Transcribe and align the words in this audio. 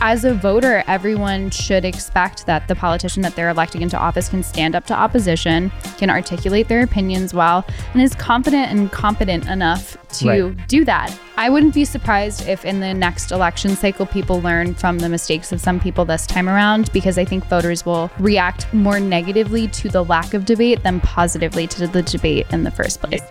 as 0.00 0.24
a 0.24 0.34
voter, 0.34 0.84
everyone 0.86 1.50
should 1.50 1.84
expect 1.84 2.46
that 2.46 2.68
the 2.68 2.74
politician 2.74 3.22
that 3.22 3.34
they're 3.34 3.48
electing 3.48 3.82
into 3.82 3.98
office 3.98 4.28
can 4.28 4.42
stand 4.42 4.74
up 4.74 4.86
to 4.86 4.94
opposition, 4.94 5.70
can 5.96 6.08
articulate 6.10 6.68
their 6.68 6.82
opinions 6.82 7.34
well, 7.34 7.64
and 7.92 8.02
is 8.02 8.14
confident 8.14 8.70
and 8.70 8.92
competent 8.92 9.48
enough 9.48 9.96
to 10.18 10.28
Right. 10.28 10.68
do 10.68 10.84
that. 10.84 11.12
I 11.36 11.50
wouldn't 11.50 11.74
be 11.74 11.84
surprised 11.84 12.48
if 12.48 12.64
in 12.64 12.80
the 12.80 12.94
next 12.94 13.30
election 13.32 13.76
cycle 13.76 14.06
people 14.06 14.40
learn 14.40 14.74
from 14.74 14.98
the 14.98 15.08
mistakes 15.08 15.52
of 15.52 15.60
some 15.60 15.80
people 15.80 16.04
this 16.04 16.26
time 16.26 16.48
around 16.48 16.92
because 16.92 17.18
I 17.18 17.24
think 17.24 17.46
voters 17.48 17.84
will 17.84 18.10
react 18.18 18.72
more 18.72 19.00
negatively 19.00 19.68
to 19.68 19.88
the 19.88 20.04
lack 20.04 20.34
of 20.34 20.44
debate 20.44 20.82
than 20.82 21.00
positively 21.00 21.66
to 21.68 21.86
the 21.86 22.02
debate 22.02 22.46
in 22.52 22.64
the 22.64 22.70
first 22.70 23.02
place. 23.02 23.22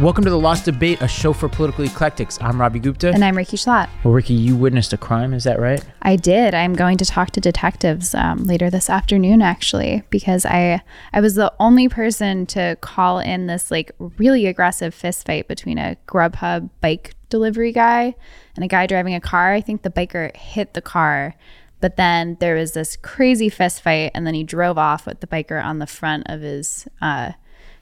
Welcome 0.00 0.22
to 0.26 0.30
the 0.30 0.38
Lost 0.38 0.64
Debate, 0.64 1.02
a 1.02 1.08
show 1.08 1.32
for 1.32 1.48
political 1.48 1.84
eclectics. 1.84 2.40
I'm 2.40 2.60
Ravi 2.60 2.78
Gupta. 2.78 3.08
And 3.08 3.24
I'm 3.24 3.36
Rikki 3.36 3.56
Schlott. 3.56 3.88
well, 4.04 4.14
Rikki, 4.14 4.32
you 4.32 4.54
witnessed 4.54 4.92
a 4.92 4.96
crime, 4.96 5.34
is 5.34 5.42
that 5.42 5.58
right? 5.58 5.84
I 6.02 6.14
did. 6.14 6.54
I'm 6.54 6.74
going 6.74 6.98
to 6.98 7.04
talk 7.04 7.32
to 7.32 7.40
detectives 7.40 8.14
um, 8.14 8.44
later 8.44 8.70
this 8.70 8.88
afternoon, 8.88 9.42
actually, 9.42 10.04
because 10.08 10.46
I 10.46 10.82
I 11.12 11.20
was 11.20 11.34
the 11.34 11.52
only 11.58 11.88
person 11.88 12.46
to 12.46 12.78
call 12.80 13.18
in 13.18 13.48
this 13.48 13.72
like 13.72 13.90
really 14.18 14.46
aggressive 14.46 14.94
fist 14.94 15.26
fight 15.26 15.48
between 15.48 15.78
a 15.78 15.96
Grubhub 16.06 16.70
bike 16.80 17.16
delivery 17.28 17.72
guy 17.72 18.14
and 18.54 18.64
a 18.64 18.68
guy 18.68 18.86
driving 18.86 19.16
a 19.16 19.20
car. 19.20 19.52
I 19.52 19.60
think 19.60 19.82
the 19.82 19.90
biker 19.90 20.34
hit 20.36 20.74
the 20.74 20.80
car, 20.80 21.34
but 21.80 21.96
then 21.96 22.36
there 22.38 22.54
was 22.54 22.70
this 22.70 22.94
crazy 22.94 23.48
fist 23.48 23.82
fight, 23.82 24.12
and 24.14 24.24
then 24.24 24.34
he 24.34 24.44
drove 24.44 24.78
off 24.78 25.06
with 25.06 25.18
the 25.18 25.26
biker 25.26 25.60
on 25.60 25.80
the 25.80 25.88
front 25.88 26.22
of 26.28 26.42
his 26.42 26.86
uh, 27.02 27.32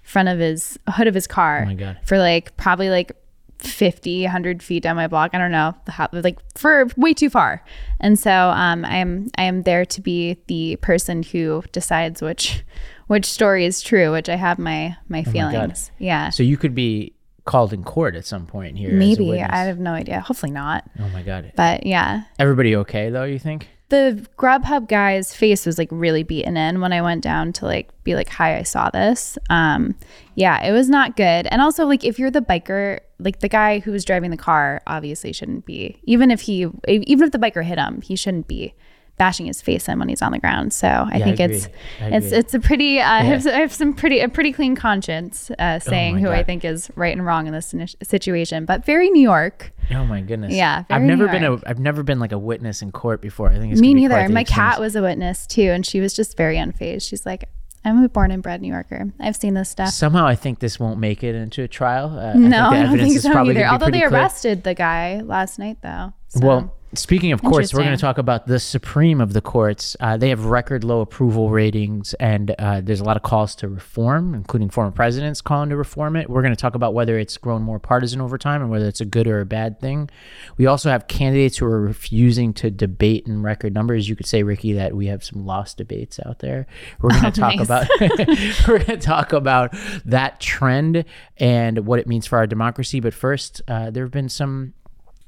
front 0.07 0.29
of 0.29 0.39
his 0.39 0.79
hood 0.89 1.07
of 1.07 1.15
his 1.15 1.27
car 1.27 1.63
Oh 1.65 1.67
my 1.67 1.75
God. 1.75 1.99
for 2.05 2.17
like 2.19 2.57
probably 2.57 2.89
like 2.89 3.13
50 3.59 4.23
100 4.25 4.63
feet 4.63 4.83
down 4.83 4.97
my 4.97 5.07
block. 5.07 5.31
I 5.35 5.39
don't 5.39 5.51
know 5.51 5.75
the 5.87 5.93
how, 5.93 6.09
like 6.13 6.39
for 6.57 6.87
way 6.97 7.13
too 7.15 7.31
far. 7.31 7.65
And 8.01 8.19
so 8.19 8.31
um, 8.31 8.85
i 8.85 8.97
am 8.97 9.29
i 9.39 9.43
am 9.45 9.63
there 9.63 9.85
to 9.87 10.01
be 10.01 10.37
the 10.47 10.77
person 10.77 11.23
who 11.23 11.63
decides 11.73 12.21
which 12.23 12.65
which 13.07 13.25
story 13.25 13.65
is 13.65 13.81
true 13.81 14.11
which 14.13 14.29
i 14.29 14.35
have 14.37 14.59
my 14.59 14.97
my 15.09 15.25
Oh 15.27 15.31
feelings. 15.31 15.91
Yeah. 15.99 16.31
So 16.31 16.43
you 16.43 16.57
could 16.57 16.75
be 16.75 17.13
called 17.47 17.73
in 17.73 17.83
court 17.85 18.15
at 18.17 18.27
some 18.27 18.45
point 18.45 18.77
here. 18.77 18.91
maybe. 18.93 19.41
I 19.41 19.65
have 19.65 19.79
no 19.79 19.93
idea. 19.93 20.21
Hopefully 20.21 20.51
not. 20.53 20.85
Oh 20.99 21.09
my 21.11 21.23
God. 21.23 21.53
but 21.57 21.87
yeah. 21.87 22.23
Everybody 22.41 22.75
okay, 22.77 23.09
though, 23.11 23.23
you 23.25 23.39
think? 23.39 23.69
The 23.89 24.27
Grubhub 24.37 24.89
guy's 24.89 25.33
face 25.33 25.65
was 25.65 25.79
like 25.79 25.89
really 25.93 26.25
beaten 26.25 26.57
in 26.57 26.81
when 26.81 26.93
I 26.93 27.03
went 27.03 27.23
down 27.23 27.53
to 27.55 27.67
like 27.67 27.89
be 28.03 28.15
like, 28.15 28.29
"Hi, 28.31 28.57
I 28.59 28.63
saw 28.63 28.91
this." 28.91 29.39
Um, 29.49 29.95
yeah, 30.35 30.65
it 30.65 30.73
was 30.73 30.89
not 30.89 31.17
good. 31.17 31.47
And 31.47 31.63
also, 31.63 31.87
like, 31.87 32.05
if 32.05 32.19
you're 32.19 32.31
the 32.31 32.41
biker, 32.41 33.01
like 33.19 33.41
the 33.41 33.49
guy 33.49 33.79
who 33.79 33.93
was 33.93 34.05
driving 34.05 34.31
the 34.31 34.37
car, 34.37 34.83
obviously 34.87 35.33
shouldn't 35.33 35.67
be. 35.67 36.01
Even 36.05 36.31
if 36.31 36.43
he, 36.43 36.67
even 36.89 37.27
if 37.27 37.33
the 37.33 37.39
biker 37.39 37.65
hit 37.65 37.79
him, 37.79 38.01
he 38.03 38.17
shouldn't 38.17 38.49
be 38.49 38.75
bashing 39.19 39.47
his 39.47 39.63
face 39.63 39.89
in 39.89 39.99
when 39.99 40.09
he's 40.09 40.21
on 40.21 40.33
the 40.33 40.39
ground. 40.39 40.73
So 40.73 40.87
I 40.89 41.17
Yeah, 41.19 41.25
think 41.25 41.41
agree. 41.41 41.57
it's 41.57 41.69
I 42.01 42.09
it's 42.09 42.27
agree. 42.27 42.39
it's 42.39 42.55
a 42.55 42.61
pretty. 42.61 43.01
Uh, 43.01 43.11
I, 43.11 43.21
have, 43.23 43.47
I 43.47 43.59
have 43.61 43.73
some 43.73 43.95
pretty 43.95 44.21
a 44.21 44.29
pretty 44.29 44.53
clean 44.53 44.77
conscience 44.77 45.51
uh, 45.59 45.79
saying 45.79 46.17
Oh 46.17 46.21
who 46.21 46.29
I 46.31 46.43
think 46.43 46.65
is 46.65 46.91
right 46.97 47.13
and 47.17 47.25
wrong 47.25 47.47
in 47.47 47.53
this 47.53 47.75
situation, 48.03 48.65
but 48.67 48.85
very 48.85 49.09
New 49.11 49.23
York. 49.23 49.73
Oh 49.93 50.05
my 50.05 50.21
goodness. 50.21 50.53
Yeah, 50.53 50.85
I've 50.91 51.03
never 51.03 51.29
been 51.29 51.45
a. 51.45 51.59
I've 51.67 51.79
never 51.79 52.03
been 52.03 52.19
like 52.21 52.33
a 52.33 52.39
witness 52.39 52.83
in 52.83 52.93
court 52.93 53.21
before. 53.23 53.49
I 53.51 53.57
think 53.59 53.73
it's 53.73 53.81
Me 53.81 53.89
gonna 53.95 54.01
be 54.03 54.07
quite 54.09 54.21
neither. 54.23 54.33
My 54.35 54.45
cat 54.45 54.81
was 54.81 54.97
a 54.97 55.03
witness 55.03 55.47
too, 55.47 55.63
and 55.71 55.87
she 55.87 56.01
was 56.01 56.13
just 56.13 56.37
very 56.37 56.57
unfazed. 56.57 57.09
She's 57.09 57.25
like, 57.25 57.49
"I'm 57.85 58.03
a 58.03 58.09
born 58.09 58.31
and 58.33 58.43
bred 58.43 58.61
New 58.61 58.73
Yorker. 58.73 59.13
I've 59.21 59.37
seen 59.37 59.55
this 59.55 59.69
stuff." 59.71 59.91
Somehow 59.91 60.27
I 60.27 60.35
think 60.35 60.59
this 60.59 60.79
won't 60.81 60.99
make 60.99 61.23
it 61.25 61.35
into 61.35 61.63
a 61.63 61.69
trial. 61.69 62.19
Uh, 62.19 62.35
no, 62.35 62.69
I 62.71 62.83
I, 62.83 62.87
think 62.89 62.91
the 62.91 62.97
don't 62.97 63.09
think 63.09 63.21
so 63.23 63.45
either. 63.51 63.65
Although 63.67 63.87
they 63.87 63.91
pretty 63.93 64.07
clear. 64.09 64.21
arrested 64.21 64.65
the 64.65 64.75
guy 64.75 65.21
last 65.23 65.59
night, 65.59 65.79
though. 65.83 66.13
So. 66.29 66.41
Well, 66.47 66.76
speaking 66.95 67.33
of 67.33 67.43
courts, 67.43 67.75
we're 67.75 67.83
going 67.83 67.97
to 67.97 68.01
talk 68.01 68.17
about 68.19 68.47
the 68.47 68.59
supreme 68.61 69.21
of 69.21 69.33
the 69.33 69.41
courts. 69.41 69.97
Uh, 70.01 70.17
they 70.17 70.29
have 70.31 70.47
record 70.47 70.85
low 70.85 71.01
approval 71.01 71.51
ratings, 71.51 72.15
and 72.15 72.55
uh, 72.59 72.81
there's 72.81 73.01
a 73.01 73.05
lot 73.05 73.17
of 73.17 73.23
calls 73.23 73.55
to 73.57 73.69
reform, 73.69 74.35
including 74.35 74.71
former 74.71 74.91
presidents 74.91 75.41
calling 75.41 75.69
to 75.71 75.77
reform 75.77 76.17
it. 76.17 76.31
We're 76.31 76.43
going 76.43 76.55
to 76.55 76.61
talk 76.61 76.75
about 76.75 76.95
whether 76.95 77.19
it's 77.19 77.37
grown 77.37 77.63
more 77.63 77.79
partisan 77.79 78.21
over 78.21 78.39
time 78.39 78.63
and 78.63 78.71
whether 78.71 78.87
it's 78.87 79.01
a 79.01 79.05
good 79.05 79.27
or 79.27 79.41
a 79.41 79.47
bad 79.47 79.81
thing. 79.81 80.09
We 80.57 80.67
also 80.67 80.89
have 80.91 81.09
candidates 81.09 81.59
who 81.59 81.67
are 81.67 81.81
refusing 81.81 82.55
to 82.55 82.71
debate 82.71 83.27
in 83.27 83.43
record 83.43 83.75
numbers. 83.75 84.09
You 84.09 84.17
could 84.17 84.27
say, 84.27 84.43
Rikki, 84.43 84.73
that 84.75 84.95
we 84.95 85.07
have 85.07 85.23
some 85.25 85.45
lost 85.45 85.77
debates 85.79 86.19
out 86.25 86.39
there. 86.39 86.67
We're 87.01 87.11
going 87.11 87.23
to 87.33 87.45
Oh, 87.45 87.51
talk 87.51 87.57
nice. 87.57 87.67
about 87.67 87.89
we're 88.69 88.79
going 88.79 88.87
to 88.87 88.97
talk 88.99 89.33
about 89.33 89.75
that 90.05 90.41
trend 90.41 91.05
and 91.39 91.81
what 91.87 91.99
it 91.99 92.07
means 92.07 92.27
for 92.27 92.39
our 92.39 92.47
democracy. 92.47 93.01
But 93.01 93.13
first, 93.13 93.61
uh, 93.69 93.91
there 93.91 94.05
have 94.05 94.13
been 94.13 94.29
some 94.29 94.73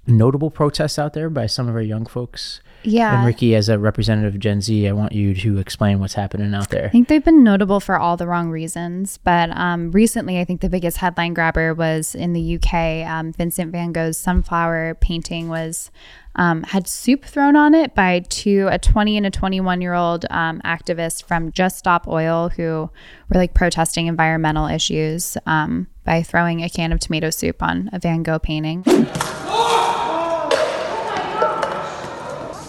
notable 0.08 0.50
protests 0.50 0.98
out 0.98 1.12
there 1.12 1.30
by 1.30 1.46
some 1.46 1.68
of 1.68 1.74
our 1.74 1.82
young 1.82 2.06
folks. 2.06 2.60
yeah, 2.82 3.18
And 3.18 3.26
Rikki, 3.26 3.54
as 3.54 3.68
a 3.68 3.78
representative 3.78 4.34
of 4.34 4.40
Gen 4.40 4.60
Z, 4.60 4.88
I 4.88 4.92
want 4.92 5.12
you 5.12 5.34
to 5.34 5.58
explain 5.58 6.00
what's 6.00 6.14
happening 6.14 6.54
out 6.54 6.70
there. 6.70 6.86
I 6.86 6.88
think 6.88 7.08
they've 7.08 7.24
been 7.24 7.42
notable 7.42 7.80
for 7.80 7.98
all 7.98 8.16
the 8.16 8.26
wrong 8.26 8.50
reasons. 8.50 9.18
But 9.18 9.50
um, 9.56 9.90
recently, 9.90 10.38
I 10.40 10.44
think 10.44 10.60
the 10.60 10.68
biggest 10.68 10.98
headline 10.98 11.34
grabber 11.34 11.74
was 11.74 12.14
in 12.14 12.32
the 12.32 12.56
UK. 12.56 13.08
Um, 13.08 13.32
Vincent 13.32 13.72
Van 13.72 13.92
Gogh's 13.92 14.16
sunflower 14.16 14.96
painting 15.00 15.48
was 15.48 15.90
um, 16.38 16.62
had 16.62 16.86
soup 16.86 17.24
thrown 17.24 17.56
on 17.56 17.74
it 17.74 17.94
by 17.96 18.20
two, 18.20 18.68
a 18.70 18.78
20 18.78 19.16
and 19.16 19.26
a 19.26 19.30
21 19.30 19.80
year 19.80 19.94
old 19.94 20.24
um, 20.30 20.60
activist 20.64 21.24
from 21.24 21.50
Just 21.50 21.78
Stop 21.78 22.06
Oil 22.06 22.48
who 22.50 22.90
were 23.28 23.38
like 23.38 23.54
protesting 23.54 24.06
environmental 24.06 24.68
issues 24.68 25.36
um, 25.46 25.88
by 26.04 26.22
throwing 26.22 26.62
a 26.62 26.70
can 26.70 26.92
of 26.92 27.00
tomato 27.00 27.30
soup 27.30 27.60
on 27.62 27.90
a 27.92 27.98
Van 27.98 28.22
Gogh 28.22 28.38
painting. 28.38 28.84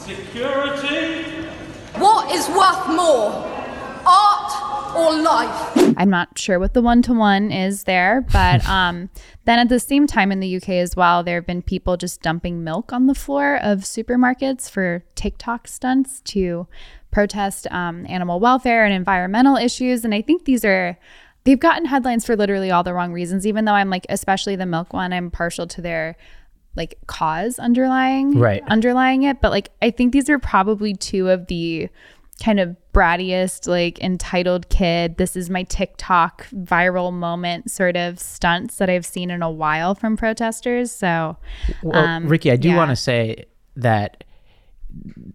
Security. 0.10 1.24
What 2.00 2.32
is 2.32 2.48
worth 2.50 2.88
more, 2.88 3.46
art 4.08 4.96
or 4.96 5.22
life? 5.22 5.94
I'm 5.98 6.10
not 6.10 6.36
sure 6.36 6.58
what 6.58 6.74
the 6.74 6.82
one 6.82 7.04
to 7.04 7.14
one 7.14 7.52
is 7.52 7.84
there, 7.84 8.26
but 8.34 8.68
um, 8.68 9.12
then 9.46 9.60
at 9.60 9.70
the 9.70 9.80
same 9.80 10.08
time 10.08 10.32
in 10.32 10.40
the 10.40 10.56
UK 10.56 10.70
as 10.70 10.96
well, 10.96 11.22
there 11.22 11.36
have 11.36 11.46
been 11.46 11.62
people 11.62 11.96
just 11.96 12.24
dumping 12.24 12.64
milk 12.64 12.92
on 12.92 13.06
the 13.06 13.14
floor 13.14 13.58
of 13.58 13.82
supermarkets 13.82 14.68
for 14.68 15.04
TikTok 15.14 15.68
stunts 15.68 16.22
to 16.22 16.68
protest 17.12 17.68
um, 17.70 18.08
animal 18.08 18.40
welfare 18.40 18.86
and 18.86 18.94
environmental 18.96 19.58
issues. 19.58 20.04
And 20.04 20.16
I 20.16 20.24
think 20.24 20.46
these 20.46 20.66
are. 20.66 20.98
They've 21.46 21.60
gotten 21.60 21.86
headlines 21.86 22.26
for 22.26 22.36
literally 22.36 22.70
all 22.70 22.84
the 22.84 22.94
wrong 22.94 23.14
reasons, 23.14 23.48
even 23.48 23.64
though 23.64 23.74
I'm 23.74 23.90
like, 23.90 24.06
especially 24.10 24.58
the 24.58 24.66
milk 24.66 24.92
one, 24.92 25.14
I'm 25.14 25.32
partial 25.32 25.68
to 25.68 25.82
their 25.82 26.18
like 26.76 26.96
cause 27.08 27.60
underlying 27.60 28.38
Right. 28.38 28.64
underlying 28.68 29.24
it. 29.24 29.42
But 29.42 29.52
like 29.52 29.70
I 29.82 29.92
think 29.92 30.14
these 30.14 30.30
are 30.30 30.40
probably 30.40 30.94
two 30.94 31.30
of 31.30 31.48
the 31.48 31.90
kind 32.42 32.60
of 32.60 32.76
brattiest, 32.94 33.68
like 33.68 34.00
entitled 34.02 34.70
kid, 34.70 35.18
this 35.18 35.36
is 35.36 35.50
my 35.50 35.64
TikTok 35.64 36.48
viral 36.52 37.12
moment 37.12 37.70
sort 37.70 37.98
of 37.98 38.18
stunts 38.18 38.78
that 38.78 38.90
I've 38.90 39.06
seen 39.06 39.30
in 39.30 39.42
a 39.44 39.52
while 39.52 39.94
from 39.94 40.16
protesters. 40.16 40.90
So, 40.92 41.36
Well, 41.84 41.98
um, 41.98 42.28
Rikki, 42.28 42.50
I 42.50 42.56
do 42.56 42.70
yeah. 42.70 42.78
want 42.78 42.92
to 42.92 42.96
say 42.96 43.44
that 43.76 44.24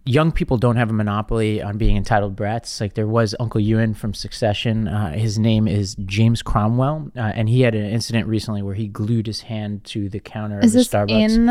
young 0.05 0.31
people 0.31 0.57
don't 0.57 0.75
have 0.75 0.89
a 0.89 0.93
monopoly 0.93 1.61
on 1.61 1.77
being 1.77 1.95
entitled 1.97 2.35
brats. 2.35 2.79
Like 2.81 2.93
there 2.93 3.07
was 3.07 3.35
Uncle 3.39 3.61
Ewan 3.61 3.93
from 3.93 4.13
Succession. 4.13 4.87
Uh, 4.87 5.13
his 5.13 5.39
name 5.39 5.67
is 5.67 5.95
James 6.05 6.41
Cromwell, 6.41 7.11
uh, 7.15 7.19
and 7.19 7.47
he 7.49 7.61
had 7.61 7.73
an 7.75 7.85
incident 7.85 8.27
recently 8.27 8.61
where 8.61 8.75
he 8.75 8.87
glued 8.87 9.27
his 9.27 9.41
hand 9.41 9.83
to 9.85 10.09
the 10.09 10.19
counter 10.19 10.59
is 10.59 10.73
of 10.75 10.79
this 10.79 10.87
Starbucks. 10.89 11.35
in 11.35 11.45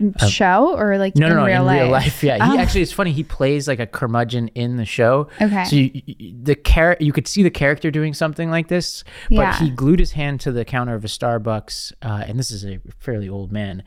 the 0.00 0.26
show 0.28 0.76
or 0.76 0.98
like 0.98 1.14
no, 1.16 1.26
in 1.26 1.32
no, 1.34 1.40
no, 1.40 1.46
real 1.46 1.60
in 1.60 1.66
life? 1.66 1.80
real 1.82 1.90
life. 1.90 2.24
Yeah, 2.24 2.44
he 2.50 2.56
Oh. 2.56 2.60
actually 2.60 2.82
it's 2.82 2.92
funny. 2.92 3.12
He 3.12 3.22
plays 3.22 3.68
like 3.68 3.78
a 3.78 3.86
curmudgeon 3.86 4.48
in 4.48 4.76
the 4.76 4.84
show. 4.84 5.28
Okay. 5.40 5.64
So 5.64 5.76
you, 5.76 5.90
you- 6.06 6.34
the 6.42 6.54
char- 6.56 6.96
you 7.00 7.12
could 7.12 7.28
see 7.28 7.42
the 7.42 7.50
character 7.50 7.90
doing 7.90 8.12
something 8.14 8.50
like 8.50 8.68
this, 8.68 9.04
but 9.28 9.36
Yeah. 9.36 9.58
he 9.58 9.70
glued 9.70 10.00
his 10.00 10.12
hand 10.12 10.40
to 10.40 10.52
the 10.52 10.64
counter 10.64 10.94
of 10.94 11.04
a 11.04 11.08
Starbucks, 11.08 11.92
uh, 12.02 12.24
and 12.26 12.38
this 12.38 12.50
is 12.50 12.64
a 12.64 12.80
fairly 12.98 13.28
old 13.28 13.52
man, 13.52 13.82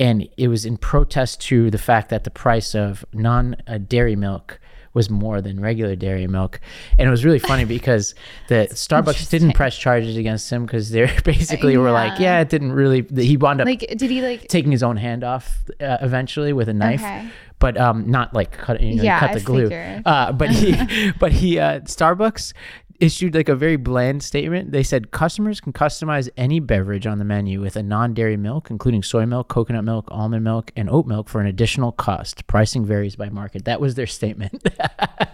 and 0.00 0.28
it 0.36 0.48
was 0.48 0.64
in 0.64 0.76
protest 0.78 1.40
to 1.42 1.70
the 1.70 1.78
fact 1.78 2.08
that 2.08 2.24
the 2.24 2.30
price 2.30 2.74
of 2.74 3.04
non 3.12 3.54
dairy 3.86 4.16
milk 4.16 4.58
was 4.92 5.08
more 5.08 5.40
than 5.40 5.60
regular 5.60 5.94
dairy 5.94 6.26
milk, 6.26 6.58
and 6.98 7.06
it 7.06 7.10
was 7.12 7.24
really 7.24 7.38
funny 7.38 7.64
because 7.78 8.12
the 8.48 8.66
Starbucks 8.72 9.30
didn't 9.30 9.52
press 9.52 9.78
charges 9.78 10.16
against 10.16 10.50
him 10.50 10.66
because 10.66 10.90
they 10.90 11.06
basically 11.24 11.76
were 11.76 11.92
like, 11.92 12.18
Yeah. 12.18 12.38
yeah, 12.38 12.40
it 12.40 12.48
didn't 12.48 12.72
really. 12.72 13.06
He 13.14 13.36
wound 13.36 13.60
up 13.60 13.66
Like, 13.66 13.80
did 13.96 14.10
he 14.10 14.20
like? 14.20 14.48
taking 14.48 14.72
his 14.72 14.82
own 14.82 14.96
hand 14.96 15.22
off 15.22 15.62
uh, 15.80 15.98
eventually 16.02 16.52
with 16.52 16.68
a 16.68 16.74
knife 16.74 17.02
Okay. 17.02 17.28
but 17.60 17.76
um 17.78 18.10
not 18.10 18.34
like 18.34 18.50
cut 18.50 18.80
you 18.80 18.96
know, 18.96 19.02
Yeah, 19.04 19.20
cut 19.20 19.30
I 19.30 19.34
the 19.34 19.40
glue 19.40 19.68
figured. 19.68 20.02
uh 20.06 20.32
but 20.32 20.50
he 20.50 21.12
but 21.20 21.30
he 21.32 21.58
uh 21.60 21.80
starbucks 21.80 22.52
issued 23.00 23.34
like 23.34 23.48
a 23.48 23.54
very 23.56 23.76
bland 23.76 24.22
statement. 24.22 24.72
They 24.72 24.82
said 24.82 25.10
customers 25.10 25.60
can 25.60 25.72
customize 25.72 26.28
any 26.36 26.60
beverage 26.60 27.06
on 27.06 27.18
the 27.18 27.24
menu 27.24 27.60
with 27.60 27.76
a 27.76 27.82
non-dairy 27.82 28.36
milk 28.36 28.70
including 28.70 29.02
soy 29.02 29.26
milk 29.26 29.48
coconut 29.48 29.84
milk 29.84 30.06
almond 30.10 30.44
milk 30.44 30.70
and 30.76 30.88
oat 30.90 31.06
milk 31.06 31.28
for 31.28 31.40
an 31.40 31.46
additional 31.46 31.92
cost. 31.92 32.46
Pricing 32.46 32.84
varies 32.84 33.16
by 33.16 33.28
market. 33.30 33.64
That 33.64 33.80
was 33.80 33.94
their 33.94 34.06
statement. 34.06 34.62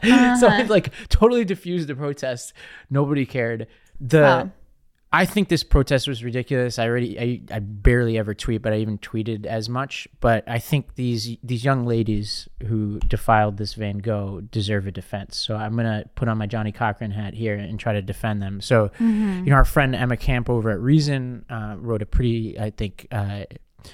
So 0.05 0.11
Uh-huh. 0.13 0.63
it 0.63 0.71
like 0.71 0.93
totally 1.09 1.45
diffused 1.45 1.89
the 1.89 1.95
protest. 1.97 2.53
Nobody 2.91 3.27
cared. 3.27 3.67
The 4.01 4.21
Wow. 4.21 4.51
I 5.17 5.25
think 5.25 5.49
this 5.49 5.63
protest 5.63 6.07
was 6.07 6.23
ridiculous. 6.23 6.79
I 6.79 6.87
already, 6.87 7.19
I, 7.19 7.41
I 7.51 7.61
barely 7.61 8.19
ever 8.19 8.35
tweet, 8.35 8.61
but 8.61 8.75
I 8.75 8.81
even 8.81 8.99
tweeted 8.99 9.47
as 9.47 9.67
much. 9.67 10.07
But 10.21 10.45
I 10.47 10.59
think 10.59 10.97
these 10.97 11.39
these 11.43 11.65
young 11.65 11.87
ladies 11.87 12.51
who 12.67 12.99
defiled 13.01 13.57
this 13.57 13.73
Van 13.73 13.97
Gogh 13.97 14.43
deserve 14.43 14.87
a 14.87 14.91
defense. 14.91 15.39
So 15.39 15.57
I'm 15.57 15.75
gonna 15.75 16.05
put 16.17 16.29
on 16.29 16.37
my 16.37 16.47
Johnnie 16.47 16.71
Cochran 16.71 17.13
hat 17.13 17.33
here 17.33 17.55
and 17.55 17.81
try 17.81 17.95
to 17.95 18.03
defend 18.03 18.43
them. 18.43 18.61
So, 18.61 18.91
you 19.01 19.07
know, 19.51 19.55
our 19.55 19.65
friend 19.65 19.95
Emma 19.95 20.19
Camp 20.19 20.51
over 20.51 20.71
at 20.71 20.81
Reason 20.81 21.47
uh, 21.49 21.77
wrote 21.79 22.03
a 22.03 22.07
pretty, 22.07 22.61
I 22.61 22.69
think. 22.69 23.07
Uh, 23.11 23.45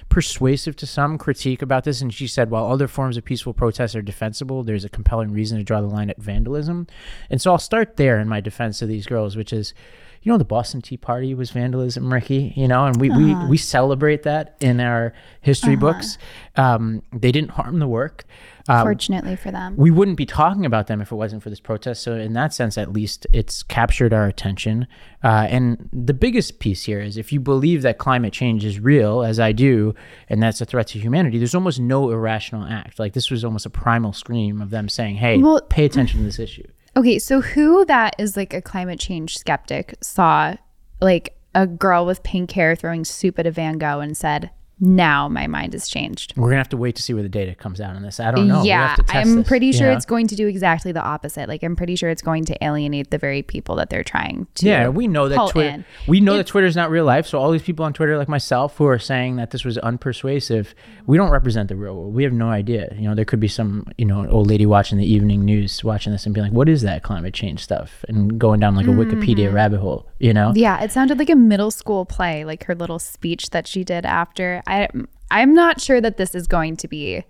persuasive 0.08 0.74
to 0.74 0.86
some 0.86 1.18
critique 1.18 1.60
about 1.60 1.84
this 1.84 2.00
and 2.00 2.14
she 2.14 2.26
said 2.26 2.48
while 2.48 2.64
other 2.64 2.88
forms 2.88 3.18
of 3.18 3.24
peaceful 3.26 3.52
protest 3.52 3.94
are 3.94 4.00
defensible 4.00 4.62
there's 4.62 4.86
a 4.86 4.88
compelling 4.88 5.30
reason 5.30 5.58
to 5.58 5.64
draw 5.64 5.82
the 5.82 5.86
line 5.86 6.08
at 6.08 6.16
vandalism 6.16 6.86
and 7.28 7.42
so 7.42 7.52
i'll 7.52 7.58
start 7.58 7.98
there 7.98 8.18
in 8.18 8.26
my 8.26 8.40
defense 8.40 8.80
of 8.80 8.88
these 8.88 9.04
girls 9.04 9.36
which 9.36 9.52
is 9.52 9.74
you 10.22 10.30
know 10.32 10.38
the 10.38 10.44
Boston 10.44 10.80
Tea 10.82 10.96
Party 10.96 11.34
was 11.34 11.50
vandalism, 11.50 12.12
Rikki. 12.12 12.52
You 12.56 12.68
know, 12.68 12.86
and 12.86 12.96
we 13.00 13.10
we, 13.10 13.34
we 13.46 13.56
celebrate 13.56 14.22
that 14.22 14.56
in 14.60 14.80
our 14.80 15.12
history 15.40 15.76
books. 15.76 16.18
Um, 16.56 17.02
they 17.12 17.32
didn't 17.32 17.50
harm 17.50 17.78
the 17.78 17.88
work. 17.88 18.24
Um, 18.68 18.82
Fortunately 18.84 19.34
for 19.34 19.50
them. 19.50 19.74
we 19.76 19.90
wouldn't 19.90 20.16
be 20.16 20.24
talking 20.26 20.64
about 20.64 20.86
them 20.86 21.00
if 21.00 21.10
it 21.10 21.16
wasn't 21.16 21.42
for 21.42 21.50
this 21.50 21.58
protest. 21.58 22.00
So 22.04 22.14
in 22.14 22.32
that 22.34 22.54
sense, 22.54 22.78
at 22.78 22.92
least, 22.92 23.26
it's 23.32 23.64
captured 23.64 24.12
our 24.12 24.26
attention. 24.28 24.86
Uh, 25.24 25.48
and 25.50 25.88
the 25.92 26.14
biggest 26.14 26.60
piece 26.60 26.84
here 26.84 27.00
is 27.00 27.16
if 27.16 27.32
you 27.32 27.40
believe 27.40 27.82
that 27.82 27.98
climate 27.98 28.32
change 28.32 28.64
is 28.64 28.78
real, 28.78 29.24
as 29.24 29.40
I 29.40 29.50
do, 29.50 29.96
and 30.28 30.40
that's 30.40 30.60
a 30.60 30.64
threat 30.64 30.86
to 30.88 31.00
humanity, 31.00 31.38
there's 31.38 31.56
almost 31.56 31.80
no 31.80 32.10
irrational 32.12 32.64
act. 32.64 33.00
Like 33.00 33.14
this 33.14 33.32
was 33.32 33.44
almost 33.44 33.66
a 33.66 33.70
primal 33.70 34.12
scream 34.12 34.62
of 34.62 34.70
them 34.70 34.88
saying, 34.88 35.16
"Hey, 35.16 35.38
Well- 35.38 35.60
pay 35.62 35.84
attention 35.84 36.20
to 36.20 36.24
this 36.26 36.38
issue." 36.38 36.62
Okay, 36.94 37.18
so 37.18 37.40
who 37.40 37.84
that 37.86 38.14
is 38.18 38.36
like 38.36 38.52
a 38.52 38.60
climate 38.60 39.00
change 39.00 39.38
skeptic 39.38 39.94
saw 40.02 40.56
like 41.00 41.36
a 41.54 41.66
girl 41.66 42.04
with 42.04 42.22
pink 42.22 42.50
hair 42.52 42.76
throwing 42.76 43.04
soup 43.04 43.38
at 43.38 43.46
a 43.46 43.50
Van 43.50 43.78
Gogh 43.78 44.00
and 44.00 44.16
said, 44.16 44.50
"Now 44.82 45.28
my 45.28 45.46
mind 45.46 45.72
has 45.72 45.88
changed." 45.88 46.34
We're 46.36 46.48
gonna 46.48 46.58
have 46.58 46.68
to 46.70 46.76
wait 46.76 46.96
to 46.96 47.02
see 47.02 47.14
where 47.14 47.22
the 47.22 47.28
data 47.28 47.54
comes 47.54 47.80
out 47.80 47.96
on 47.96 48.02
this. 48.02 48.20
I 48.20 48.30
don't 48.30 48.48
know. 48.48 48.62
Yeah, 48.62 48.88
have 48.88 48.96
to 48.96 49.02
test 49.04 49.26
I'm 49.26 49.36
this, 49.36 49.48
pretty 49.48 49.72
sure 49.72 49.88
know? 49.88 49.96
it's 49.96 50.04
going 50.04 50.26
to 50.26 50.36
do 50.36 50.46
exactly 50.46 50.92
the 50.92 51.02
opposite. 51.02 51.48
Like 51.48 51.62
I'm 51.62 51.76
pretty 51.76 51.96
sure 51.96 52.10
it's 52.10 52.22
going 52.22 52.44
to 52.46 52.64
alienate 52.64 53.10
the 53.10 53.18
very 53.18 53.42
people 53.42 53.76
that 53.76 53.88
they're 53.88 54.04
trying 54.04 54.46
to. 54.56 54.66
Yeah, 54.66 54.88
we 54.88 55.06
know 55.06 55.28
that 55.28 55.50
Twitter. 55.50 55.68
in. 55.68 55.84
We 56.06 56.20
know 56.20 56.36
that 56.36 56.46
Twitter's 56.46 56.76
not 56.76 56.90
real 56.90 57.04
life. 57.04 57.26
So 57.26 57.38
all 57.38 57.50
these 57.50 57.62
people 57.62 57.84
on 57.84 57.92
Twitter, 57.92 58.18
like 58.18 58.28
myself, 58.28 58.76
who 58.76 58.86
are 58.86 58.98
saying 58.98 59.36
that 59.36 59.52
this 59.52 59.64
was 59.64 59.78
unpersuasive, 59.78 60.74
we 61.06 61.16
don't 61.16 61.30
represent 61.30 61.68
the 61.68 61.76
real 61.76 61.94
world. 61.94 62.14
We 62.14 62.24
have 62.24 62.32
no 62.32 62.50
idea. 62.50 62.94
You 62.96 63.08
know, 63.08 63.14
there 63.14 63.24
could 63.24 63.40
be 63.40 63.48
some, 63.48 63.86
you 63.96 64.04
know, 64.04 64.28
old 64.28 64.48
lady 64.48 64.66
watching 64.66 64.98
the 64.98 65.06
evening 65.06 65.44
news, 65.44 65.82
watching 65.84 66.12
this 66.12 66.26
and 66.26 66.34
being 66.34 66.46
like, 66.46 66.52
"What 66.52 66.68
is 66.68 66.82
that 66.82 67.02
climate 67.02 67.34
change 67.34 67.60
stuff?" 67.60 68.04
and 68.08 68.38
going 68.38 68.60
down 68.60 68.74
like 68.76 68.86
a 68.86 68.90
Wikipedia 68.90 69.52
rabbit 69.52 69.80
hole. 69.80 70.06
You 70.18 70.32
know? 70.32 70.48
Mm-hmm. 70.48 70.58
Yeah, 70.58 70.82
it 70.82 70.92
sounded 70.92 71.18
like 71.18 71.30
a 71.30 71.36
middle 71.36 71.70
school 71.70 72.04
play, 72.04 72.44
like 72.44 72.64
her 72.64 72.74
little 72.74 72.98
speech 72.98 73.50
that 73.50 73.66
she 73.66 73.84
did 73.84 74.04
after. 74.06 74.62
I 74.72 74.88
I'm 75.30 75.54
not 75.54 75.80
sure 75.80 76.00
that 76.00 76.16
this 76.16 76.34
is 76.34 76.46
going 76.46 76.76
to 76.78 76.88
be 76.88 77.24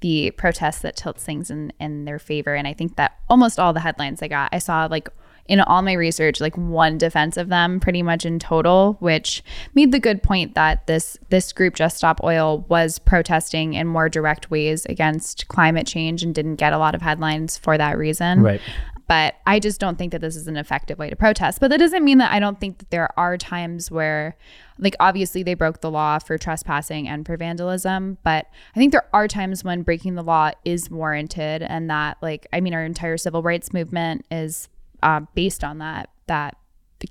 the 0.00 0.32
protest 0.32 0.82
that 0.82 0.96
tilts 0.96 1.24
things 1.24 1.50
in 1.50 1.72
in 1.80 2.04
their 2.04 2.18
favor 2.18 2.54
and 2.54 2.66
I 2.66 2.72
think 2.72 2.96
that 2.96 3.18
almost 3.28 3.58
all 3.58 3.72
the 3.72 3.80
headlines 3.80 4.22
I 4.22 4.28
got, 4.28 4.50
I 4.52 4.58
saw 4.58 4.86
like 4.90 5.08
in 5.46 5.60
all 5.60 5.82
my 5.82 5.92
research 5.92 6.40
like 6.40 6.56
one 6.56 6.96
defense 6.96 7.36
of 7.36 7.48
them 7.50 7.78
pretty 7.78 8.02
much 8.02 8.24
in 8.24 8.38
total 8.38 8.96
which 9.00 9.44
made 9.74 9.92
the 9.92 9.98
good 9.98 10.22
point 10.22 10.54
that 10.54 10.86
this 10.86 11.18
this 11.28 11.52
group 11.52 11.74
just 11.74 11.98
stop 11.98 12.18
oil 12.24 12.64
was 12.68 12.98
protesting 12.98 13.74
in 13.74 13.86
more 13.86 14.08
direct 14.08 14.50
ways 14.50 14.86
against 14.86 15.46
climate 15.48 15.86
change 15.86 16.22
and 16.22 16.34
didn't 16.34 16.56
get 16.56 16.72
a 16.72 16.78
lot 16.78 16.94
of 16.94 17.02
headlines 17.02 17.58
for 17.58 17.76
that 17.76 17.98
reason 17.98 18.40
Right. 18.42 18.60
But 19.06 19.34
I 19.46 19.60
just 19.60 19.80
don't 19.80 19.98
think 19.98 20.12
that 20.12 20.22
this 20.22 20.34
is 20.34 20.48
an 20.48 20.56
effective 20.56 20.98
way 20.98 21.10
to 21.10 21.16
protest. 21.16 21.60
But 21.60 21.68
that 21.70 21.78
doesn't 21.78 22.04
mean 22.04 22.18
that 22.18 22.32
I 22.32 22.40
don't 22.40 22.58
think 22.58 22.78
that 22.78 22.90
there 22.90 23.10
are 23.18 23.36
times 23.36 23.90
where, 23.90 24.34
like, 24.78 24.96
obviously 24.98 25.42
they 25.42 25.52
broke 25.52 25.82
the 25.82 25.90
law 25.90 26.18
for 26.18 26.38
trespassing 26.38 27.06
and 27.06 27.26
for 27.26 27.36
vandalism, 27.36 28.16
but 28.22 28.46
I 28.74 28.78
think 28.78 28.92
there 28.92 29.08
are 29.12 29.28
times 29.28 29.62
when 29.62 29.82
breaking 29.82 30.14
the 30.14 30.22
law 30.22 30.52
is 30.64 30.90
warranted, 30.90 31.62
and 31.62 31.90
that, 31.90 32.16
like, 32.22 32.46
I 32.52 32.60
mean, 32.60 32.72
our 32.72 32.84
entire 32.84 33.18
civil 33.18 33.42
rights 33.42 33.74
movement 33.74 34.24
is 34.30 34.68
uh, 35.02 35.20
based 35.34 35.62
on 35.62 35.78
that 35.78 36.08
that 36.26 36.56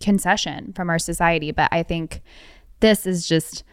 concession 0.02 0.74
from 0.74 0.90
our 0.90 0.98
society. 0.98 1.52
But 1.52 1.70
I 1.72 1.84
think 1.84 2.22
this 2.80 3.06
is 3.06 3.28
just 3.28 3.64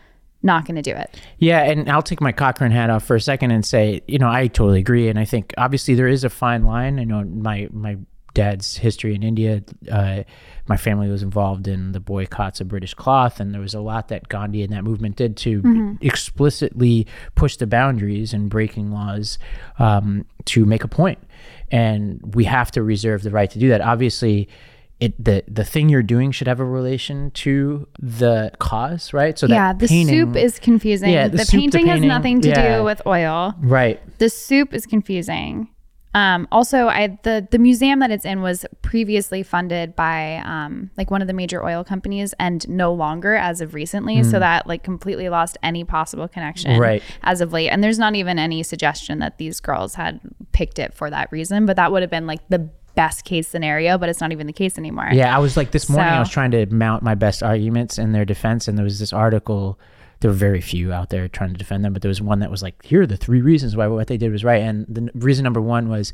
not 0.43 0.67
going 0.67 0.77
to 0.77 0.83
do 0.83 0.95
it. 0.95 1.19
Yeah, 1.39 1.63
and 1.63 1.91
I'll 1.91 2.03
take 2.03 2.21
my 2.21 2.33
Cochran 2.33 2.73
hat 2.73 2.91
off 2.91 3.05
for 3.05 3.17
a 3.17 3.21
second 3.21 3.51
and 3.51 3.65
say, 3.65 4.03
you 4.07 4.19
know, 4.19 4.29
I 4.29 4.47
totally 4.47 4.81
agree, 4.81 5.09
and 5.09 5.19
I 5.19 5.25
think 5.25 5.55
obviously 5.59 5.95
there 5.95 6.09
is 6.09 6.25
a 6.25 6.31
fine 6.31 6.65
line. 6.65 6.99
I 6.99 7.05
know 7.05 7.25
my 7.25 7.69
my 7.73 7.97
dad's 8.35 8.77
history 8.77 9.15
in 9.15 9.23
India. 9.23 9.63
Uh, 9.91 10.23
my 10.69 10.77
family 10.77 11.09
was 11.09 11.23
involved 11.23 11.67
in 11.67 11.93
the 11.93 12.01
boycotts 12.01 12.61
of 12.61 12.69
British 12.69 12.95
cloth, 12.95 13.41
and 13.41 13.53
there 13.53 13.61
was 13.61 13.75
a 13.75 13.81
lot 13.81 14.09
that 14.09 14.29
Gandhi 14.29 14.63
and 14.63 14.73
that 14.73 14.85
movement 14.85 15.17
did 15.17 15.37
to 15.39 15.99
explicitly 16.01 17.07
push 17.35 17.57
the 17.57 17.67
boundaries 17.67 18.33
and 18.33 18.49
breaking 18.49 18.93
laws 18.93 19.39
um, 19.79 20.25
to 20.47 20.65
make 20.65 20.85
a 20.85 20.89
point. 20.89 21.19
And 21.71 22.35
we 22.35 22.45
have 22.45 22.71
to 22.73 22.83
reserve 22.83 23.23
the 23.23 23.31
right 23.31 23.51
to 23.51 23.59
do 23.59 23.69
that. 23.69 23.81
Obviously, 23.81 24.49
it 25.01 25.23
the 25.23 25.43
the 25.49 25.65
thing 25.65 25.89
you're 25.89 26.03
doing 26.03 26.31
should 26.31 26.47
have 26.47 26.61
a 26.61 26.65
relation 26.65 27.31
to 27.33 27.89
the 27.99 28.53
cause, 28.59 29.13
right? 29.13 29.39
So 29.39 29.47
yeah, 29.47 29.73
the 29.73 29.89
painting, 29.89 30.15
soup 30.15 30.37
is 30.37 30.59
confusing. 30.59 31.11
Yeah, 31.11 31.29
the, 31.29 31.39
the 31.39 31.45
soup, 31.45 31.51
the 31.51 31.59
painting 31.59 31.87
has 31.87 32.01
nothing 32.01 32.41
to 32.43 32.49
yeah. 32.49 32.79
do 32.79 32.85
with 32.85 33.01
oil. 33.07 33.55
right. 33.61 34.01
The 34.19 34.29
soup 34.29 34.75
is 34.75 34.87
confusing. 34.87 35.69
Um, 36.13 36.49
also, 36.51 36.89
I 36.89 37.19
the 37.23 37.47
the 37.51 37.59
museum 37.59 38.01
that 38.01 38.11
it's 38.11 38.25
in 38.25 38.43
was 38.43 38.67
previously 38.83 39.45
funded 39.45 39.95
by 39.95 40.39
um, 40.45 40.91
like 40.97 41.09
one 41.11 41.23
of 41.23 41.29
the 41.29 41.33
major 41.35 41.65
oil 41.65 41.85
companies, 41.85 42.35
and 42.41 42.69
no 42.69 42.93
longer 42.93 43.35
as 43.37 43.61
of 43.61 43.75
recently. 43.75 44.25
So 44.25 44.41
that 44.41 44.67
like 44.67 44.83
completely 44.83 45.29
lost 45.29 45.57
any 45.63 45.85
possible 45.85 46.27
connection 46.27 46.75
Hmm. 46.75 46.81
Right. 46.81 47.03
as 47.23 47.41
of 47.41 47.53
late. 47.53 47.69
And 47.69 47.83
there's 47.85 47.99
not 47.99 48.17
even 48.17 48.39
any 48.41 48.63
suggestion 48.65 49.21
that 49.21 49.39
these 49.39 49.61
girls 49.61 49.95
had 49.95 50.21
picked 50.53 50.79
it 50.81 50.95
for 50.95 51.11
that 51.11 51.31
reason. 51.31 51.65
But 51.65 51.77
that 51.77 51.93
would 51.93 52.03
have 52.03 52.11
been 52.11 52.27
like 52.27 52.41
the 52.49 52.69
best 52.97 53.25
case 53.25 53.47
scenario. 53.47 53.97
But 53.97 54.09
it's 54.09 54.21
not 54.21 54.33
even 54.33 54.49
the 54.49 54.53
case 54.53 54.79
anymore. 54.79 55.11
Yeah, 55.13 55.35
I 55.35 55.39
was 55.39 55.57
like 55.57 55.71
this 55.71 55.89
morning. 55.89 56.13
I 56.13 56.19
was 56.19 56.29
trying 56.31 56.51
to 56.51 56.67
mount 56.67 57.05
my 57.05 57.15
best 57.15 57.41
arguments 57.43 57.99
in 57.99 58.11
their 58.11 58.25
defense, 58.25 58.67
and 58.67 58.77
there 58.77 58.85
was 58.85 58.99
this 58.99 59.13
article. 59.13 59.79
There 60.21 60.31
were 60.31 60.37
very 60.37 60.61
few 60.61 60.93
out 60.93 61.11
there 61.11 61.29
trying 61.29 61.53
to 61.53 61.59
defend 61.59 61.85
them, 61.85 61.93
but 61.93 62.03
there 62.03 62.11
was 62.11 62.21
one 62.21 62.41
that 62.41 62.51
was 62.51 62.63
like, 62.63 62.85
"Here 62.85 63.03
are 63.03 63.07
the 63.07 63.17
three 63.17 63.41
reasons 63.41 63.77
why 63.77 63.87
what 63.87 64.07
they 64.07 64.17
did 64.17 64.33
was 64.33 64.45
right." 64.45 64.63
And 64.63 64.87
the 64.89 65.11
reason 65.15 65.45
number 65.45 65.61
one 65.61 65.89
was 65.89 66.13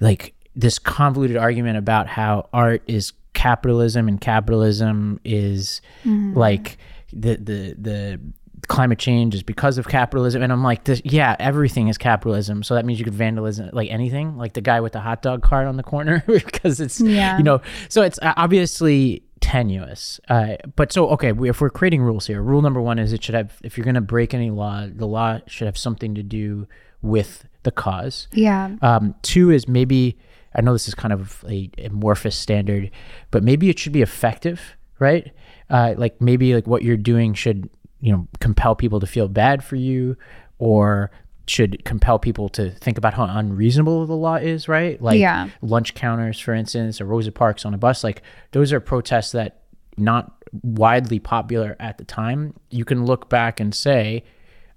like 0.00 0.34
this 0.56 0.78
convoluted 0.78 1.36
argument 1.36 1.78
about 1.78 2.08
how 2.08 2.48
art 2.52 2.82
is 2.86 3.12
capitalism 3.32 4.08
and 4.08 4.20
capitalism 4.20 5.20
is 5.24 5.80
mm-hmm. 6.04 6.36
like 6.36 6.78
the 7.12 7.36
the 7.36 7.74
the 7.78 8.20
climate 8.68 8.98
change 8.98 9.34
is 9.34 9.42
because 9.42 9.78
of 9.78 9.88
capitalism 9.88 10.42
and 10.42 10.52
i'm 10.52 10.62
like 10.62 10.84
this 10.84 11.00
yeah 11.04 11.34
everything 11.40 11.88
is 11.88 11.96
capitalism 11.98 12.62
so 12.62 12.74
that 12.74 12.84
means 12.84 12.98
you 12.98 13.04
could 13.04 13.14
vandalism 13.14 13.70
like 13.72 13.90
anything 13.90 14.36
like 14.36 14.52
the 14.52 14.60
guy 14.60 14.80
with 14.80 14.92
the 14.92 15.00
hot 15.00 15.22
dog 15.22 15.42
cart 15.42 15.66
on 15.66 15.76
the 15.76 15.82
corner 15.82 16.22
because 16.26 16.78
it's 16.80 17.00
Yeah. 17.00 17.38
you 17.38 17.42
know 17.44 17.60
so 17.88 18.02
it's 18.02 18.18
uh, 18.20 18.34
obviously 18.36 19.22
tenuous 19.40 20.20
uh, 20.28 20.56
but 20.76 20.92
so 20.92 21.08
okay 21.08 21.32
we, 21.32 21.48
if 21.48 21.60
we're 21.60 21.70
creating 21.70 22.02
rules 22.02 22.26
here 22.26 22.42
rule 22.42 22.60
number 22.62 22.80
one 22.80 22.98
is 22.98 23.12
it 23.12 23.22
should 23.24 23.34
have 23.34 23.56
if 23.64 23.76
you're 23.78 23.84
going 23.84 23.94
to 23.94 24.00
break 24.00 24.34
any 24.34 24.50
law 24.50 24.86
the 24.92 25.06
law 25.06 25.38
should 25.46 25.66
have 25.66 25.78
something 25.78 26.14
to 26.14 26.22
do 26.22 26.66
with 27.02 27.46
the 27.62 27.70
cause 27.70 28.28
Yeah. 28.32 28.76
um, 28.82 29.14
two 29.22 29.50
is 29.50 29.66
maybe 29.66 30.18
I 30.54 30.60
know 30.60 30.72
this 30.72 30.88
is 30.88 30.94
kind 30.94 31.12
of 31.12 31.44
a 31.48 31.70
amorphous 31.84 32.34
standard, 32.34 32.90
but 33.30 33.44
maybe 33.44 33.68
it 33.68 33.78
should 33.78 33.92
be 33.92 34.00
effective, 34.02 34.76
right? 34.98 35.30
Uh, 35.68 35.94
like 35.96 36.20
maybe 36.22 36.54
like 36.54 36.66
what 36.66 36.82
you're 36.82 36.96
doing 36.96 37.34
should 37.34 37.68
you 38.00 38.12
know 38.12 38.28
compel 38.40 38.74
people 38.74 39.00
to 39.00 39.06
feel 39.06 39.28
bad 39.28 39.62
for 39.64 39.76
you, 39.76 40.16
or 40.58 41.10
should 41.46 41.82
compel 41.84 42.18
people 42.18 42.48
to 42.50 42.70
think 42.72 42.98
about 42.98 43.14
how 43.14 43.24
unreasonable 43.24 44.04
the 44.06 44.14
law 44.14 44.34
is, 44.36 44.68
right? 44.68 45.00
Like 45.00 45.18
Yeah. 45.18 45.48
lunch 45.62 45.94
counters, 45.94 46.38
for 46.38 46.52
instance, 46.52 47.00
or 47.00 47.06
Rosa 47.06 47.32
Parks 47.32 47.64
on 47.64 47.72
a 47.72 47.78
bus. 47.78 48.04
Like 48.04 48.22
those 48.52 48.72
are 48.72 48.80
protests 48.80 49.32
that 49.32 49.62
not 49.96 50.32
widely 50.62 51.18
popular 51.18 51.74
at 51.80 51.96
the 51.98 52.04
time. 52.04 52.54
You 52.70 52.84
can 52.84 53.04
look 53.06 53.28
back 53.30 53.60
and 53.60 53.74
say 53.74 54.24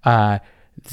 uh, 0.05 0.39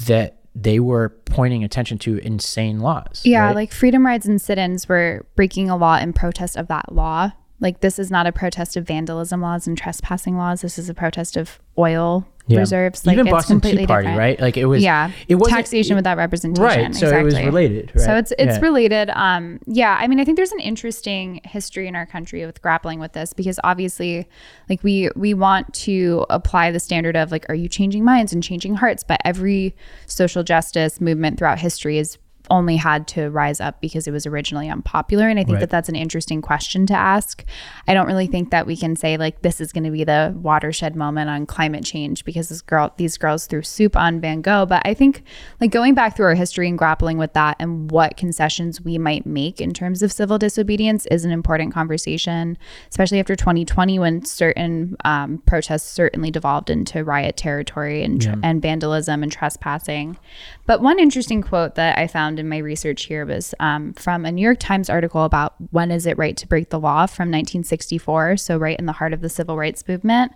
that 0.05 0.37
they 0.53 0.79
were 0.81 1.09
pointing 1.25 1.63
attention 1.63 1.97
to 1.99 2.17
insane 2.17 2.79
laws. 2.79 3.21
Yeah, 3.23 3.45
right? 3.45 3.55
like 3.55 3.71
freedom 3.71 4.05
rides 4.05 4.25
and 4.25 4.41
sit-ins 4.41 4.89
were 4.89 5.25
breaking 5.35 5.69
a 5.69 5.77
law 5.77 5.97
in 5.97 6.11
protest 6.11 6.57
of 6.57 6.67
that 6.67 6.91
law. 6.93 7.31
Like 7.61 7.81
this 7.81 7.99
is 7.99 8.09
not 8.09 8.25
a 8.27 8.31
protest 8.31 8.77
of 8.77 8.87
vandalism 8.87 9.41
laws 9.41 9.67
and 9.67 9.77
trespassing 9.77 10.37
laws. 10.37 10.61
This 10.61 10.79
is 10.79 10.87
a 10.89 10.93
protest 10.93 11.35
of 11.35 11.59
oil 11.77 12.25
Yeah. 12.47 12.59
reserves. 12.59 13.05
Like 13.05 13.15
Even 13.15 13.27
it's 13.27 13.31
Boston 13.33 13.59
Tea 13.61 13.85
Party, 13.85 14.05
different. 14.07 14.17
right? 14.17 14.39
Like 14.39 14.55
it 14.57 14.65
was. 14.65 14.81
yeah, 14.81 15.11
it 15.27 15.35
was 15.35 15.49
taxation 15.49 15.95
without 15.97 16.17
representation. 16.17 16.63
Right, 16.63 16.95
so 16.95 17.07
it 17.09 17.23
was 17.23 17.33
exactly. 17.33 17.45
related, 17.45 17.91
So 17.97 18.15
it's 18.15 18.31
it's 18.39 18.55
Yeah. 18.55 18.61
related. 18.61 19.09
Um, 19.13 19.59
yeah, 19.67 19.97
I 19.99 20.07
mean, 20.07 20.19
I 20.21 20.25
think 20.25 20.37
there's 20.37 20.51
an 20.53 20.59
interesting 20.61 21.41
history 21.43 21.87
in 21.87 21.95
our 21.97 22.05
country 22.05 22.45
with 22.45 22.61
grappling 22.61 22.99
with 22.99 23.11
this 23.13 23.33
because 23.33 23.59
obviously, 23.63 24.27
like 24.69 24.81
we 24.83 25.09
we 25.15 25.33
want 25.33 25.73
to 25.85 26.25
apply 26.29 26.71
the 26.71 26.79
standard 26.79 27.15
of 27.17 27.29
like, 27.31 27.45
are 27.49 27.55
you 27.55 27.67
changing 27.67 28.03
minds 28.05 28.31
and 28.33 28.41
changing 28.41 28.75
hearts? 28.75 29.03
But 29.03 29.19
every 29.25 29.75
social 30.05 30.43
justice 30.43 31.01
movement 31.01 31.37
throughout 31.37 31.59
history 31.59 31.97
is 31.97 32.17
only 32.49 32.77
had 32.77 33.07
to 33.09 33.29
rise 33.29 33.59
up 33.59 33.81
because 33.81 34.07
it 34.07 34.11
was 34.11 34.25
originally 34.25 34.69
unpopular. 34.69 35.27
And 35.27 35.39
I 35.39 35.43
think 35.43 35.55
Right. 35.55 35.59
that 35.61 35.69
that's 35.69 35.89
an 35.89 35.95
interesting 35.95 36.41
question 36.41 36.85
to 36.87 36.93
ask. 36.93 37.43
I 37.87 37.93
don't 37.93 38.07
really 38.07 38.27
think 38.27 38.51
that 38.51 38.65
we 38.67 38.75
can 38.77 38.95
say 38.95 39.17
like 39.17 39.41
this 39.41 39.59
is 39.61 39.71
going 39.71 39.83
to 39.83 39.91
be 39.91 40.03
the 40.03 40.33
watershed 40.35 40.95
moment 40.95 41.29
on 41.29 41.45
climate 41.45 41.83
change 41.83 42.25
because 42.25 42.49
this 42.49 42.61
girl, 42.61 42.93
these 42.97 43.17
girls 43.17 43.47
threw 43.47 43.61
soup 43.61 43.95
on 43.95 44.19
Van 44.21 44.41
Gogh. 44.41 44.65
But 44.65 44.81
I 44.85 44.93
think 44.93 45.23
like 45.61 45.71
going 45.71 45.93
back 45.93 46.15
through 46.15 46.25
our 46.27 46.35
history 46.35 46.67
and 46.67 46.77
grappling 46.77 47.17
with 47.17 47.33
that 47.33 47.55
and 47.59 47.89
what 47.91 48.17
concessions 48.17 48.81
we 48.81 48.97
might 48.97 49.25
make 49.25 49.59
in 49.61 49.73
terms 49.73 50.01
of 50.03 50.11
civil 50.11 50.37
disobedience 50.37 51.05
is 51.07 51.25
an 51.25 51.31
important 51.31 51.73
conversation, 51.73 52.57
especially 52.89 53.19
after 53.19 53.35
2020 53.35 53.99
when 53.99 54.23
certain 54.25 54.95
um, 55.05 55.41
protests 55.45 55.89
certainly 55.89 56.31
devolved 56.31 56.69
into 56.69 57.03
riot 57.03 57.37
territory 57.37 58.03
and 58.03 58.21
tr- 58.21 58.29
and 58.43 58.61
vandalism 58.61 59.21
and 59.23 59.31
trespassing. 59.31 60.17
But 60.65 60.81
one 60.81 60.99
interesting 60.99 61.41
quote 61.41 61.75
that 61.75 61.97
I 61.97 62.07
found 62.07 62.38
in 62.39 62.49
my 62.49 62.57
research 62.57 63.05
here 63.05 63.25
was 63.25 63.53
um, 63.59 63.93
from 63.93 64.25
a 64.25 64.31
New 64.31 64.41
York 64.41 64.59
Times 64.59 64.89
article 64.89 65.23
about 65.23 65.53
when 65.71 65.91
is 65.91 66.05
it 66.05 66.17
right 66.17 66.35
to 66.37 66.47
break 66.47 66.69
the 66.69 66.79
law 66.79 67.05
from 67.05 67.29
1964, 67.29 68.37
so 68.37 68.57
right 68.57 68.79
in 68.79 68.85
the 68.85 68.93
heart 68.93 69.13
of 69.13 69.21
the 69.21 69.29
civil 69.29 69.57
rights 69.57 69.87
movement, 69.87 70.31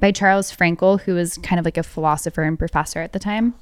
by 0.00 0.10
Charles 0.10 0.54
Frankel, 0.54 1.00
who 1.02 1.14
was 1.14 1.38
kind 1.38 1.60
of 1.60 1.64
like 1.64 1.76
a 1.76 1.82
philosopher 1.82 2.42
and 2.42 2.58
professor 2.58 3.00
at 3.00 3.12
the 3.12 3.18
time. 3.18 3.54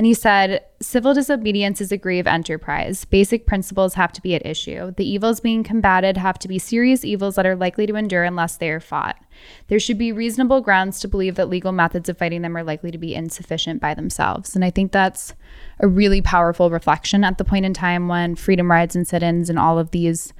And 0.00 0.06
he 0.06 0.14
said, 0.14 0.64
civil 0.80 1.12
disobedience 1.12 1.78
is 1.78 1.92
a 1.92 1.98
grave 1.98 2.26
enterprise. 2.26 3.04
Basic 3.04 3.46
principles 3.46 3.92
have 3.92 4.12
to 4.12 4.22
be 4.22 4.34
at 4.34 4.46
issue. 4.46 4.92
The 4.92 5.06
evils 5.06 5.40
being 5.40 5.62
combated 5.62 6.16
have 6.16 6.38
to 6.38 6.48
be 6.48 6.58
serious 6.58 7.04
evils 7.04 7.34
that 7.34 7.44
are 7.44 7.54
likely 7.54 7.86
to 7.86 7.96
endure 7.96 8.24
unless 8.24 8.56
they 8.56 8.70
are 8.70 8.80
fought. 8.80 9.22
There 9.68 9.78
should 9.78 9.98
be 9.98 10.10
reasonable 10.10 10.62
grounds 10.62 11.00
to 11.00 11.08
believe 11.08 11.34
that 11.34 11.50
legal 11.50 11.72
methods 11.72 12.08
of 12.08 12.16
fighting 12.16 12.40
them 12.40 12.56
are 12.56 12.64
likely 12.64 12.90
to 12.92 12.96
be 12.96 13.14
insufficient 13.14 13.82
by 13.82 13.92
themselves. 13.92 14.54
And 14.54 14.64
I 14.64 14.70
think 14.70 14.90
that's 14.90 15.34
a 15.80 15.86
really 15.86 16.22
powerful 16.22 16.70
reflection 16.70 17.22
at 17.22 17.36
the 17.36 17.44
point 17.44 17.66
in 17.66 17.74
time 17.74 18.08
when 18.08 18.36
freedom 18.36 18.70
rides 18.70 18.96
and 18.96 19.06
sit-ins 19.06 19.50
and 19.50 19.58
all 19.58 19.78
of 19.78 19.90
these 19.90 20.32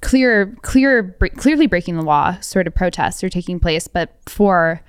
clear, 0.00 0.56
clear, 0.62 1.16
clearly 1.38 1.66
breaking 1.66 1.96
the 1.96 2.02
law 2.02 2.38
sort 2.38 2.68
of 2.68 2.74
protests 2.76 3.24
are 3.24 3.28
taking 3.28 3.58
place, 3.58 3.88
but 3.88 4.16
for 4.26 4.80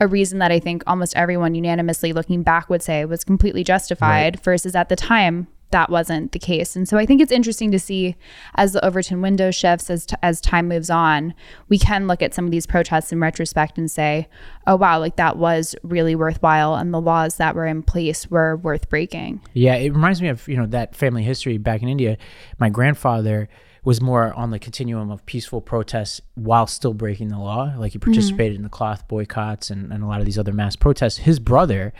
a 0.00 0.08
reason 0.08 0.38
that 0.38 0.50
I 0.50 0.58
think 0.58 0.82
almost 0.86 1.14
everyone 1.16 1.54
unanimously 1.54 2.12
looking 2.12 2.42
back 2.42 2.70
would 2.70 2.82
say 2.82 3.04
was 3.04 3.22
completely 3.22 3.62
justified 3.62 4.40
versus 4.42 4.74
at 4.74 4.88
the 4.88 4.96
time 4.96 5.46
that 5.70 5.90
wasn't 5.90 6.32
the 6.32 6.38
case. 6.38 6.74
And 6.74 6.88
so 6.88 6.98
I 6.98 7.06
think 7.06 7.20
it's 7.20 7.32
interesting 7.32 7.70
to 7.70 7.78
see 7.78 8.16
as 8.56 8.72
the 8.72 8.84
Overton 8.84 9.20
window 9.22 9.50
shifts 9.50 9.88
as 9.88 10.06
t- 10.06 10.16
as 10.22 10.40
time 10.40 10.68
moves 10.68 10.90
on, 10.90 11.34
we 11.68 11.78
can 11.78 12.06
look 12.06 12.22
at 12.22 12.34
some 12.34 12.44
of 12.44 12.50
these 12.50 12.66
protests 12.66 13.12
in 13.12 13.20
retrospect 13.20 13.78
and 13.78 13.90
say, 13.90 14.28
"Oh 14.66 14.76
wow, 14.76 14.98
like 14.98 15.16
that 15.16 15.36
was 15.36 15.76
really 15.82 16.14
worthwhile 16.14 16.74
and 16.74 16.92
the 16.92 17.00
laws 17.00 17.36
that 17.36 17.54
were 17.54 17.66
in 17.66 17.82
place 17.82 18.28
were 18.30 18.56
worth 18.56 18.88
breaking." 18.88 19.40
Yeah, 19.54 19.74
it 19.74 19.92
reminds 19.92 20.20
me 20.20 20.28
of 20.28 20.46
you 20.48 20.56
know 20.56 20.66
that 20.66 20.96
family 20.96 21.22
history 21.22 21.58
back 21.58 21.82
in 21.82 21.88
India. 21.88 22.16
My 22.58 22.68
grandfather 22.68 23.48
was 23.84 24.00
more 24.00 24.32
on 24.34 24.50
the 24.50 24.58
continuum 24.58 25.10
of 25.10 25.24
peaceful 25.26 25.60
protests 25.60 26.20
while 26.34 26.66
still 26.66 26.94
breaking 26.94 27.28
the 27.28 27.38
law. 27.38 27.72
Like 27.76 27.92
he 27.92 27.98
mm-hmm. 27.98 28.10
participated 28.10 28.56
in 28.56 28.62
the 28.62 28.68
cloth 28.68 29.06
boycotts 29.08 29.70
and, 29.70 29.92
and 29.92 30.02
a 30.02 30.06
lot 30.06 30.20
of 30.20 30.26
these 30.26 30.38
other 30.38 30.52
mass 30.52 30.76
protests. 30.76 31.18
His 31.18 31.38
brother 31.38 31.92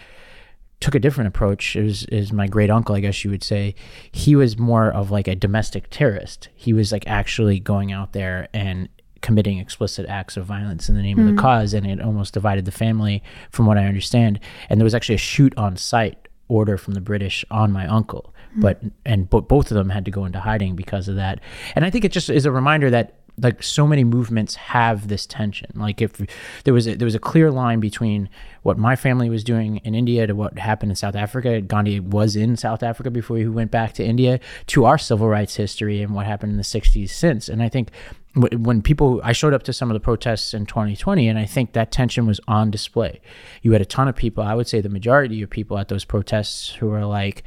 took 0.80 0.94
a 0.94 0.98
different 0.98 1.28
approach. 1.28 1.76
It 1.76 1.82
was 1.82 2.04
is 2.06 2.32
my 2.32 2.46
great 2.46 2.70
uncle, 2.70 2.94
I 2.94 3.00
guess 3.00 3.24
you 3.24 3.30
would 3.30 3.44
say. 3.44 3.74
He 4.10 4.34
was 4.34 4.58
more 4.58 4.90
of 4.90 5.10
like 5.10 5.28
a 5.28 5.34
domestic 5.34 5.88
terrorist. 5.90 6.48
He 6.54 6.72
was 6.72 6.90
like 6.90 7.06
actually 7.06 7.60
going 7.60 7.92
out 7.92 8.12
there 8.12 8.48
and 8.52 8.88
committing 9.20 9.58
explicit 9.58 10.06
acts 10.06 10.38
of 10.38 10.46
violence 10.46 10.88
in 10.88 10.94
the 10.94 11.02
name 11.02 11.18
of 11.18 11.26
the 11.26 11.32
mm. 11.32 11.38
cause, 11.38 11.74
and 11.74 11.86
it 11.86 12.00
almost 12.00 12.32
divided 12.32 12.64
the 12.64 12.72
family, 12.72 13.22
from 13.50 13.66
what 13.66 13.76
I 13.76 13.84
understand. 13.84 14.40
And 14.70 14.80
there 14.80 14.84
was 14.84 14.94
actually 14.94 15.16
a 15.16 15.18
shoot 15.18 15.56
on 15.58 15.76
sight 15.76 16.28
order 16.48 16.78
from 16.78 16.94
the 16.94 17.00
British 17.00 17.44
on 17.50 17.70
my 17.70 17.86
uncle, 17.86 18.34
Mm-hmm. 18.50 18.62
but 18.62 18.80
and 19.06 19.30
but 19.30 19.46
both 19.46 19.70
of 19.70 19.76
them 19.76 19.90
had 19.90 20.04
to 20.06 20.10
go 20.10 20.24
into 20.24 20.40
hiding 20.40 20.74
because 20.74 21.06
of 21.06 21.16
that. 21.16 21.40
And 21.76 21.84
I 21.84 21.90
think 21.90 22.04
it 22.04 22.10
just 22.10 22.28
is 22.28 22.46
a 22.46 22.50
reminder 22.50 22.90
that 22.90 23.20
like 23.42 23.62
so 23.62 23.86
many 23.86 24.04
movements 24.04 24.54
have 24.54 25.08
this 25.08 25.26
tension. 25.26 25.70
Like 25.74 26.00
if 26.00 26.20
there 26.64 26.74
was 26.74 26.86
a, 26.86 26.96
there 26.96 27.06
was 27.06 27.14
a 27.14 27.20
clear 27.20 27.50
line 27.50 27.80
between 27.80 28.28
what 28.62 28.78
my 28.78 28.96
family 28.96 29.30
was 29.30 29.44
doing 29.44 29.78
in 29.78 29.94
India 29.94 30.26
to 30.26 30.34
what 30.34 30.58
happened 30.58 30.92
in 30.92 30.96
South 30.96 31.14
Africa. 31.14 31.60
Gandhi 31.60 32.00
was 32.00 32.36
in 32.36 32.56
South 32.56 32.82
Africa 32.82 33.10
before 33.10 33.38
he 33.38 33.46
went 33.46 33.70
back 33.70 33.94
to 33.94 34.04
India 34.04 34.40
to 34.68 34.84
our 34.84 34.98
civil 34.98 35.28
rights 35.28 35.56
history 35.56 36.02
and 36.02 36.14
what 36.14 36.26
happened 36.26 36.52
in 36.52 36.58
the 36.58 36.62
60s 36.62 37.10
since. 37.10 37.48
And 37.48 37.62
I 37.62 37.68
think 37.68 37.90
when 38.34 38.82
people 38.82 39.20
I 39.24 39.32
showed 39.32 39.54
up 39.54 39.62
to 39.64 39.72
some 39.72 39.90
of 39.90 39.94
the 39.94 40.00
protests 40.00 40.54
in 40.54 40.66
2020 40.66 41.28
and 41.28 41.38
I 41.38 41.46
think 41.46 41.72
that 41.72 41.90
tension 41.90 42.26
was 42.26 42.40
on 42.46 42.70
display. 42.70 43.20
You 43.62 43.72
had 43.72 43.80
a 43.80 43.86
ton 43.86 44.08
of 44.08 44.16
people, 44.16 44.44
I 44.44 44.54
would 44.54 44.68
say 44.68 44.80
the 44.80 44.88
majority 44.88 45.42
of 45.42 45.50
people 45.50 45.78
at 45.78 45.88
those 45.88 46.04
protests 46.04 46.70
who 46.70 46.88
were 46.88 47.04
like 47.04 47.42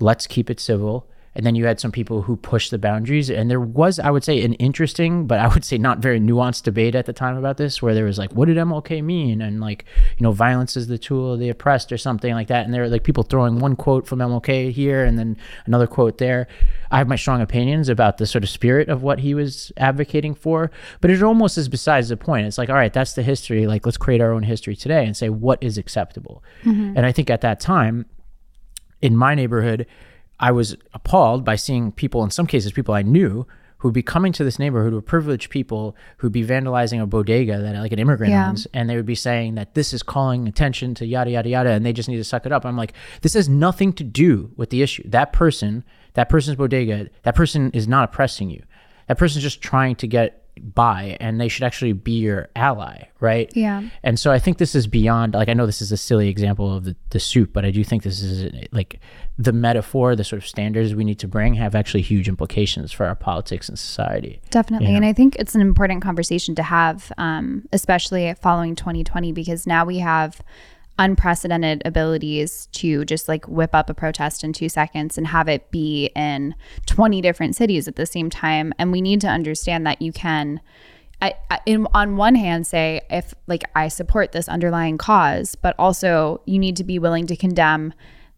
let's 0.00 0.26
keep 0.26 0.50
it 0.50 0.60
civil. 0.60 1.06
And 1.32 1.46
then 1.46 1.54
you 1.54 1.64
had 1.64 1.78
some 1.78 1.92
people 1.92 2.22
who 2.22 2.36
pushed 2.36 2.72
the 2.72 2.78
boundaries. 2.78 3.30
And 3.30 3.48
there 3.48 3.60
was, 3.60 4.00
I 4.00 4.10
would 4.10 4.24
say, 4.24 4.42
an 4.42 4.54
interesting, 4.54 5.28
but 5.28 5.38
I 5.38 5.46
would 5.46 5.64
say 5.64 5.78
not 5.78 6.00
very 6.00 6.18
nuanced 6.18 6.64
debate 6.64 6.96
at 6.96 7.06
the 7.06 7.12
time 7.12 7.36
about 7.36 7.56
this, 7.56 7.80
where 7.80 7.94
there 7.94 8.04
was 8.04 8.18
like, 8.18 8.32
what 8.32 8.46
did 8.46 8.56
MLK 8.56 9.02
mean? 9.04 9.40
And 9.40 9.60
like, 9.60 9.84
you 10.18 10.24
know, 10.24 10.32
violence 10.32 10.76
is 10.76 10.88
the 10.88 10.98
tool 10.98 11.34
of 11.34 11.38
the 11.38 11.48
oppressed 11.48 11.92
or 11.92 11.98
something 11.98 12.34
like 12.34 12.48
that. 12.48 12.64
And 12.64 12.74
there 12.74 12.82
were 12.82 12.88
like 12.88 13.04
people 13.04 13.22
throwing 13.22 13.60
one 13.60 13.76
quote 13.76 14.08
from 14.08 14.18
MLK 14.18 14.72
here 14.72 15.04
and 15.04 15.16
then 15.16 15.36
another 15.66 15.86
quote 15.86 16.18
there. 16.18 16.48
I 16.90 16.98
have 16.98 17.06
my 17.06 17.16
strong 17.16 17.40
opinions 17.40 17.88
about 17.88 18.18
the 18.18 18.26
sort 18.26 18.42
of 18.42 18.50
spirit 18.50 18.88
of 18.88 19.04
what 19.04 19.20
he 19.20 19.32
was 19.32 19.70
advocating 19.76 20.34
for, 20.34 20.72
but 21.00 21.12
it 21.12 21.22
almost 21.22 21.56
is 21.56 21.68
besides 21.68 22.08
the 22.08 22.16
point. 22.16 22.48
It's 22.48 22.58
like, 22.58 22.70
all 22.70 22.74
right, 22.74 22.92
that's 22.92 23.12
the 23.12 23.22
history. 23.22 23.68
Like, 23.68 23.86
let's 23.86 23.96
create 23.96 24.20
our 24.20 24.32
own 24.32 24.42
history 24.42 24.74
today 24.74 25.06
and 25.06 25.16
say 25.16 25.28
what 25.28 25.62
is 25.62 25.78
acceptable. 25.78 26.42
Mm-hmm. 26.64 26.96
And 26.96 27.06
I 27.06 27.12
think 27.12 27.30
at 27.30 27.42
that 27.42 27.60
time, 27.60 28.06
in 29.02 29.16
my 29.16 29.34
neighborhood, 29.34 29.86
I 30.38 30.52
was 30.52 30.76
appalled 30.94 31.44
by 31.44 31.56
seeing 31.56 31.92
people, 31.92 32.24
in 32.24 32.30
some 32.30 32.46
cases, 32.46 32.72
people 32.72 32.94
I 32.94 33.02
knew, 33.02 33.46
who'd 33.78 33.94
be 33.94 34.02
coming 34.02 34.30
to 34.32 34.44
this 34.44 34.58
neighborhood, 34.58 34.90
who 34.92 34.96
were 34.96 35.02
privileged 35.02 35.48
people, 35.50 35.96
who'd 36.18 36.32
be 36.32 36.44
vandalizing 36.44 37.00
a 37.02 37.06
bodega 37.06 37.58
that 37.62 37.74
like 37.76 37.92
an 37.92 37.98
immigrant 37.98 38.30
Yeah. 38.30 38.48
owns, 38.50 38.66
and 38.74 38.90
they 38.90 38.96
would 38.96 39.06
be 39.06 39.14
saying 39.14 39.54
that 39.54 39.74
this 39.74 39.94
is 39.94 40.02
calling 40.02 40.46
attention 40.46 40.94
to 40.96 41.06
yada 41.06 41.30
yada 41.30 41.48
yada, 41.48 41.70
and 41.70 41.84
they 41.84 41.92
just 41.94 42.08
need 42.08 42.18
to 42.18 42.24
suck 42.24 42.44
it 42.44 42.52
up. 42.52 42.66
I'm 42.66 42.76
like, 42.76 42.92
this 43.22 43.32
has 43.34 43.48
nothing 43.48 43.94
to 43.94 44.04
do 44.04 44.50
with 44.56 44.68
the 44.68 44.82
issue. 44.82 45.02
That 45.08 45.32
person, 45.32 45.82
that 46.14 46.28
person's 46.28 46.56
bodega, 46.56 47.08
that 47.22 47.34
person 47.34 47.70
is 47.72 47.88
not 47.88 48.04
oppressing 48.04 48.50
you. 48.50 48.62
That 49.08 49.16
person's 49.16 49.42
just 49.42 49.62
trying 49.62 49.96
to 49.96 50.06
get 50.06 50.42
by, 50.62 51.16
and 51.20 51.40
they 51.40 51.48
should 51.48 51.64
actually 51.64 51.92
be 51.92 52.12
your 52.12 52.48
ally, 52.54 53.04
right? 53.20 53.50
Yeah. 53.54 53.82
And 54.02 54.18
so 54.18 54.30
I 54.30 54.38
think 54.38 54.58
this 54.58 54.74
is 54.74 54.86
beyond 54.86 55.34
like 55.34 55.48
I 55.48 55.54
know 55.54 55.66
this 55.66 55.82
is 55.82 55.92
a 55.92 55.96
silly 55.96 56.28
example 56.28 56.74
of 56.74 56.84
the, 56.84 56.96
the 57.10 57.20
soup, 57.20 57.52
but 57.52 57.64
I 57.64 57.70
do 57.70 57.82
think 57.82 58.02
this 58.02 58.22
is 58.22 58.52
like 58.72 59.00
the 59.38 59.52
metaphor, 59.52 60.14
the 60.14 60.24
sort 60.24 60.42
of 60.42 60.46
standards 60.46 60.94
we 60.94 61.04
need 61.04 61.18
to 61.20 61.28
bring 61.28 61.54
have 61.54 61.74
actually 61.74 62.02
huge 62.02 62.28
implications 62.28 62.92
for 62.92 63.06
our 63.06 63.14
politics 63.14 63.68
and 63.68 63.78
society. 63.78 64.40
Definitely. 64.50 64.88
Yeah. 64.88 64.96
And 64.96 65.04
I 65.04 65.12
think 65.12 65.36
it's 65.36 65.54
an 65.54 65.62
important 65.62 66.02
conversation 66.02 66.54
to 66.56 66.62
have, 66.62 67.10
um, 67.16 67.66
especially 67.72 68.34
following 68.34 68.74
2020, 68.74 69.32
because 69.32 69.66
now 69.66 69.84
we 69.84 69.98
have 69.98 70.42
unprecedented 71.00 71.80
abilities 71.86 72.68
to 72.72 73.06
just 73.06 73.26
like 73.26 73.48
whip 73.48 73.74
up 73.74 73.88
a 73.88 73.94
protest 73.94 74.44
in 74.44 74.52
two 74.52 74.68
seconds 74.68 75.16
and 75.16 75.26
have 75.26 75.48
it 75.48 75.70
be 75.70 76.10
in 76.14 76.54
20 76.86 77.22
different 77.22 77.56
cities 77.56 77.88
at 77.88 77.96
the 77.96 78.04
same 78.04 78.28
time. 78.28 78.74
And 78.78 78.92
we 78.92 79.00
need 79.00 79.20
to 79.22 79.26
understand 79.26 79.86
that 79.86 80.02
you 80.02 80.12
can. 80.12 80.60
I, 81.22 81.34
I, 81.50 81.60
in, 81.64 81.86
on 81.94 82.18
one 82.18 82.34
hand, 82.34 82.66
say 82.66 83.00
if 83.10 83.34
like 83.46 83.64
I 83.74 83.88
support 83.88 84.32
this 84.32 84.46
underlying 84.46 84.98
cause, 84.98 85.54
but 85.54 85.74
also 85.78 86.42
you 86.44 86.58
need 86.58 86.76
to 86.76 86.84
be 86.84 86.98
willing 86.98 87.26
to 87.28 87.36
condemn 87.36 87.94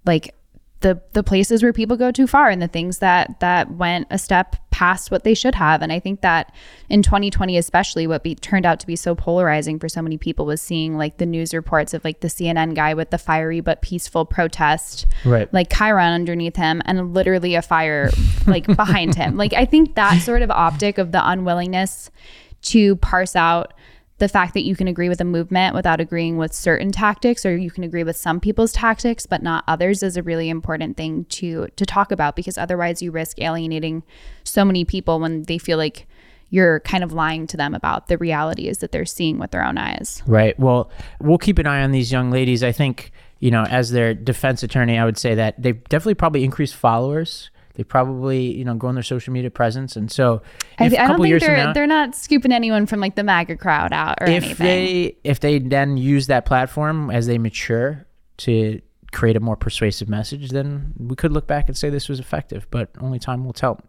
like 0.06 0.34
the 0.82 1.00
the 1.12 1.22
places 1.22 1.62
where 1.62 1.72
people 1.72 1.96
go 1.96 2.10
too 2.10 2.26
far 2.26 2.48
and 2.50 2.60
the 2.60 2.68
things 2.68 2.98
that 2.98 3.40
that 3.40 3.70
went 3.72 4.06
a 4.10 4.18
step 4.18 4.56
past 4.70 5.10
what 5.10 5.22
they 5.24 5.34
should 5.34 5.54
have 5.54 5.82
and 5.82 5.92
i 5.92 5.98
think 5.98 6.20
that 6.22 6.52
in 6.88 7.02
2020 7.02 7.56
especially 7.56 8.06
what 8.06 8.22
be, 8.22 8.34
turned 8.34 8.64
out 8.66 8.78
to 8.80 8.86
be 8.86 8.96
so 8.96 9.14
polarizing 9.14 9.78
for 9.78 9.88
so 9.88 10.00
many 10.02 10.16
people 10.18 10.44
was 10.46 10.60
seeing 10.62 10.96
like 10.96 11.18
the 11.18 11.26
news 11.26 11.52
reports 11.54 11.94
of 11.94 12.04
like 12.04 12.20
the 12.20 12.28
cnn 12.28 12.74
guy 12.74 12.94
with 12.94 13.10
the 13.10 13.18
fiery 13.18 13.60
but 13.60 13.80
peaceful 13.82 14.24
protest 14.24 15.06
Right. 15.24 15.52
like 15.52 15.72
chiron 15.72 16.12
underneath 16.12 16.56
him 16.56 16.82
and 16.84 17.14
literally 17.14 17.54
a 17.54 17.62
fire 17.62 18.10
like 18.46 18.66
behind 18.76 19.14
him 19.14 19.36
like 19.36 19.52
i 19.52 19.64
think 19.64 19.94
that 19.94 20.20
sort 20.22 20.42
of 20.42 20.50
optic 20.50 20.98
of 20.98 21.12
the 21.12 21.20
unwillingness 21.30 22.10
to 22.62 22.96
parse 22.96 23.34
out 23.36 23.72
the 24.22 24.28
fact 24.28 24.54
that 24.54 24.62
you 24.62 24.76
can 24.76 24.86
agree 24.86 25.08
with 25.08 25.20
a 25.20 25.24
movement 25.24 25.74
without 25.74 26.00
agreeing 26.00 26.36
with 26.36 26.52
certain 26.52 26.92
tactics 26.92 27.44
or 27.44 27.56
you 27.56 27.72
can 27.72 27.82
agree 27.82 28.04
with 28.04 28.16
some 28.16 28.38
people's 28.38 28.70
tactics 28.70 29.26
but 29.26 29.42
not 29.42 29.64
others 29.66 30.00
is 30.00 30.16
a 30.16 30.22
really 30.22 30.48
important 30.48 30.96
thing 30.96 31.24
to 31.24 31.66
to 31.74 31.84
talk 31.84 32.12
about 32.12 32.36
because 32.36 32.56
otherwise 32.56 33.02
you 33.02 33.10
risk 33.10 33.40
alienating 33.40 34.04
so 34.44 34.64
many 34.64 34.84
people 34.84 35.18
when 35.18 35.42
they 35.42 35.58
feel 35.58 35.76
like 35.76 36.06
you're 36.50 36.78
kind 36.80 37.02
of 37.02 37.12
lying 37.12 37.48
to 37.48 37.56
them 37.56 37.74
about 37.74 38.06
the 38.06 38.16
realities 38.16 38.78
that 38.78 38.92
they're 38.92 39.04
seeing 39.04 39.40
with 39.40 39.50
their 39.50 39.64
own 39.64 39.76
eyes. 39.76 40.22
Right. 40.26 40.56
Well, 40.60 40.90
we'll 41.18 41.38
keep 41.38 41.58
an 41.58 41.66
eye 41.66 41.82
on 41.82 41.90
these 41.92 42.12
young 42.12 42.30
ladies. 42.30 42.62
I 42.62 42.72
think, 42.72 43.10
you 43.40 43.50
know, 43.50 43.64
as 43.64 43.90
their 43.90 44.12
defense 44.12 44.62
attorney, 44.62 44.98
I 44.98 45.06
would 45.06 45.16
say 45.16 45.34
that 45.34 45.60
they've 45.60 45.82
definitely 45.88 46.14
probably 46.14 46.44
increased 46.44 46.74
followers. 46.76 47.50
They 47.74 47.84
probably, 47.84 48.56
you 48.56 48.64
know, 48.64 48.74
grown 48.74 48.94
their 48.94 49.02
social 49.02 49.32
media 49.32 49.50
presence. 49.50 49.96
And 49.96 50.10
so 50.10 50.42
I, 50.78 50.86
if 50.86 50.92
I 50.92 50.94
a 50.94 50.98
don't 50.98 51.06
couple 51.06 51.22
think 51.24 51.30
years 51.30 51.44
from 51.44 51.54
they're 51.54 51.64
now, 51.64 51.72
they're 51.72 51.86
not 51.86 52.14
scooping 52.14 52.52
anyone 52.52 52.86
from 52.86 53.00
like 53.00 53.14
the 53.14 53.24
MAGA 53.24 53.56
crowd 53.56 53.92
out 53.92 54.18
or 54.20 54.26
if 54.26 54.44
anything. 54.44 54.66
they 54.66 55.16
if 55.24 55.40
they 55.40 55.58
then 55.58 55.96
use 55.96 56.26
that 56.26 56.44
platform 56.44 57.10
as 57.10 57.26
they 57.26 57.38
mature 57.38 58.06
to 58.38 58.80
create 59.12 59.36
a 59.36 59.40
more 59.40 59.56
persuasive 59.56 60.08
message, 60.08 60.50
then 60.50 60.94
we 60.98 61.14
could 61.14 61.32
look 61.32 61.46
back 61.46 61.68
and 61.68 61.76
say 61.76 61.90
this 61.90 62.08
was 62.08 62.18
effective, 62.18 62.66
but 62.70 62.90
only 63.00 63.18
time 63.18 63.44
will 63.44 63.52
tell. 63.52 63.80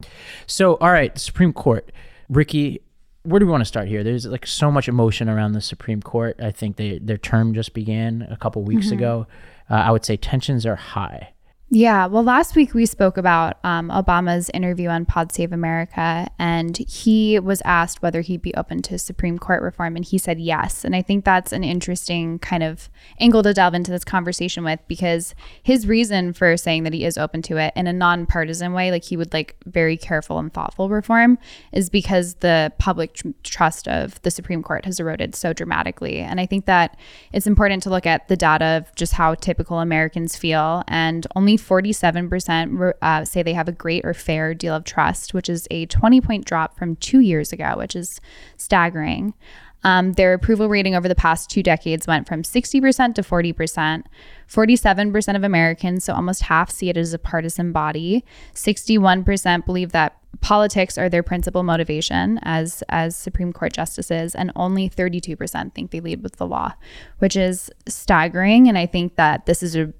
So, 0.45 0.75
all 0.75 0.91
right, 0.91 1.17
Supreme 1.17 1.53
Court. 1.53 1.91
Rikki, 2.29 2.81
where 3.23 3.39
do 3.39 3.45
we 3.45 3.51
want 3.51 3.61
to 3.61 3.65
start 3.65 3.87
here? 3.87 4.03
There's 4.03 4.25
like 4.25 4.45
so 4.45 4.69
much 4.69 4.87
emotion 4.87 5.29
around 5.29 5.53
the 5.53 5.61
Supreme 5.61 6.01
Court. 6.01 6.39
I 6.41 6.51
think 6.51 6.75
they, 6.75 6.99
their 6.99 7.17
term 7.17 7.53
just 7.53 7.73
began 7.73 8.27
a 8.29 8.37
couple 8.37 8.63
weeks 8.63 8.87
mm-hmm. 8.87 8.97
ago. 8.97 9.27
Uh, 9.69 9.75
I 9.75 9.91
would 9.91 10.05
say 10.05 10.17
tensions 10.17 10.65
are 10.65 10.75
high. 10.75 11.32
Yeah. 11.75 12.05
Well, 12.05 12.21
last 12.21 12.55
week 12.55 12.75
we 12.75 12.85
spoke 12.85 13.17
about 13.17 13.57
um, 13.63 13.89
Obama's 13.89 14.51
interview 14.53 14.89
on 14.89 15.05
Pod 15.05 15.31
Save 15.31 15.51
America, 15.51 16.27
and 16.37 16.77
he 16.77 17.39
was 17.39 17.63
asked 17.65 18.03
whether 18.03 18.21
he'd 18.21 18.43
be 18.43 18.53
open 18.53 18.83
to 18.83 18.99
Supreme 18.99 19.39
Court 19.39 19.63
reform, 19.63 19.95
and 19.95 20.05
he 20.05 20.19
said 20.19 20.39
yes. 20.39 20.85
And 20.85 20.95
I 20.95 21.01
think 21.01 21.25
that's 21.25 21.51
an 21.51 21.63
interesting 21.63 22.37
kind 22.37 22.61
of 22.61 22.91
angle 23.19 23.41
to 23.41 23.55
delve 23.55 23.73
into 23.73 23.89
this 23.89 24.03
conversation 24.03 24.63
with 24.63 24.81
because 24.87 25.33
his 25.63 25.87
reason 25.87 26.31
for 26.31 26.55
saying 26.57 26.83
that 26.83 26.93
he 26.93 27.05
is 27.05 27.17
open 27.17 27.41
to 27.41 27.57
it 27.57 27.73
in 27.75 27.87
a 27.87 27.93
nonpartisan 27.93 28.73
way, 28.73 28.91
like 28.91 29.05
he 29.05 29.17
would 29.17 29.33
like 29.33 29.55
very 29.65 29.97
careful 29.97 30.37
and 30.37 30.53
thoughtful 30.53 30.89
reform, 30.89 31.39
is 31.71 31.89
because 31.89 32.35
the 32.35 32.71
public 32.77 33.13
tr- 33.13 33.29
trust 33.41 33.87
of 33.87 34.21
the 34.21 34.29
Supreme 34.29 34.61
Court 34.61 34.85
has 34.85 34.99
eroded 34.99 35.33
so 35.33 35.53
dramatically. 35.53 36.19
And 36.19 36.39
I 36.39 36.45
think 36.45 36.67
that 36.67 36.99
it's 37.31 37.47
important 37.47 37.81
to 37.81 37.89
look 37.89 38.05
at 38.05 38.27
the 38.27 38.37
data 38.37 38.65
of 38.65 38.93
just 38.93 39.13
how 39.13 39.33
typical 39.33 39.79
Americans 39.79 40.35
feel, 40.35 40.83
and 40.87 41.25
only 41.35 41.57
47% 41.63 42.93
uh, 43.01 43.25
say 43.25 43.43
they 43.43 43.53
have 43.53 43.67
a 43.67 43.73
great 43.73 44.05
or 44.05 44.13
fair 44.13 44.53
deal 44.53 44.75
of 44.75 44.83
trust, 44.83 45.33
which 45.33 45.49
is 45.49 45.67
a 45.71 45.85
20 45.87 46.21
point 46.21 46.45
drop 46.45 46.77
from 46.77 46.95
two 46.97 47.19
years 47.19 47.51
ago, 47.51 47.75
which 47.77 47.95
is 47.95 48.19
staggering. 48.57 49.33
Um, 49.83 50.13
their 50.13 50.33
approval 50.33 50.69
rating 50.69 50.95
over 50.95 51.07
the 51.07 51.15
past 51.15 51.49
two 51.49 51.61
decades 51.61 52.07
went 52.07 52.27
from 52.27 52.43
60% 52.43 53.15
to 53.15 53.21
40%. 53.21 54.03
47% 54.47 55.35
of 55.35 55.43
Americans, 55.43 56.05
so 56.05 56.13
almost 56.13 56.43
half, 56.43 56.69
see 56.71 56.89
it 56.89 56.97
as 56.97 57.13
a 57.13 57.19
partisan 57.19 57.71
body. 57.71 58.23
61% 58.53 59.65
believe 59.65 59.91
that 59.91 60.17
politics 60.41 60.97
are 60.97 61.09
their 61.09 61.23
principal 61.23 61.63
motivation 61.63 62.39
as 62.41 62.83
as 62.89 63.15
Supreme 63.15 63.53
Court 63.53 63.73
justices, 63.73 64.35
and 64.35 64.51
only 64.55 64.89
32% 64.89 65.73
think 65.73 65.91
they 65.91 65.99
lead 65.99 66.23
with 66.23 66.37
the 66.37 66.47
law, 66.47 66.73
which 67.19 67.35
is 67.35 67.69
staggering. 67.87 68.67
And 68.67 68.77
I 68.77 68.85
think 68.85 69.15
that 69.15 69.45
this 69.45 69.61
is 69.61 69.75
a 69.75 69.93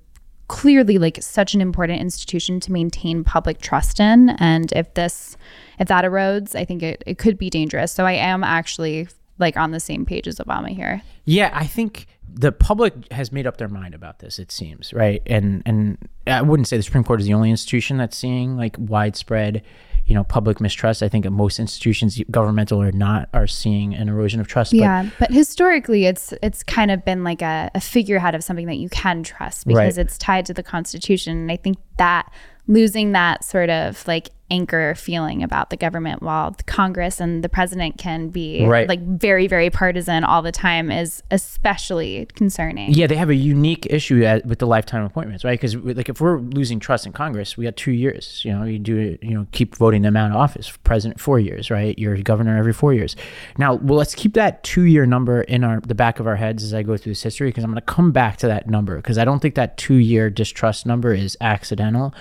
clearly 0.47 0.97
like 0.97 1.21
such 1.21 1.53
an 1.53 1.61
important 1.61 1.99
institution 2.01 2.59
to 2.61 2.71
maintain 2.71 3.23
public 3.23 3.59
trust 3.61 3.99
in. 3.99 4.29
And 4.31 4.71
if 4.73 4.93
this 4.93 5.37
if 5.79 5.87
that 5.87 6.05
erodes 6.05 6.55
i 6.55 6.65
think 6.65 6.83
it, 6.83 7.03
it 7.05 7.17
could 7.17 7.37
be 7.37 7.49
dangerous. 7.49 7.91
So 7.91 8.05
i 8.05 8.13
am 8.13 8.43
actually 8.43 9.07
like 9.39 9.57
on 9.57 9.71
the 9.71 9.79
same 9.79 10.05
page 10.05 10.27
as 10.27 10.37
obama 10.37 10.69
here. 10.69 11.01
Yeah 11.25 11.51
i 11.53 11.65
think 11.65 12.07
the 12.35 12.51
public 12.51 12.93
has 13.11 13.31
made 13.31 13.45
up 13.45 13.57
their 13.57 13.67
mind 13.67 13.93
about 13.93 14.19
this 14.19 14.39
it 14.39 14.51
seems 14.51 14.93
right? 14.93 15.21
And 15.25 15.63
and 15.65 15.97
i 16.27 16.41
wouldn't 16.41 16.67
say 16.67 16.77
the 16.77 16.83
supreme 16.83 17.03
court 17.03 17.19
is 17.21 17.27
the 17.27 17.33
only 17.33 17.49
institution 17.49 17.97
that's 17.97 18.17
seeing 18.17 18.57
like 18.57 18.75
widespread 18.77 19.63
you 20.05 20.15
know 20.15 20.23
public 20.23 20.59
mistrust. 20.59 21.01
I 21.01 21.09
think 21.09 21.29
most 21.29 21.59
institutions, 21.59 22.21
governmental 22.29 22.81
or 22.81 22.91
not, 22.91 23.29
are 23.33 23.47
seeing 23.47 23.93
an 23.95 24.09
erosion 24.09 24.39
of 24.39 24.47
trust. 24.47 24.73
Yeah, 24.73 25.03
but, 25.03 25.19
but 25.19 25.31
historically, 25.31 26.05
it's 26.05 26.33
it's 26.41 26.63
kind 26.63 26.91
of 26.91 27.05
been 27.05 27.23
like 27.23 27.41
a, 27.41 27.71
a 27.73 27.79
figurehead 27.79 28.35
of 28.35 28.43
something 28.43 28.67
that 28.67 28.77
you 28.77 28.89
can 28.89 29.23
trust 29.23 29.67
because 29.67 29.97
right. 29.97 30.05
it's 30.05 30.17
tied 30.17 30.45
to 30.47 30.53
the 30.53 30.63
Constitution, 30.63 31.37
and 31.37 31.51
I 31.51 31.57
think 31.57 31.77
that 31.97 32.31
losing 32.67 33.11
that 33.11 33.43
sort 33.43 33.69
of 33.69 34.05
like 34.07 34.29
anchor 34.53 34.93
feeling 34.95 35.41
about 35.41 35.71
the 35.71 35.77
government 35.77 36.21
while 36.21 36.51
the 36.51 36.63
Congress 36.63 37.19
and 37.19 37.43
the 37.43 37.49
president 37.49 37.97
can 37.97 38.29
be 38.29 38.63
right. 38.65 38.87
like 38.87 39.01
very, 39.01 39.47
very 39.47 39.69
partisan 39.69 40.23
all 40.23 40.43
the 40.43 40.51
time 40.51 40.91
is 40.91 41.23
especially 41.31 42.27
concerning. 42.35 42.93
Yeah, 42.93 43.07
they 43.07 43.15
have 43.15 43.29
a 43.29 43.35
unique 43.35 43.87
issue 43.89 44.23
at, 44.23 44.45
with 44.45 44.59
the 44.59 44.67
lifetime 44.67 45.03
appointments, 45.03 45.43
right? 45.43 45.59
Because 45.59 45.75
like 45.75 46.07
if 46.07 46.21
we're 46.21 46.37
losing 46.37 46.79
trust 46.79 47.07
in 47.07 47.11
Congress, 47.11 47.57
we 47.57 47.65
got 47.65 47.75
two 47.75 47.91
years. 47.91 48.45
You 48.45 48.53
know, 48.53 48.63
you 48.63 48.77
do 48.77 49.17
you 49.21 49.33
know 49.33 49.47
keep 49.51 49.75
voting 49.75 50.03
them 50.03 50.15
out 50.15 50.29
of 50.29 50.37
office. 50.37 50.71
President 50.83 51.19
four 51.19 51.39
years, 51.39 51.71
right? 51.71 51.97
You're 51.97 52.15
governor 52.17 52.57
every 52.57 52.73
four 52.73 52.93
years. 52.93 53.15
Now, 53.57 53.75
well, 53.75 53.97
let's 53.97 54.13
keep 54.13 54.35
that 54.35 54.63
two 54.63 54.83
year 54.83 55.05
number 55.07 55.41
in 55.41 55.63
our 55.63 55.81
the 55.81 55.95
back 55.95 56.19
of 56.19 56.27
our 56.27 56.35
heads 56.35 56.63
as 56.63 56.73
I 56.73 56.83
go 56.83 56.95
through 56.95 57.11
this 57.11 57.23
history 57.23 57.49
because 57.49 57.63
I'm 57.63 57.71
going 57.71 57.81
to 57.81 57.93
come 57.93 58.11
back 58.11 58.37
to 58.37 58.47
that 58.47 58.69
number 58.69 58.97
because 58.97 59.17
I 59.17 59.25
don't 59.25 59.39
think 59.39 59.55
that 59.55 59.77
two 59.77 59.95
year 59.95 60.29
distrust 60.29 60.85
number 60.85 61.13
is 61.13 61.35
accidental. 61.41 62.13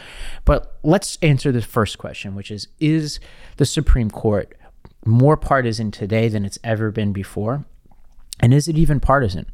But 0.44 0.71
let's 0.82 1.18
answer 1.22 1.52
the 1.52 1.62
first 1.62 1.98
question 1.98 2.34
which 2.34 2.50
is 2.50 2.68
Is 2.80 3.20
the 3.56 3.66
Supreme 3.66 4.10
Court 4.10 4.56
more 5.04 5.36
partisan 5.36 5.90
today 5.90 6.28
than 6.28 6.44
it's 6.44 6.58
ever 6.62 6.90
been 6.90 7.12
before? 7.12 7.64
And 8.40 8.52
is 8.52 8.68
it 8.68 8.76
even 8.76 9.00
partisan? 9.00 9.46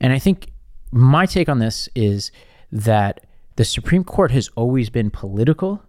And 0.00 0.12
I 0.12 0.18
think 0.18 0.52
my 0.90 1.26
take 1.26 1.48
on 1.48 1.58
this 1.58 1.88
is 1.94 2.30
that 2.70 3.24
the 3.56 3.64
Supreme 3.64 4.04
Court 4.04 4.30
has 4.30 4.48
always 4.56 4.90
been 4.90 5.10
political 5.10 5.82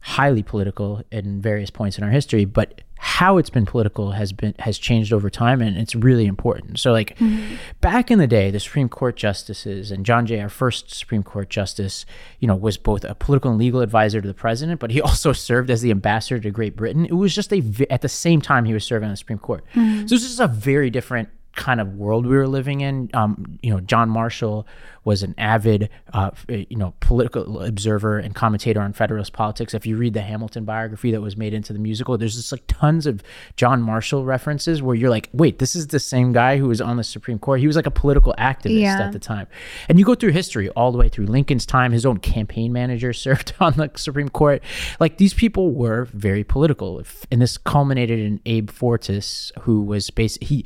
highly 0.00 0.42
political 0.42 1.02
in 1.10 1.40
various 1.40 1.70
points 1.70 1.98
in 1.98 2.04
our 2.04 2.10
history, 2.10 2.44
but 2.44 2.80
how 3.02 3.38
it's 3.38 3.48
been 3.48 3.64
political 3.64 4.10
has 4.10 4.30
been 4.30 4.54
has 4.58 4.76
changed 4.76 5.10
over 5.10 5.30
time 5.30 5.62
and 5.62 5.78
it's 5.78 5.94
really 5.94 6.26
important. 6.26 6.78
So 6.78 6.92
like 6.92 7.16
mm-hmm. 7.16 7.54
back 7.80 8.10
in 8.10 8.18
the 8.18 8.26
day, 8.26 8.50
the 8.50 8.60
Supreme 8.60 8.90
Court 8.90 9.16
justices 9.16 9.90
and 9.90 10.04
John 10.04 10.26
Jay, 10.26 10.38
our 10.38 10.50
first 10.50 10.94
Supreme 10.94 11.22
Court 11.22 11.48
justice, 11.48 12.04
you 12.40 12.46
know, 12.46 12.54
was 12.54 12.76
both 12.76 13.04
a 13.04 13.14
political 13.14 13.50
and 13.50 13.58
legal 13.58 13.80
advisor 13.80 14.20
to 14.20 14.28
the 14.28 14.34
president, 14.34 14.80
but 14.80 14.90
he 14.90 15.00
also 15.10 15.32
served 15.32 15.70
as 15.70 15.80
the 15.80 15.90
ambassador 15.90 16.38
to 16.40 16.50
Great 16.50 16.76
Britain. 16.76 17.06
It 17.06 17.14
was 17.14 17.34
just 17.34 17.54
a 17.54 17.62
at 17.88 18.02
the 18.02 18.08
same 18.08 18.42
time 18.42 18.66
he 18.66 18.74
was 18.74 18.84
serving 18.84 19.06
on 19.06 19.14
the 19.14 19.16
Supreme 19.16 19.38
Court. 19.38 19.64
Mm-hmm. 19.74 20.06
So 20.06 20.14
this 20.14 20.24
is 20.24 20.38
a 20.38 20.46
very 20.46 20.90
different 20.90 21.30
kind 21.56 21.80
of 21.80 21.94
world 21.94 22.26
we 22.26 22.36
were 22.36 22.46
living 22.46 22.82
in. 22.82 23.08
Um, 23.14 23.58
you 23.62 23.70
know, 23.70 23.80
John 23.80 24.10
Marshall 24.10 24.66
was 25.04 25.22
an 25.22 25.34
avid, 25.38 25.88
uh, 26.12 26.30
you 26.48 26.76
know, 26.76 26.94
political 27.00 27.62
observer 27.62 28.18
and 28.18 28.34
commentator 28.34 28.80
on 28.80 28.92
Federalist 28.92 29.32
politics. 29.32 29.72
If 29.72 29.86
you 29.86 29.96
read 29.96 30.14
the 30.14 30.20
Hamilton 30.20 30.64
biography 30.64 31.10
that 31.12 31.20
was 31.20 31.36
made 31.36 31.54
into 31.54 31.72
the 31.72 31.78
musical, 31.78 32.18
there's 32.18 32.36
just 32.36 32.52
like 32.52 32.64
tons 32.66 33.06
of 33.06 33.22
John 33.56 33.80
Marshall 33.82 34.24
references 34.24 34.82
where 34.82 34.94
you're 34.94 35.10
like, 35.10 35.30
wait, 35.32 35.58
this 35.58 35.74
is 35.74 35.88
the 35.88 36.00
same 36.00 36.32
guy 36.32 36.58
who 36.58 36.68
was 36.68 36.80
on 36.80 36.96
the 36.96 37.04
Supreme 37.04 37.38
Court. 37.38 37.60
He 37.60 37.66
was 37.66 37.76
like 37.76 37.86
a 37.86 37.90
political 37.90 38.34
activist 38.38 38.80
yeah. 38.80 39.00
at 39.00 39.12
the 39.12 39.18
time. 39.18 39.46
And 39.88 39.98
you 39.98 40.04
go 40.04 40.14
through 40.14 40.32
history 40.32 40.68
all 40.70 40.92
the 40.92 40.98
way 40.98 41.08
through 41.08 41.26
Lincoln's 41.26 41.64
time. 41.64 41.92
His 41.92 42.04
own 42.04 42.18
campaign 42.18 42.72
manager 42.72 43.12
served 43.14 43.54
on 43.58 43.74
the 43.74 43.90
Supreme 43.96 44.28
Court. 44.28 44.62
Like 44.98 45.16
these 45.16 45.32
people 45.32 45.72
were 45.72 46.06
very 46.12 46.44
political, 46.44 47.02
and 47.30 47.40
this 47.40 47.56
culminated 47.56 48.20
in 48.20 48.40
Abe 48.44 48.70
Fortas, 48.70 49.50
who 49.60 49.82
was 49.82 50.10
basically 50.10 50.46
he. 50.46 50.64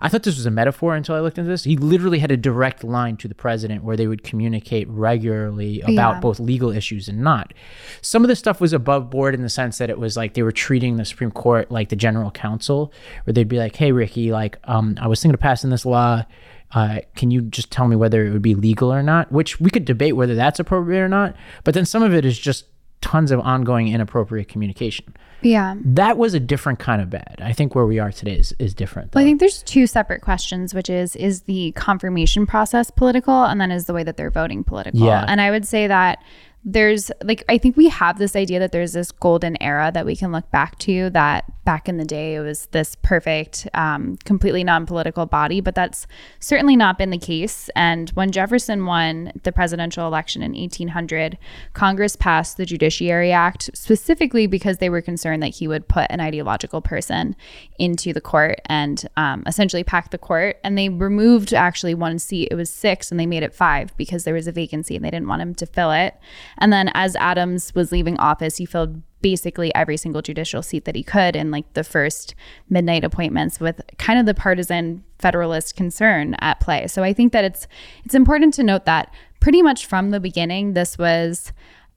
I 0.00 0.08
thought 0.08 0.22
this 0.22 0.36
was 0.36 0.46
a 0.46 0.50
metaphor 0.50 0.94
until 0.94 1.14
I 1.14 1.20
looked 1.20 1.38
into 1.38 1.50
this. 1.50 1.64
He 1.64 1.76
literally 1.76 2.18
had 2.18 2.30
a 2.30 2.36
direct 2.36 2.84
line 2.84 3.16
to 3.18 3.28
the 3.28 3.34
president 3.34 3.47
where 3.82 3.96
they 3.96 4.06
would 4.06 4.22
communicate 4.22 4.88
regularly 4.88 5.80
about 5.82 6.14
yeah. 6.14 6.20
both 6.20 6.40
legal 6.40 6.70
issues 6.70 7.08
and 7.08 7.22
not. 7.22 7.54
Some 8.00 8.24
of 8.24 8.28
the 8.28 8.36
stuff 8.36 8.60
was 8.60 8.72
above 8.72 9.10
board 9.10 9.34
in 9.34 9.42
the 9.42 9.48
sense 9.48 9.78
that 9.78 9.90
it 9.90 9.98
was 9.98 10.16
like 10.16 10.34
they 10.34 10.42
were 10.42 10.52
treating 10.52 10.96
the 10.96 11.04
Supreme 11.04 11.30
Court 11.30 11.70
like 11.70 11.88
the 11.88 11.96
general 11.96 12.30
counsel, 12.30 12.92
where 13.24 13.32
they'd 13.32 13.48
be 13.48 13.58
like, 13.58 13.76
"Hey, 13.76 13.92
Rikki, 13.92 14.32
like, 14.32 14.58
um, 14.64 14.96
I 15.00 15.08
was 15.08 15.20
thinking 15.22 15.34
of 15.34 15.40
passing 15.40 15.70
this 15.70 15.86
law." 15.86 16.24
Uh, 16.72 16.98
can 17.16 17.30
you 17.30 17.40
just 17.40 17.70
tell 17.70 17.88
me 17.88 17.96
whether 17.96 18.26
it 18.26 18.30
would 18.30 18.42
be 18.42 18.54
legal 18.54 18.92
or 18.92 19.02
not? 19.02 19.32
Which 19.32 19.58
we 19.58 19.70
could 19.70 19.86
debate 19.86 20.16
whether 20.16 20.34
that's 20.34 20.60
appropriate 20.60 21.00
or 21.00 21.08
not. 21.08 21.34
But 21.64 21.72
then 21.74 21.86
some 21.86 22.02
of 22.02 22.12
it 22.12 22.26
is 22.26 22.38
just 22.38 22.66
tons 23.00 23.30
of 23.30 23.40
ongoing 23.40 23.88
inappropriate 23.88 24.48
communication. 24.48 25.14
Yeah. 25.40 25.76
That 25.84 26.18
was 26.18 26.34
a 26.34 26.40
different 26.40 26.78
kind 26.78 27.00
of 27.00 27.10
bad. 27.10 27.36
I 27.40 27.52
think 27.52 27.74
where 27.74 27.86
we 27.86 27.98
are 27.98 28.10
today 28.10 28.36
is, 28.36 28.54
is 28.58 28.74
different. 28.74 29.14
Well, 29.14 29.22
I 29.22 29.24
think 29.24 29.40
there's 29.40 29.62
two 29.62 29.86
separate 29.86 30.20
questions, 30.20 30.74
which 30.74 30.90
is 30.90 31.14
is 31.16 31.42
the 31.42 31.72
confirmation 31.72 32.44
process 32.46 32.90
political 32.90 33.44
and 33.44 33.60
then 33.60 33.70
is 33.70 33.84
the 33.84 33.94
way 33.94 34.02
that 34.02 34.16
they're 34.16 34.30
voting 34.30 34.64
political. 34.64 35.00
Yeah. 35.00 35.24
And 35.28 35.40
I 35.40 35.50
would 35.50 35.66
say 35.66 35.86
that 35.86 36.18
there's 36.64 37.10
like 37.22 37.44
I 37.48 37.56
think 37.56 37.76
we 37.76 37.88
have 37.88 38.18
this 38.18 38.34
idea 38.34 38.58
that 38.58 38.72
there's 38.72 38.92
this 38.92 39.12
golden 39.12 39.60
era 39.62 39.92
that 39.94 40.04
we 40.04 40.16
can 40.16 40.32
look 40.32 40.50
back 40.50 40.78
to 40.80 41.08
that 41.10 41.44
back 41.64 41.88
in 41.88 41.98
the 41.98 42.04
day 42.04 42.34
it 42.34 42.40
was 42.40 42.66
this 42.72 42.96
perfect 43.02 43.68
um, 43.74 44.16
completely 44.24 44.64
non-political 44.64 45.26
body 45.26 45.60
but 45.60 45.74
that's 45.74 46.06
certainly 46.40 46.76
not 46.76 46.98
been 46.98 47.10
the 47.10 47.18
case. 47.18 47.70
And 47.76 48.10
when 48.10 48.32
Jefferson 48.32 48.86
won 48.86 49.32
the 49.44 49.52
presidential 49.52 50.06
election 50.06 50.42
in 50.42 50.52
1800 50.52 51.38
Congress 51.74 52.16
passed 52.16 52.56
the 52.56 52.66
Judiciary 52.66 53.30
Act 53.30 53.70
specifically 53.74 54.46
because 54.46 54.78
they 54.78 54.90
were 54.90 55.02
concerned 55.02 55.42
that 55.42 55.54
he 55.54 55.68
would 55.68 55.86
put 55.86 56.10
an 56.10 56.20
ideological 56.20 56.80
person 56.80 57.36
into 57.78 58.12
the 58.12 58.20
court 58.20 58.60
and 58.66 59.06
um, 59.16 59.44
essentially 59.46 59.84
pack 59.84 60.10
the 60.10 60.18
court. 60.18 60.56
And 60.64 60.76
they 60.76 60.88
removed 60.88 61.54
actually 61.54 61.94
one 61.94 62.18
seat 62.18 62.48
it 62.50 62.56
was 62.56 62.70
six 62.70 63.10
and 63.10 63.20
they 63.20 63.26
made 63.26 63.42
it 63.44 63.54
five 63.54 63.96
because 63.96 64.24
there 64.24 64.34
was 64.34 64.48
a 64.48 64.52
vacancy 64.52 64.96
and 64.96 65.04
they 65.04 65.10
didn't 65.10 65.28
want 65.28 65.42
him 65.42 65.54
to 65.54 65.66
fill 65.66 65.92
it 65.92 66.14
and 66.58 66.72
then 66.72 66.90
as 66.94 67.16
Adams 67.16 67.74
was 67.74 67.92
leaving 67.92 68.18
office, 68.18 68.56
he 68.56 68.66
filled 68.66 69.02
basically 69.20 69.74
every 69.74 69.96
single 69.96 70.22
judicial 70.22 70.62
seat 70.62 70.84
that 70.84 70.94
he 70.94 71.02
could 71.02 71.34
in 71.34 71.50
like 71.50 71.72
the 71.74 71.82
first 71.82 72.34
midnight 72.70 73.04
appointments 73.04 73.58
with 73.58 73.80
kind 73.98 74.18
of 74.18 74.26
the 74.26 74.34
partisan 74.34 75.02
federalist 75.18 75.74
concern 75.74 76.34
at 76.40 76.60
play. 76.60 76.86
So 76.86 77.02
I 77.02 77.12
think 77.12 77.32
that 77.32 77.44
it's 77.44 77.66
it's 78.04 78.14
important 78.14 78.54
to 78.54 78.62
note 78.62 78.84
that 78.84 79.12
pretty 79.40 79.62
much 79.62 79.86
from 79.86 80.10
the 80.10 80.20
beginning 80.20 80.74
this 80.74 80.96
was 80.98 81.52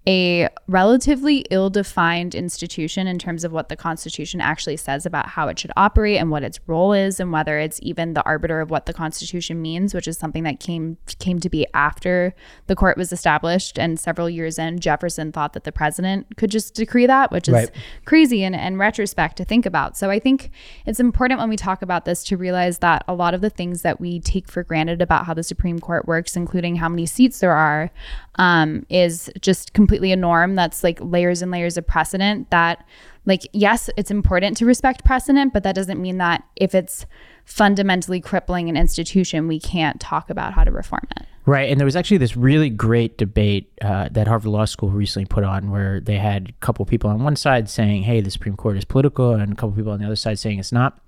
a 0.07 0.49
relatively 0.67 1.45
ill 1.51 1.69
defined 1.69 2.33
institution 2.33 3.05
in 3.05 3.19
terms 3.19 3.43
of 3.43 3.51
what 3.51 3.69
the 3.69 3.75
Constitution 3.75 4.41
actually 4.41 4.77
says 4.77 5.05
about 5.05 5.27
how 5.27 5.47
it 5.47 5.59
should 5.59 5.71
operate 5.77 6.17
and 6.17 6.31
what 6.31 6.43
its 6.43 6.59
role 6.65 6.91
is, 6.91 7.19
and 7.19 7.31
whether 7.31 7.59
it's 7.59 7.79
even 7.83 8.13
the 8.13 8.23
arbiter 8.23 8.61
of 8.61 8.71
what 8.71 8.87
the 8.87 8.93
Constitution 8.93 9.61
means, 9.61 9.93
which 9.93 10.07
is 10.07 10.17
something 10.17 10.43
that 10.43 10.59
came 10.59 10.97
came 11.19 11.39
to 11.39 11.49
be 11.49 11.67
after 11.75 12.33
the 12.65 12.75
court 12.75 12.97
was 12.97 13.11
established. 13.11 13.77
And 13.77 13.99
several 13.99 14.27
years 14.27 14.57
in, 14.57 14.79
Jefferson 14.79 15.31
thought 15.31 15.53
that 15.53 15.65
the 15.65 15.71
president 15.71 16.35
could 16.35 16.49
just 16.49 16.73
decree 16.73 17.05
that, 17.05 17.31
which 17.31 17.47
is 17.47 17.53
right. 17.53 17.71
crazy 18.05 18.43
in, 18.43 18.55
in 18.55 18.77
retrospect 18.77 19.37
to 19.37 19.45
think 19.45 19.67
about. 19.67 19.97
So 19.97 20.09
I 20.09 20.17
think 20.17 20.49
it's 20.87 20.99
important 20.99 21.39
when 21.39 21.49
we 21.49 21.57
talk 21.57 21.83
about 21.83 22.05
this 22.05 22.23
to 22.25 22.37
realize 22.37 22.79
that 22.79 23.03
a 23.07 23.13
lot 23.13 23.35
of 23.35 23.41
the 23.41 23.51
things 23.51 23.83
that 23.83 24.01
we 24.01 24.19
take 24.19 24.49
for 24.49 24.63
granted 24.63 24.99
about 24.99 25.27
how 25.27 25.35
the 25.35 25.43
Supreme 25.43 25.79
Court 25.79 26.07
works, 26.07 26.35
including 26.35 26.77
how 26.77 26.89
many 26.89 27.05
seats 27.05 27.39
there 27.39 27.53
are, 27.53 27.91
um, 28.36 28.86
is 28.89 29.30
just 29.41 29.74
completely 29.74 30.12
a 30.12 30.15
norm 30.15 30.56
that's 30.56 30.84
like 30.84 31.00
layers 31.02 31.41
and 31.41 31.52
layers 31.52 31.78
of 31.78 31.86
precedent 31.86 32.50
that 32.50 32.86
like 33.26 33.41
yes 33.54 33.89
it's 33.98 34.10
important 34.10 34.58
to 34.58 34.65
respect 34.65 35.04
precedent 35.04 35.54
but 35.54 35.63
that 35.63 35.76
doesn't 35.76 36.02
mean 36.02 36.17
that 36.17 36.44
if 36.56 36.74
it's 36.74 37.06
fundamentally 37.46 38.22
crippling 38.22 38.70
an 38.70 38.78
institution 38.78 39.48
we 39.48 39.60
can't 39.60 40.00
talk 40.00 40.30
about 40.30 40.54
how 40.54 40.63
to 40.63 40.72
reform 40.72 41.06
it. 41.17 41.28
Right 41.46 41.70
and 41.70 41.80
there 41.80 41.86
was 41.86 41.96
actually 41.96 42.17
this 42.17 42.38
really 42.38 42.70
great 42.70 43.17
debate 43.17 43.72
uh, 43.82 44.08
that 44.12 44.28
harvard 44.28 44.52
law 44.52 44.65
school 44.65 44.89
recently 44.89 45.26
put 45.26 45.44
on 45.44 45.70
where 45.70 46.00
they 46.00 46.17
had 46.17 46.50
a 46.50 46.65
couple 46.65 46.86
people 46.86 47.10
on 47.10 47.24
one 47.24 47.36
side 47.36 47.70
saying 47.70 48.04
hey 48.04 48.22
the 48.22 48.32
supreme 48.32 48.56
court 48.56 48.78
is 48.78 48.86
political 48.86 49.34
and 49.34 49.52
a 49.52 49.56
couple 49.56 49.72
people 49.72 49.91
on 49.91 50.00
the 50.00 50.06
other 50.06 50.15
side 50.15 50.39
saying 50.39 50.58
it's 50.60 50.72
not. 50.72 51.00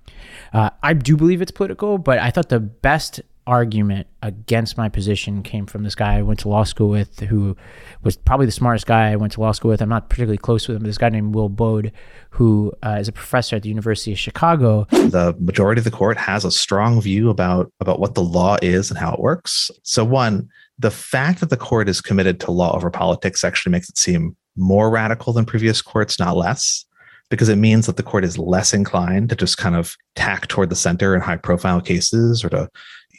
Uh, 0.52 0.70
i 0.82 0.92
do 0.92 1.16
believe 1.16 1.40
it's 1.40 1.52
political 1.52 1.98
but 1.98 2.18
i 2.18 2.30
thought 2.30 2.48
the 2.48 2.60
best 2.60 3.22
argument 3.46 4.06
against 4.22 4.76
my 4.76 4.88
position 4.88 5.42
came 5.42 5.66
from 5.66 5.82
this 5.82 5.94
guy 5.94 6.16
I 6.16 6.22
went 6.22 6.40
to 6.40 6.48
law 6.48 6.64
school 6.64 6.88
with, 6.88 7.20
who 7.20 7.56
was 8.02 8.16
probably 8.16 8.46
the 8.46 8.52
smartest 8.52 8.86
guy 8.86 9.10
I 9.10 9.16
went 9.16 9.32
to 9.34 9.40
law 9.40 9.52
school 9.52 9.70
with. 9.70 9.82
I'm 9.82 9.88
not 9.88 10.08
particularly 10.08 10.38
close 10.38 10.66
with 10.66 10.76
him, 10.76 10.84
this 10.84 10.98
guy 10.98 11.10
named 11.10 11.34
Will 11.34 11.48
Baude, 11.48 11.92
who 12.30 12.72
uh, 12.82 12.96
is 13.00 13.08
a 13.08 13.12
professor 13.12 13.56
at 13.56 13.62
the 13.62 13.68
University 13.68 14.12
of 14.12 14.18
Chicago. 14.18 14.86
The 14.90 15.36
majority 15.38 15.80
of 15.80 15.84
the 15.84 15.90
court 15.90 16.16
has 16.16 16.44
a 16.44 16.50
strong 16.50 17.00
view 17.00 17.30
about 17.30 17.70
about 17.80 18.00
what 18.00 18.14
the 18.14 18.22
law 18.22 18.56
is 18.62 18.90
and 18.90 18.98
how 18.98 19.12
it 19.12 19.20
works. 19.20 19.70
So, 19.82 20.04
one, 20.04 20.48
the 20.78 20.90
fact 20.90 21.40
that 21.40 21.50
the 21.50 21.56
court 21.56 21.88
is 21.88 22.00
committed 22.00 22.40
to 22.40 22.50
law 22.50 22.74
over 22.74 22.90
politics 22.90 23.44
actually 23.44 23.72
makes 23.72 23.88
it 23.88 23.98
seem 23.98 24.36
more 24.56 24.90
radical 24.90 25.32
than 25.32 25.44
previous 25.44 25.82
courts, 25.82 26.18
not 26.18 26.36
less 26.36 26.84
because 27.30 27.48
it 27.48 27.56
means 27.56 27.86
that 27.86 27.96
the 27.96 28.02
court 28.02 28.24
is 28.24 28.38
less 28.38 28.74
inclined 28.74 29.28
to 29.28 29.36
just 29.36 29.58
kind 29.58 29.74
of 29.74 29.96
tack 30.14 30.46
toward 30.46 30.68
the 30.68 30.76
center 30.76 31.14
in 31.14 31.20
high 31.20 31.36
profile 31.36 31.80
cases 31.80 32.44
or 32.44 32.48
to 32.48 32.68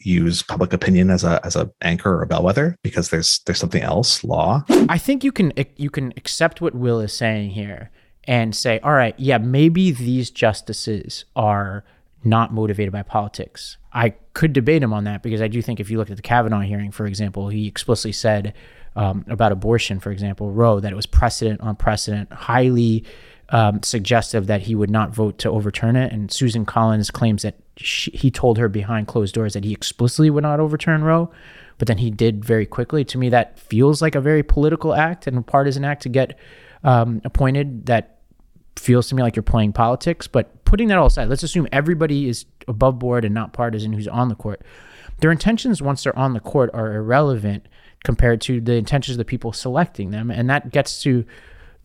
use 0.06 0.44
public 0.44 0.74
opinion 0.74 1.10
as 1.10 1.24
a 1.24 1.44
as 1.46 1.56
a 1.56 1.70
anchor 1.82 2.16
or 2.16 2.22
a 2.22 2.28
bellwether 2.28 2.78
because 2.84 3.10
there's 3.10 3.40
there's 3.46 3.60
something 3.60 3.82
else 3.82 4.24
law. 4.24 4.64
I 4.90 4.98
think 4.98 5.24
you 5.24 5.32
can 5.32 5.54
you 5.78 5.90
can 5.90 6.14
accept 6.18 6.62
what 6.62 6.76
will 6.76 7.00
is 7.00 7.14
saying 7.14 7.52
here 7.52 7.92
and 8.26 8.56
say 8.56 8.80
all 8.84 8.94
right 8.94 9.16
yeah 9.18 9.38
maybe 9.38 9.92
these 9.92 10.32
justices 10.32 11.26
are 11.36 11.84
not 12.24 12.54
motivated 12.54 12.92
by 12.92 13.04
politics. 13.04 13.78
I 13.94 14.16
could 14.36 14.52
debate 14.54 14.84
him 14.84 14.94
on 14.94 15.06
that 15.06 15.24
because 15.24 15.42
i 15.42 15.48
do 15.48 15.62
think 15.62 15.80
if 15.80 15.90
you 15.90 15.98
look 15.98 16.12
at 16.12 16.18
the 16.18 16.22
kavanaugh 16.22 16.60
hearing 16.60 16.92
for 16.92 17.08
example 17.08 17.50
he 17.50 17.68
explicitly 17.68 18.12
said 18.12 18.54
um, 18.96 19.26
about 19.28 19.52
abortion 19.52 20.00
for 20.00 20.12
example 20.12 20.52
roe 20.52 20.80
that 20.80 20.92
it 20.92 20.96
was 20.96 21.06
precedent 21.06 21.60
on 21.62 21.76
precedent 21.76 22.32
highly 22.32 23.04
um, 23.50 23.82
suggestive 23.84 24.48
that 24.48 24.62
he 24.62 24.76
would 24.76 24.90
not 24.90 25.14
vote 25.14 25.38
to 25.38 25.50
overturn 25.50 25.96
it 25.96 26.12
and 26.12 26.32
susan 26.32 26.66
collins 26.66 27.12
claims 27.12 27.44
that 27.44 27.56
she, 27.78 28.12
he 28.12 28.32
told 28.32 28.58
her 28.58 28.70
behind 28.70 29.08
closed 29.08 29.36
doors 29.36 29.54
that 29.54 29.64
he 29.64 29.74
explicitly 29.74 30.30
would 30.30 30.44
not 30.44 30.60
overturn 30.60 31.04
Roe, 31.04 31.30
but 31.78 31.88
then 31.88 31.98
he 31.98 32.10
did 32.10 32.44
very 32.44 32.66
quickly. 32.66 33.04
To 33.06 33.18
me, 33.18 33.30
that 33.30 33.60
feels 33.60 34.02
like 34.02 34.16
a 34.16 34.22
very 34.22 34.44
political 34.44 34.94
act 34.94 35.28
and 35.28 35.38
a 35.38 35.42
partisan 35.42 35.84
act 35.84 36.04
to 36.04 36.10
get 36.10 36.38
um, 36.84 37.22
appointed. 37.26 37.86
That 37.88 38.20
feels 38.78 39.10
to 39.10 39.16
me 39.16 39.24
like 39.24 39.36
you're 39.36 39.44
playing 39.44 39.74
politics. 39.74 40.28
But 40.28 40.64
putting 40.66 40.88
that 40.88 40.98
all 40.98 41.08
aside, 41.08 41.30
let's 41.30 41.44
assume 41.44 41.68
everybody 41.72 42.30
is 42.30 42.46
above 42.68 43.00
board 43.00 43.26
and 43.26 43.34
not 43.34 43.54
partisan 43.54 43.94
who's 43.94 44.08
on 44.08 44.30
the 44.30 44.36
court. 44.36 44.62
Their 45.20 45.32
intentions 45.32 45.82
once 45.82 46.04
they're 46.04 46.18
on 46.18 46.34
the 46.34 46.40
court 46.40 46.70
are 46.74 46.94
irrelevant 46.94 47.68
compared 48.04 48.40
to 48.42 48.62
the 48.62 48.74
intentions 48.74 49.16
of 49.16 49.18
the 49.18 49.26
people 49.26 49.52
selecting 49.52 50.12
them, 50.12 50.30
and 50.30 50.50
that 50.50 50.72
gets 50.72 51.02
to 51.04 51.26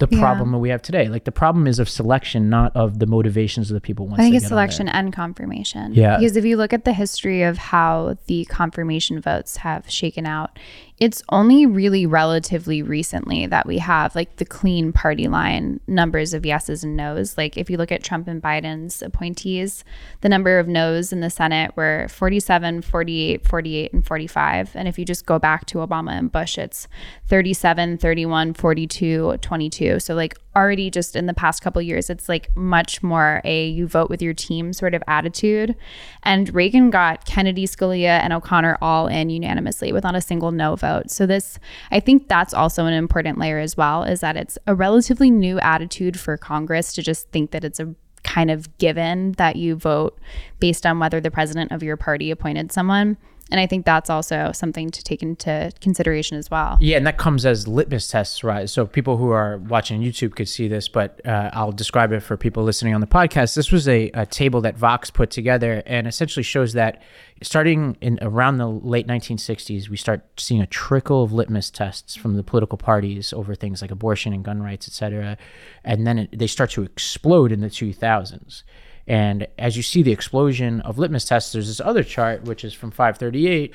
the 0.01 0.09
yeah. 0.11 0.21
problem 0.21 0.51
that 0.53 0.59
we 0.59 0.71
have 0.71 0.83
today. 0.83 1.09
Like 1.09 1.25
the 1.25 1.33
problem 1.33 1.67
is 1.67 1.79
of 1.79 1.89
selection, 1.89 2.51
not 2.51 2.75
of 2.75 2.99
the 2.99 3.07
motivations 3.07 3.71
of 3.71 3.75
the 3.75 3.81
people. 3.81 4.13
I 4.13 4.17
think 4.17 4.35
it's 4.35 4.49
selection 4.49 4.89
and 4.89 5.13
confirmation. 5.13 5.95
Yeah. 5.95 6.17
Because 6.17 6.37
if 6.37 6.45
you 6.45 6.57
look 6.57 6.73
at 6.73 6.85
the 6.85 6.93
history 6.93 7.43
of 7.43 7.59
how 7.59 8.17
the 8.27 8.45
confirmation 8.47 9.21
votes 9.21 9.59
have 9.59 9.89
shaken 9.89 10.27
out, 10.27 10.59
it's 11.01 11.23
only 11.31 11.65
really 11.65 12.05
relatively 12.05 12.83
recently 12.83 13.47
that 13.47 13.67
we 13.67 13.79
have 13.79 14.15
like 14.15 14.37
the 14.37 14.45
clean 14.45 14.93
party 14.93 15.29
line 15.29 15.81
numbers 15.87 16.35
of 16.35 16.45
yeses 16.45 16.85
and 16.85 16.95
nos. 16.95 17.39
Like 17.39 17.57
if 17.57 17.71
you 17.71 17.79
look 17.79 17.91
at 17.91 18.05
Trump 18.05 18.29
and 18.29 18.43
Biden's 18.43 19.01
appointees, 19.01 19.83
the 20.21 20.29
number 20.29 20.59
of 20.59 20.69
nos 20.69 21.11
in 21.11 21.21
the 21.21 21.31
Senate 21.31 21.75
were 21.75 22.07
47, 22.11 22.83
48, 22.83 23.47
48, 23.47 23.93
and 23.95 24.07
45. 24.07 24.77
And 24.77 24.87
if 24.87 24.99
you 24.99 25.07
just 25.07 25.25
go 25.25 25.39
back 25.39 25.65
to 25.67 25.79
Obama 25.79 26.13
and 26.13 26.31
Bush, 26.31 26.59
it's 26.59 26.87
37, 27.29 27.97
31, 27.97 28.53
42, 28.53 29.39
22. 29.41 30.01
So 30.01 30.15
like 30.15 30.37
already 30.57 30.91
just 30.91 31.15
in 31.15 31.27
the 31.27 31.35
past 31.35 31.63
couple 31.63 31.81
years 31.81 32.11
it's 32.11 32.29
like 32.29 32.55
much 32.57 33.03
more 33.03 33.41
a 33.45 33.69
you 33.69 33.87
vote 33.87 34.11
with 34.11 34.21
your 34.21 34.35
team 34.35 34.73
sort 34.73 34.95
of 34.95 35.03
attitude. 35.07 35.77
And 36.23 36.53
reagan 36.55 36.91
got 36.91 37.25
kennedy 37.25 37.67
scalia 37.67 38.21
and 38.21 38.33
o'connor 38.33 38.77
all 38.81 39.07
in 39.07 39.31
unanimously 39.31 39.93
without 39.93 40.17
a 40.17 40.21
single 40.21 40.51
no 40.51 40.77
vote. 40.77 41.11
So 41.11 41.27
this 41.27 41.59
i 41.91 42.01
think 42.01 42.29
that's 42.29 42.55
also 42.55 42.87
an 42.87 42.95
important 42.95 43.39
layer 43.39 43.59
as 43.59 43.77
well 43.77 44.03
is 44.03 44.21
that 44.21 44.37
it's 44.37 44.59
a 44.67 44.75
relatively 44.75 45.31
new 45.31 45.59
attitude 45.61 46.19
for 46.19 46.37
congress 46.37 46.93
to 46.95 47.03
just 47.03 47.29
think 47.31 47.51
that 47.53 47.65
it's 47.65 47.81
a 47.81 47.95
kind 48.23 48.51
of 48.51 48.77
given 48.79 49.33
that 49.33 49.57
you 49.57 49.75
vote 49.75 50.19
based 50.59 50.85
on 50.85 50.99
whether 50.99 51.21
the 51.21 51.31
president 51.31 51.73
of 51.73 51.83
your 51.83 51.97
party 51.97 52.31
appointed 52.31 52.71
someone 52.71 53.17
and 53.51 53.61
I 53.61 53.67
think 53.67 53.85
that's 53.85 54.09
also 54.09 54.53
something 54.53 54.91
to 54.91 55.03
take 55.03 55.23
into 55.23 55.73
consideration 55.81 56.39
as 56.39 56.51
well. 56.51 56.79
Yeah, 56.81 56.97
and 56.97 57.07
that 57.07 57.19
comes 57.19 57.45
as 57.45 57.67
litmus 57.67 58.09
tests, 58.09 58.45
right? 58.45 58.69
So 58.69 58.87
people 58.87 59.17
who 59.17 59.31
are 59.31 59.59
watching 59.59 60.01
YouTube 60.01 60.37
could 60.37 60.49
see 60.49 60.69
this, 60.69 60.89
but 60.89 61.25
uh, 61.27 61.51
I'll 61.53 61.73
describe 61.73 62.13
it 62.13 62.21
for 62.21 62.37
people 62.37 62.63
listening 62.63 62.95
on 62.95 63.01
the 63.01 63.07
podcast. 63.07 63.55
This 63.55 63.73
was 63.73 63.89
a, 63.89 64.11
a 64.15 64.25
table 64.25 64.61
that 64.61 64.77
Vox 64.77 65.11
put 65.11 65.31
together 65.31 65.83
and 65.87 66.07
essentially 66.07 66.45
shows 66.45 66.75
that 66.75 67.03
starting 67.43 67.97
in 68.01 68.19
around 68.23 68.59
the 68.59 68.69
late 68.69 69.07
1960s, 69.07 69.89
we 69.89 69.97
start 69.97 70.25
seeing 70.37 70.61
a 70.61 70.67
trickle 70.67 71.23
of 71.23 71.33
litmus 71.33 71.71
tests 71.71 72.15
from 72.15 72.37
the 72.37 72.43
political 72.43 72.79
parties 72.79 73.33
over 73.33 73.55
things 73.55 73.83
like 73.83 73.91
abortion 73.91 74.33
and 74.33 74.45
gun 74.45 74.63
rights, 74.63 74.87
et 74.87 74.93
cetera. 74.93 75.37
And 75.85 76.07
then 76.07 76.19
it, 76.19 76.39
they 76.39 76.47
start 76.47 76.71
to 76.71 76.83
explode 76.83 77.51
in 77.51 77.61
the 77.61 77.69
2000s. 77.69 78.63
And 79.11 79.49
as 79.59 79.77
you 79.77 79.83
see 79.83 80.05
the 80.05 80.13
explosion 80.13 80.81
of 80.83 80.97
litmus 80.97 81.25
tests, 81.25 81.53
there's 81.53 81.67
this 81.67 81.81
other 81.81 82.05
chart, 82.05 82.45
which 82.45 82.65
is 82.65 82.73
from 82.73 82.93
538. 82.93 83.75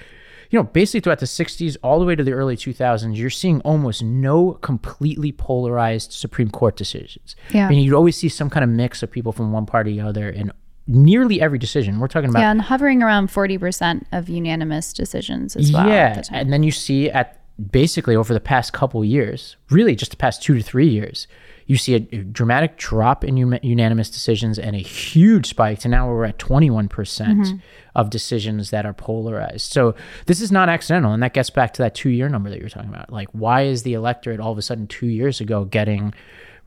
You 0.49 0.59
know, 0.59 0.63
basically 0.63 1.01
throughout 1.01 1.19
the 1.19 1.25
60s 1.25 1.75
all 1.83 1.99
the 1.99 2.05
way 2.05 2.15
to 2.15 2.23
the 2.23 2.31
early 2.31 2.55
2000s, 2.55 3.17
you're 3.17 3.29
seeing 3.29 3.59
almost 3.61 4.01
no 4.01 4.53
completely 4.53 5.33
polarized 5.33 6.13
Supreme 6.13 6.49
Court 6.49 6.77
decisions. 6.77 7.35
Yeah. 7.51 7.65
I 7.65 7.69
mean, 7.69 7.83
you'd 7.83 7.93
always 7.93 8.15
see 8.15 8.29
some 8.29 8.49
kind 8.49 8.63
of 8.63 8.69
mix 8.69 9.03
of 9.03 9.11
people 9.11 9.33
from 9.33 9.51
one 9.51 9.65
party 9.65 9.99
or 9.99 10.03
the 10.03 10.07
other 10.07 10.29
in 10.29 10.53
nearly 10.87 11.41
every 11.41 11.59
decision. 11.59 11.99
We're 11.99 12.07
talking 12.07 12.29
about. 12.29 12.39
Yeah, 12.39 12.51
and 12.51 12.61
hovering 12.61 13.03
around 13.03 13.27
40% 13.27 14.05
of 14.13 14.29
unanimous 14.29 14.93
decisions 14.93 15.57
as 15.57 15.69
well. 15.69 15.89
Yeah. 15.89 16.21
The 16.21 16.29
and 16.31 16.53
then 16.53 16.63
you 16.63 16.71
see 16.71 17.09
at 17.09 17.41
basically 17.71 18.15
over 18.15 18.33
the 18.33 18.39
past 18.39 18.71
couple 18.71 19.03
years, 19.03 19.57
really 19.69 19.95
just 19.95 20.11
the 20.11 20.17
past 20.17 20.41
two 20.41 20.55
to 20.55 20.63
three 20.63 20.87
years, 20.87 21.27
you 21.65 21.77
see 21.77 21.95
a, 21.95 21.99
dramatic 21.99 22.77
drop 22.77 23.23
in 23.23 23.37
unanimous 23.37 24.09
decisions 24.09 24.59
and 24.59 24.75
a 24.75 24.79
huge 24.79 25.47
spike 25.47 25.79
to 25.79 25.87
now 25.87 26.07
we're 26.07 26.25
at 26.25 26.37
21% 26.37 26.89
mm 26.89 27.51
hmm 27.51 27.57
of 27.95 28.09
decisions 28.09 28.71
that 28.71 28.85
are 28.85 28.93
polarized. 28.93 29.71
So 29.71 29.95
this 30.25 30.41
is 30.41 30.51
not 30.51 30.67
accidental. 30.67 31.13
And 31.13 31.23
that 31.23 31.33
gets 31.33 31.49
back 31.49 31.73
to 31.75 31.81
that 31.81 31.95
two 31.95 32.09
year 32.09 32.27
number 32.27 32.49
that 32.49 32.59
you're 32.59 32.69
talking 32.69 32.89
about. 32.89 33.09
Like, 33.09 33.29
why 33.31 33.61
is 33.61 33.83
the 33.83 33.93
electorate 33.93 34.39
all 34.41 34.51
of 34.51 34.57
a 34.57 34.61
sudden 34.61 34.85
two 34.85 35.07
years 35.07 35.39
ago 35.39 35.63
getting 35.63 36.13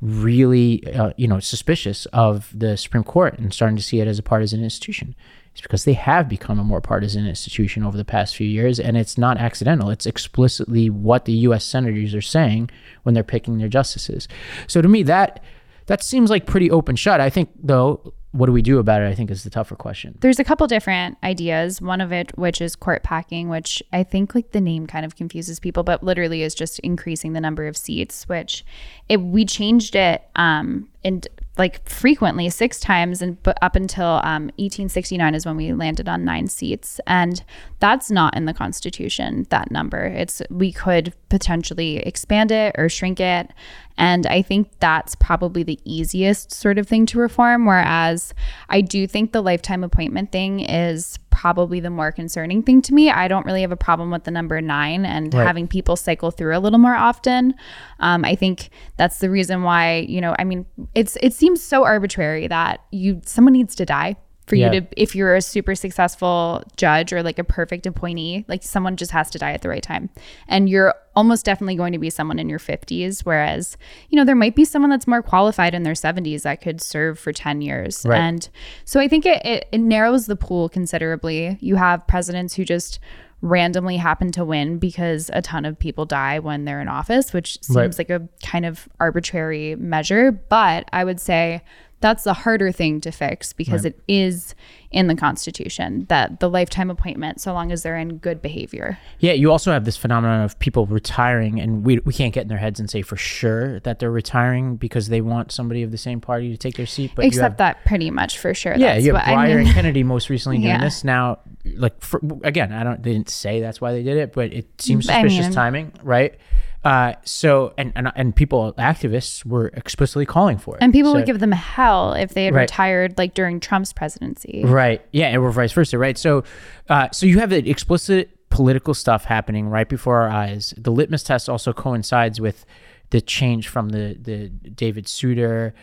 really, 0.01 0.83
uh, 0.95 1.13
you 1.17 1.29
know, 1.29 1.39
suspicious 1.39 2.07
of 2.07 2.51
the 2.59 2.77
Supreme 2.77 3.05
Court 3.05 3.39
and 3.39 3.53
starting 3.53 3.77
to 3.77 3.83
see 3.83 4.01
it 4.01 4.09
as 4.09 4.19
a 4.19 4.23
partisan 4.23 4.65
institution? 4.65 5.15
It's 5.59 5.63
because 5.67 5.85
they 5.85 5.95
have 5.95 6.29
become 6.29 6.61
a 6.61 6.65
more 6.65 6.81
partisan 6.81 7.27
institution 7.27 7.83
over 7.83 7.97
the 7.97 8.05
past 8.05 8.37
few 8.37 8.47
years, 8.47 8.79
and 8.79 8.97
it's 8.97 9.19
not 9.19 9.39
accidental. 9.39 9.91
It's 9.91 10.07
explicitly 10.07 10.89
what 10.89 11.25
the 11.25 11.33
U.S. 11.33 11.65
senators 11.65 12.15
are 12.15 12.23
saying 12.23 12.71
when 13.03 13.13
they're 13.13 13.25
picking 13.25 13.59
their 13.59 13.69
justices. 13.69 14.29
So 14.69 14.81
to 14.81 14.87
me, 14.87 15.03
that 15.03 15.43
that 15.87 16.01
seems 16.01 16.31
like 16.31 16.47
pretty 16.47 16.71
open 16.71 16.95
shut. 16.95 17.21
I 17.21 17.29
think, 17.29 17.51
though, 17.61 18.15
what 18.31 18.47
do 18.47 18.53
we 18.53 18.63
do 18.63 18.79
about 18.79 19.03
it? 19.03 19.07
I 19.07 19.15
think 19.17 19.33
is 19.33 19.43
the 19.43 19.51
tougher 19.51 19.75
question. 19.75 20.17
There's 20.21 20.39
a 20.39 20.45
couple 20.45 20.65
different 20.69 21.19
ideas. 21.25 21.83
One 21.83 22.01
of 22.01 22.13
it, 22.13 22.39
which 22.39 22.61
is 22.61 22.77
court 22.77 23.03
packing, 23.03 23.49
which 23.49 23.83
I 23.93 24.05
think 24.05 24.37
like 24.37 24.53
the 24.53 24.61
name 24.61 24.87
kind 24.87 25.05
of 25.05 25.17
confuses 25.17 25.59
people, 25.59 25.83
but 25.83 26.05
literally 26.05 26.43
is 26.43 26.55
just 26.55 26.79
increasing 26.81 27.33
the 27.33 27.41
number 27.41 27.67
of 27.67 27.77
seats. 27.77 28.29
Which, 28.29 28.65
it 29.09 29.17
we 29.17 29.45
changed 29.45 29.97
it 29.97 30.23
um, 30.37 30.89
in 31.03 31.23
like 31.59 31.87
frequently 31.89 32.49
six 32.49 32.79
times 32.79 33.21
and 33.21 33.43
but 33.43 33.59
up 33.61 33.75
until 33.75 34.21
um, 34.23 34.45
1869 34.57 35.35
is 35.35 35.45
when 35.45 35.57
we 35.57 35.73
landed 35.73 36.09
on 36.09 36.25
nine 36.25 36.47
seats. 36.47 37.01
And 37.07 37.43
that's 37.81 38.11
not 38.11 38.37
in 38.37 38.45
the 38.45 38.55
constitution 38.55 39.47
that 39.51 39.71
number. 39.71 40.05
It's 40.05 40.41
we 40.51 40.73
could 40.73 41.13
potentially 41.29 41.99
expand 41.99 42.53
it 42.53 42.75
or 42.79 42.89
shrink 42.89 43.21
it. 43.21 43.53
And 44.01 44.27
i 44.29 44.43
think 44.43 44.71
that's 44.79 45.17
probably 45.17 45.65
the 45.65 45.81
easiest 45.85 46.53
sort 46.53 46.79
of 46.79 46.87
thing 46.87 47.05
to 47.07 47.19
reform 47.19 47.67
whereas 47.67 48.33
i 48.69 48.81
do 48.81 49.09
think 49.09 49.33
the 49.33 49.43
lifetime 49.43 49.83
appointment 49.83 50.31
thing 50.31 50.61
is 50.61 51.19
probably 51.43 51.79
the 51.79 51.91
more 51.91 52.11
concerning 52.11 52.63
thing 52.65 52.83
to 52.83 52.93
me. 52.93 53.11
I 53.11 53.29
don't 53.29 53.47
really 53.47 53.61
have 53.61 53.71
a 53.73 53.77
problem 53.77 54.11
with 54.11 54.25
the 54.25 54.31
number 54.33 54.61
nine 54.61 55.07
and 55.07 55.33
Right. 55.33 55.47
having 55.47 55.69
people 55.69 55.95
cycle 55.95 56.31
through 56.33 56.57
a 56.57 56.61
little 56.65 56.81
more 56.81 56.95
often. 56.97 57.55
Um, 58.01 58.25
i 58.25 58.35
think 58.35 58.71
that's 58.97 59.19
the 59.19 59.29
reason 59.31 59.63
why 59.63 60.07
you 60.09 60.21
know 60.21 60.35
i 60.39 60.45
mean 60.45 60.67
it's 60.95 61.17
it 61.23 61.33
seems 61.33 61.63
so 61.63 61.85
arbitrary 61.85 62.47
that 62.49 62.81
you 62.93 63.21
someone 63.25 63.53
needs 63.53 63.75
to 63.77 63.85
die 63.85 64.17
for 64.49 64.57
Yeah. 64.57 64.73
you 64.73 64.81
to 64.81 64.87
if 65.01 65.15
you're 65.15 65.35
a 65.37 65.43
super 65.43 65.75
successful 65.75 66.63
judge 66.77 67.13
or 67.13 67.23
like 67.23 67.39
a 67.39 67.45
perfect 67.45 67.87
appointee 67.87 68.45
like 68.49 68.63
someone 68.63 68.97
just 68.97 69.11
has 69.13 69.31
to 69.31 69.39
die 69.39 69.53
at 69.53 69.63
the 69.63 69.69
right 69.69 69.83
time 69.83 70.09
and 70.49 70.69
you're 70.69 70.95
almost 71.15 71.45
definitely 71.45 71.75
going 71.77 71.93
to 71.93 71.99
be 71.99 72.09
someone 72.11 72.39
in 72.39 72.49
your 72.49 72.59
50s 72.59 73.21
whereas 73.21 73.77
you 74.09 74.17
know 74.17 74.25
there 74.25 74.35
might 74.37 74.55
be 74.57 74.65
someone 74.65 74.91
that's 74.91 75.07
more 75.07 75.23
qualified 75.23 75.75
in 75.75 75.83
their 75.83 75.93
70s 75.95 76.43
that 76.43 76.61
could 76.61 76.81
serve 76.81 77.19
for 77.19 77.33
10 77.33 77.61
years 77.61 78.05
Right. 78.07 78.19
and 78.19 78.49
so 78.85 78.99
i 79.01 79.07
think 79.09 79.27
it, 79.27 79.45
it, 79.45 79.69
it 79.71 79.79
narrows 79.79 80.27
the 80.27 80.37
pool 80.37 80.69
considerably 80.69 81.59
you 81.61 81.77
have 81.77 82.07
presidents 82.07 82.55
who 82.55 82.65
just 82.65 82.99
randomly 83.41 83.97
happen 83.97 84.33
to 84.33 84.45
win 84.45 84.79
because 84.79 85.31
a 85.33 85.41
ton 85.41 85.65
of 85.65 85.79
people 85.79 86.05
die 86.05 86.41
when 86.41 86.65
they're 86.65 86.81
in 86.81 86.89
office 86.89 87.33
which 87.33 87.63
seems 87.63 87.77
Right. 87.77 87.99
like 87.99 88.11
a 88.11 88.29
kind 88.45 88.67
of 88.67 88.89
arbitrary 88.99 89.77
measure 89.77 90.33
but 90.33 90.89
i 90.93 91.05
would 91.05 91.21
say 91.21 91.63
that's 92.01 92.25
the 92.25 92.33
harder 92.33 92.71
thing 92.71 93.01
to 93.01 93.11
fix 93.11 93.53
because 93.53 93.85
it 93.85 94.01
is 94.07 94.55
in 94.91 95.09
the 95.09 95.15
constitution 95.15 96.07
that 96.09 96.41
the 96.41 96.49
lifetime 96.49 96.91
appointment 96.91 97.41
so 97.41 97.53
long 97.53 97.73
as 97.73 97.83
they're 97.83 97.97
in 97.97 98.19
good 98.19 98.41
behavior 98.41 98.99
Yeah, 99.19 99.33
you 99.33 99.51
also 99.51 99.73
have 99.73 99.85
this 99.85 99.97
phenomenon 99.97 100.43
of 100.45 100.59
people 100.61 100.87
retiring, 100.87 101.61
and 101.61 101.85
we, 101.85 101.99
we 102.01 102.13
can't 102.13 102.33
get 102.33 102.43
in 102.43 102.49
their 102.49 102.59
heads 102.59 102.79
and 102.81 102.89
say 102.89 103.03
for 103.03 103.17
sure 103.17 103.81
that 103.81 103.99
they're 103.99 104.11
retiring 104.11 104.77
because 104.77 105.09
they 105.09 105.21
want 105.21 105.51
somebody 105.53 105.83
of 105.83 105.91
the 105.91 105.99
same 105.99 106.21
party 106.21 106.51
to 106.51 106.57
take 106.57 106.77
their 106.77 106.87
seat. 106.87 107.13
But 107.15 107.23
you 107.25 107.29
except 107.29 107.43
have, 107.53 107.57
that 107.59 107.85
pretty 107.85 108.11
much 108.11 108.39
for 108.39 108.55
sure 108.55 108.75
yeah, 108.77 108.95
that's 108.95 109.05
you 109.05 109.15
have 109.15 109.27
what 109.27 109.37
Breyer 109.37 109.39
I 109.39 109.47
mean. 109.57 109.67
and 109.67 109.69
Kennedy 109.75 110.03
most 110.05 110.31
recently 110.31 110.59
doing 110.59 110.69
Yeah. 110.69 110.81
this. 110.81 111.05
Now, 111.05 111.41
like 111.65 112.01
for, 112.01 112.21
again, 112.45 112.73
I 112.73 112.85
don't 112.85 113.03
they 113.03 113.13
didn't 113.13 113.29
say 113.31 113.61
that's 113.61 113.81
why 113.81 113.93
they 113.93 114.03
did 114.03 114.17
it, 114.17 114.33
but 114.33 114.53
it 114.55 114.67
seems 114.81 115.09
I 115.09 115.15
suspicious 115.23 115.47
mean- 115.47 115.53
timing, 115.55 115.93
right? 116.03 116.39
Uh, 116.85 117.13
so 117.25 117.75
and, 117.77 117.93
and 117.97 118.13
and 118.15 118.37
people 118.37 118.73
activists 118.75 119.45
were 119.45 119.67
explicitly 119.75 120.25
calling 120.25 120.59
for 120.59 120.77
it, 120.77 120.83
and 120.83 120.93
people 120.93 121.11
So- 121.13 121.17
would 121.19 121.27
give 121.27 121.41
them 121.41 121.53
hell 121.53 122.13
if 122.13 122.35
they 122.35 122.45
had 122.45 122.55
Right. 122.55 122.63
retired 122.63 123.19
like 123.19 123.35
during 123.35 123.59
Trump's 123.61 123.93
presidency. 123.93 124.63
Right. 124.65 125.03
Yeah, 125.11 125.37
or 125.37 125.51
vice 125.51 125.73
versa. 125.73 125.99
Right. 125.99 126.17
So, 126.17 126.45
uh, 126.89 127.09
so 127.13 127.27
you 127.27 127.41
have 127.41 127.51
the 127.51 127.69
explicit 127.69 128.31
political 128.51 128.95
stuff 128.95 129.25
happening 129.25 129.69
right 129.69 129.89
before 129.89 130.21
our 130.23 130.29
eyes. 130.29 130.73
The 130.79 130.93
litmus 130.93 131.23
test 131.25 131.49
also 131.49 131.73
coincides 131.73 132.41
with 132.41 132.65
the 133.11 133.21
change 133.21 133.67
from 133.69 133.89
the 133.89 134.17
the 134.21 134.49
David 134.49 135.09
Souter, 135.09 135.75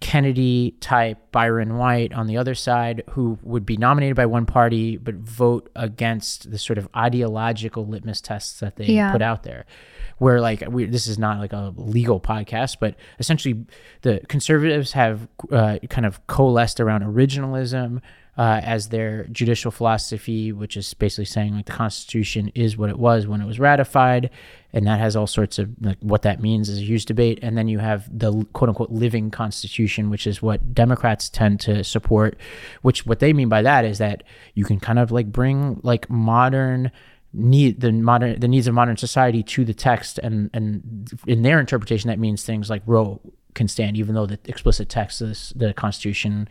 Kennedy 0.00 0.76
type 0.80 1.18
Byron 1.32 1.76
White 1.76 2.12
on 2.12 2.26
the 2.26 2.36
other 2.36 2.54
side, 2.54 3.02
who 3.10 3.38
would 3.42 3.66
be 3.66 3.76
nominated 3.76 4.16
by 4.16 4.26
one 4.26 4.46
party 4.46 4.96
but 4.96 5.16
vote 5.16 5.68
against 5.76 6.50
the 6.50 6.58
sort 6.58 6.78
of 6.78 6.88
ideological 6.96 7.84
litmus 7.86 8.20
tests 8.20 8.60
that 8.60 8.76
they 8.76 8.86
Yeah. 8.86 9.10
put 9.12 9.22
out 9.22 9.42
there. 9.42 9.66
Where 10.18 10.40
like 10.40 10.64
we, 10.68 10.84
this 10.86 11.06
is 11.06 11.18
not 11.18 11.38
like 11.38 11.52
a 11.52 11.72
legal 11.76 12.20
podcast, 12.20 12.78
but 12.80 12.96
essentially 13.18 13.64
the 14.02 14.20
conservatives 14.28 14.92
have 14.92 15.28
uh, 15.50 15.78
kind 15.88 16.06
of 16.06 16.26
coalesced 16.26 16.80
around 16.80 17.02
originalism 17.02 18.00
uh, 18.38 18.60
as 18.62 18.88
their 18.90 19.24
judicial 19.24 19.72
philosophy, 19.72 20.52
which 20.52 20.76
is 20.76 20.94
basically 20.94 21.24
saying 21.24 21.56
like 21.56 21.66
the 21.66 21.72
Constitution 21.72 22.52
is 22.54 22.76
what 22.76 22.88
it 22.88 22.96
was 22.98 23.26
when 23.26 23.40
it 23.40 23.46
was 23.46 23.58
ratified, 23.58 24.30
and 24.72 24.86
that 24.86 25.00
has 25.00 25.16
all 25.16 25.26
sorts 25.26 25.58
of 25.58 25.70
like 25.80 25.98
what 26.00 26.22
that 26.22 26.40
means 26.40 26.68
is 26.68 26.78
a 26.78 26.84
huge 26.84 27.04
debate. 27.04 27.40
And 27.42 27.58
then 27.58 27.66
you 27.66 27.80
have 27.80 28.08
the 28.16 28.44
quote 28.52 28.68
unquote 28.68 28.92
living 28.92 29.32
Constitution, 29.32 30.08
which 30.08 30.24
is 30.24 30.40
what 30.40 30.72
Democrats 30.72 31.28
tend 31.28 31.58
to 31.60 31.82
support. 31.82 32.38
Which 32.82 33.04
what 33.04 33.18
they 33.18 33.32
mean 33.32 33.48
by 33.48 33.62
that 33.62 33.84
is 33.84 33.98
that 33.98 34.22
you 34.54 34.64
can 34.64 34.78
kind 34.78 35.00
of 35.00 35.10
like 35.10 35.32
bring 35.32 35.80
like 35.82 36.08
modern 36.08 36.92
need 37.32 37.80
the 37.80 37.92
modern 37.92 38.40
the 38.40 38.48
needs 38.48 38.66
of 38.66 38.74
modern 38.74 38.96
society 38.96 39.42
to 39.42 39.64
the 39.64 39.74
text 39.74 40.18
and 40.18 40.48
and 40.54 41.10
in 41.26 41.42
their 41.42 41.60
interpretation 41.60 42.08
that 42.08 42.18
means 42.18 42.42
things 42.42 42.70
like 42.70 42.82
roe 42.86 43.20
can 43.54 43.66
stand 43.68 43.96
even 43.96 44.14
though 44.14 44.26
the 44.26 44.38
explicit 44.44 44.88
text 44.88 45.20
of 45.20 45.28
this, 45.28 45.52
the 45.56 45.74
constitution 45.74 46.48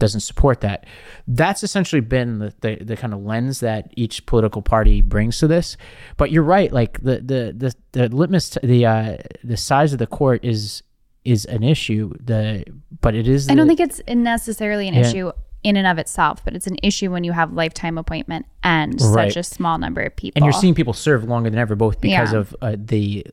doesn't 0.00 0.20
support 0.22 0.60
that. 0.62 0.86
That's 1.28 1.62
essentially 1.62 2.00
been 2.00 2.40
the, 2.40 2.52
the 2.62 2.76
the 2.84 2.96
kind 2.96 3.14
of 3.14 3.20
lens 3.22 3.60
that 3.60 3.92
each 3.96 4.26
political 4.26 4.60
party 4.60 5.00
brings 5.00 5.38
to 5.38 5.46
this. 5.46 5.76
But 6.16 6.30
you're 6.32 6.42
right 6.42 6.72
like 6.72 7.00
the 7.00 7.20
the 7.20 7.54
the, 7.56 7.74
the 7.92 8.08
litmus 8.14 8.50
t- 8.50 8.66
the 8.66 8.86
uh 8.86 9.16
the 9.44 9.56
size 9.56 9.92
of 9.92 9.98
the 10.00 10.06
court 10.06 10.44
is 10.44 10.82
is 11.24 11.44
an 11.44 11.62
issue 11.62 12.12
the 12.20 12.64
but 13.00 13.14
it 13.14 13.28
is 13.28 13.48
I 13.48 13.54
don't 13.54 13.68
think 13.68 13.80
it's 13.80 14.00
necessarily 14.08 14.88
an 14.88 14.94
Yeah. 14.94 15.00
issue 15.00 15.32
in 15.64 15.76
and 15.76 15.86
of 15.86 15.98
itself, 15.98 16.44
but 16.44 16.54
it's 16.54 16.66
an 16.66 16.76
issue 16.82 17.10
when 17.10 17.24
you 17.24 17.32
have 17.32 17.52
lifetime 17.52 17.98
appointment 17.98 18.46
and 18.62 19.00
Right. 19.00 19.32
such 19.32 19.36
a 19.36 19.42
small 19.42 19.76
number 19.78 20.00
of 20.02 20.14
people. 20.16 20.34
and 20.36 20.44
you're 20.44 20.52
seeing 20.60 20.74
people 20.74 20.92
serve 20.92 21.24
longer 21.24 21.50
than 21.50 21.58
ever 21.58 21.74
both 21.74 22.00
because 22.00 22.32
Yeah. 22.32 22.38
of 22.38 22.56
uh, 22.62 22.76
the 22.78 23.26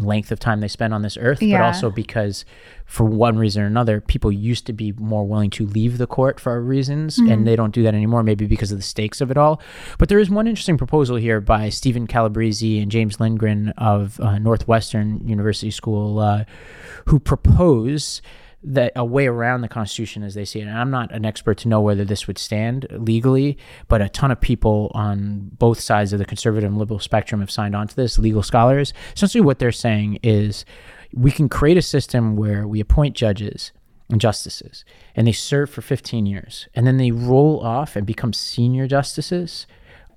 length 0.00 0.32
of 0.32 0.38
time 0.40 0.60
they 0.60 0.68
spend 0.68 0.94
on 0.94 1.02
this 1.02 1.18
earth 1.20 1.40
but 1.40 1.60
also 1.60 1.90
because 1.90 2.46
for 2.86 3.04
one 3.04 3.36
reason 3.36 3.62
or 3.62 3.66
another 3.66 4.00
people 4.00 4.32
used 4.32 4.64
to 4.64 4.72
be 4.72 4.90
more 4.92 5.26
willing 5.26 5.50
to 5.50 5.66
leave 5.66 5.98
the 5.98 6.06
court 6.06 6.40
for 6.40 6.58
reasons 6.62 7.18
Mm-hmm. 7.18 7.30
and 7.30 7.46
they 7.46 7.56
don't 7.56 7.74
do 7.74 7.82
that 7.82 7.92
anymore 7.94 8.22
maybe 8.22 8.46
because 8.46 8.72
of 8.72 8.78
the 8.78 8.82
stakes 8.82 9.20
of 9.20 9.30
it 9.30 9.36
all 9.36 9.60
but 9.98 10.08
there 10.08 10.18
is 10.18 10.30
one 10.30 10.46
interesting 10.46 10.78
proposal 10.78 11.16
here 11.16 11.42
by 11.42 11.68
steven 11.68 12.06
calabresi 12.06 12.80
and 12.80 12.90
james 12.90 13.20
lindgren 13.20 13.68
of 13.76 14.18
uh, 14.20 14.38
northwestern 14.38 15.20
university 15.28 15.70
school 15.70 16.18
uh, 16.20 16.44
who 17.08 17.18
propose 17.18 18.22
that 18.64 18.92
a 18.94 19.04
way 19.04 19.26
around 19.26 19.62
the 19.62 19.68
Constitution 19.68 20.22
as 20.22 20.34
they 20.34 20.44
see 20.44 20.60
it. 20.60 20.68
And 20.68 20.78
I'm 20.78 20.90
not 20.90 21.12
an 21.12 21.24
expert 21.24 21.58
to 21.58 21.68
know 21.68 21.80
whether 21.80 22.04
this 22.04 22.26
would 22.26 22.38
stand 22.38 22.86
legally, 22.90 23.58
but 23.88 24.00
a 24.00 24.08
ton 24.08 24.30
of 24.30 24.40
people 24.40 24.90
on 24.94 25.50
both 25.58 25.80
sides 25.80 26.12
of 26.12 26.18
the 26.18 26.24
conservative 26.24 26.68
and 26.68 26.78
liberal 26.78 27.00
spectrum 27.00 27.40
have 27.40 27.50
signed 27.50 27.74
on 27.74 27.88
to 27.88 27.96
this, 27.96 28.18
legal 28.18 28.42
scholars. 28.42 28.92
Essentially, 29.14 29.42
what 29.42 29.58
they're 29.58 29.72
saying 29.72 30.18
is 30.22 30.64
we 31.12 31.30
can 31.30 31.48
create 31.48 31.76
a 31.76 31.82
system 31.82 32.36
where 32.36 32.66
we 32.66 32.80
appoint 32.80 33.16
judges 33.16 33.72
and 34.10 34.20
justices 34.20 34.84
and 35.14 35.26
they 35.26 35.32
serve 35.32 35.70
for 35.70 35.80
15 35.80 36.26
years 36.26 36.68
and 36.74 36.86
then 36.86 36.98
they 36.98 37.10
roll 37.10 37.60
off 37.60 37.96
and 37.96 38.06
become 38.06 38.32
senior 38.32 38.86
justices 38.86 39.66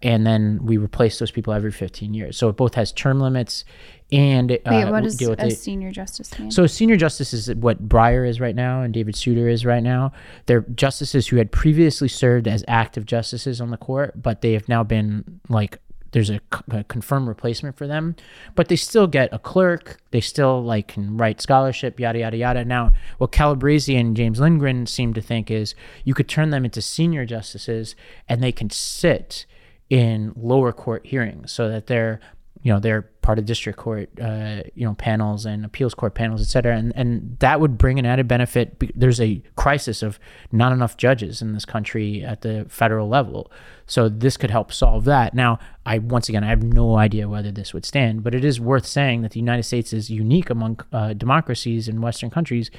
and 0.01 0.25
then 0.25 0.59
we 0.61 0.77
replace 0.77 1.19
those 1.19 1.31
people 1.31 1.53
every 1.53 1.71
15 1.71 2.13
years 2.13 2.37
so 2.37 2.49
it 2.49 2.57
both 2.57 2.75
has 2.75 2.91
term 2.91 3.19
limits 3.19 3.65
and 4.11 4.51
uh, 4.51 4.57
Wait, 4.67 4.91
what 4.91 5.03
does 5.03 5.15
deal 5.15 5.31
with 5.31 5.41
a 5.41 5.49
senior 5.49 5.91
justice 5.91 6.37
mean? 6.37 6.51
so 6.51 6.67
senior 6.67 6.95
justice 6.95 7.33
is 7.33 7.53
what 7.55 7.89
Breyer 7.89 8.27
is 8.27 8.39
right 8.39 8.55
now 8.55 8.81
and 8.81 8.93
David 8.93 9.15
Souter 9.15 9.49
is 9.49 9.65
right 9.65 9.81
now. 9.81 10.11
They're 10.45 10.61
justices 10.61 11.27
who 11.27 11.37
had 11.37 11.51
previously 11.51 12.07
served 12.07 12.47
as 12.47 12.63
active 12.67 13.05
justices 13.05 13.59
on 13.59 13.71
the 13.71 13.77
court, 13.77 14.21
but 14.21 14.41
they 14.41 14.53
have 14.53 14.69
now 14.69 14.83
been 14.83 15.39
like 15.49 15.79
there's 16.15 16.29
a 16.29 16.39
confirmed 16.87 17.27
replacement 17.27 17.75
for 17.75 17.87
them, 17.87 18.15
but 18.55 18.69
they 18.69 18.77
still 18.77 19.05
get 19.05 19.27
a 19.33 19.39
clerk. 19.39 19.97
They 20.11 20.21
still 20.21 20.63
like 20.63 20.87
can 20.87 21.17
write 21.17 21.41
scholarship, 21.41 21.99
yada 21.99 22.19
yada 22.19 22.37
yada. 22.37 22.63
Now, 22.63 22.91
what 23.17 23.33
Calabresi 23.33 23.99
and 23.99 24.15
James 24.15 24.39
Lindgren 24.39 24.85
seem 24.85 25.13
to 25.13 25.21
think 25.21 25.51
is 25.51 25.75
you 26.05 26.13
could 26.13 26.29
turn 26.29 26.51
them 26.51 26.63
into 26.63 26.81
senior 26.81 27.25
justices, 27.25 27.97
and 28.29 28.41
they 28.41 28.53
can 28.53 28.69
sit 28.69 29.45
in 29.89 30.33
lower 30.35 30.71
court 30.71 31.05
hearings 31.05 31.51
so 31.51 31.69
that 31.69 31.87
they're 31.87 32.19
you 32.61 32.73
know 32.73 32.79
they're 32.79 33.03
part 33.21 33.37
of 33.37 33.45
district 33.45 33.77
court 33.77 34.09
uh, 34.19 34.61
you 34.73 34.85
know 34.85 34.95
panels 34.95 35.45
and 35.45 35.63
appeals 35.63 35.93
court 35.93 36.15
panels 36.15 36.41
et 36.41 36.45
cetera. 36.45 36.75
And 36.75 36.91
and 36.95 37.37
that 37.39 37.59
would 37.59 37.77
bring 37.77 37.99
an 37.99 38.05
added 38.05 38.27
benefit. 38.27 38.75
There's 38.95 39.21
a 39.21 39.41
crisis 39.55 40.01
of 40.01 40.19
not 40.51 40.71
enough 40.71 40.97
judges 40.97 41.41
in 41.41 41.53
this 41.53 41.65
country 41.65 42.23
at 42.23 42.41
the 42.41 42.65
federal 42.67 43.07
level. 43.07 43.51
So 43.85 44.09
this 44.09 44.35
could 44.35 44.49
help 44.49 44.73
solve 44.73 45.05
that. 45.05 45.35
Now 45.35 45.59
i 45.85 45.99
once 45.99 46.27
again 46.27 46.43
i 46.43 46.49
have 46.49 46.63
no 46.63 46.97
idea 46.97 47.29
whether 47.29 47.51
this 47.51 47.73
would 47.73 47.85
stand 47.85 48.23
but 48.23 48.33
it 48.33 48.43
is 48.43 48.59
worth 48.59 48.85
saying 48.85 49.21
that 49.21 49.31
the 49.31 49.39
united 49.39 49.63
states 49.63 49.93
is 49.93 50.09
unique 50.09 50.49
among 50.49 50.79
uh, 50.91 51.13
democracies 51.13 51.87
in 51.87 52.01
western 52.01 52.29
countries 52.29 52.71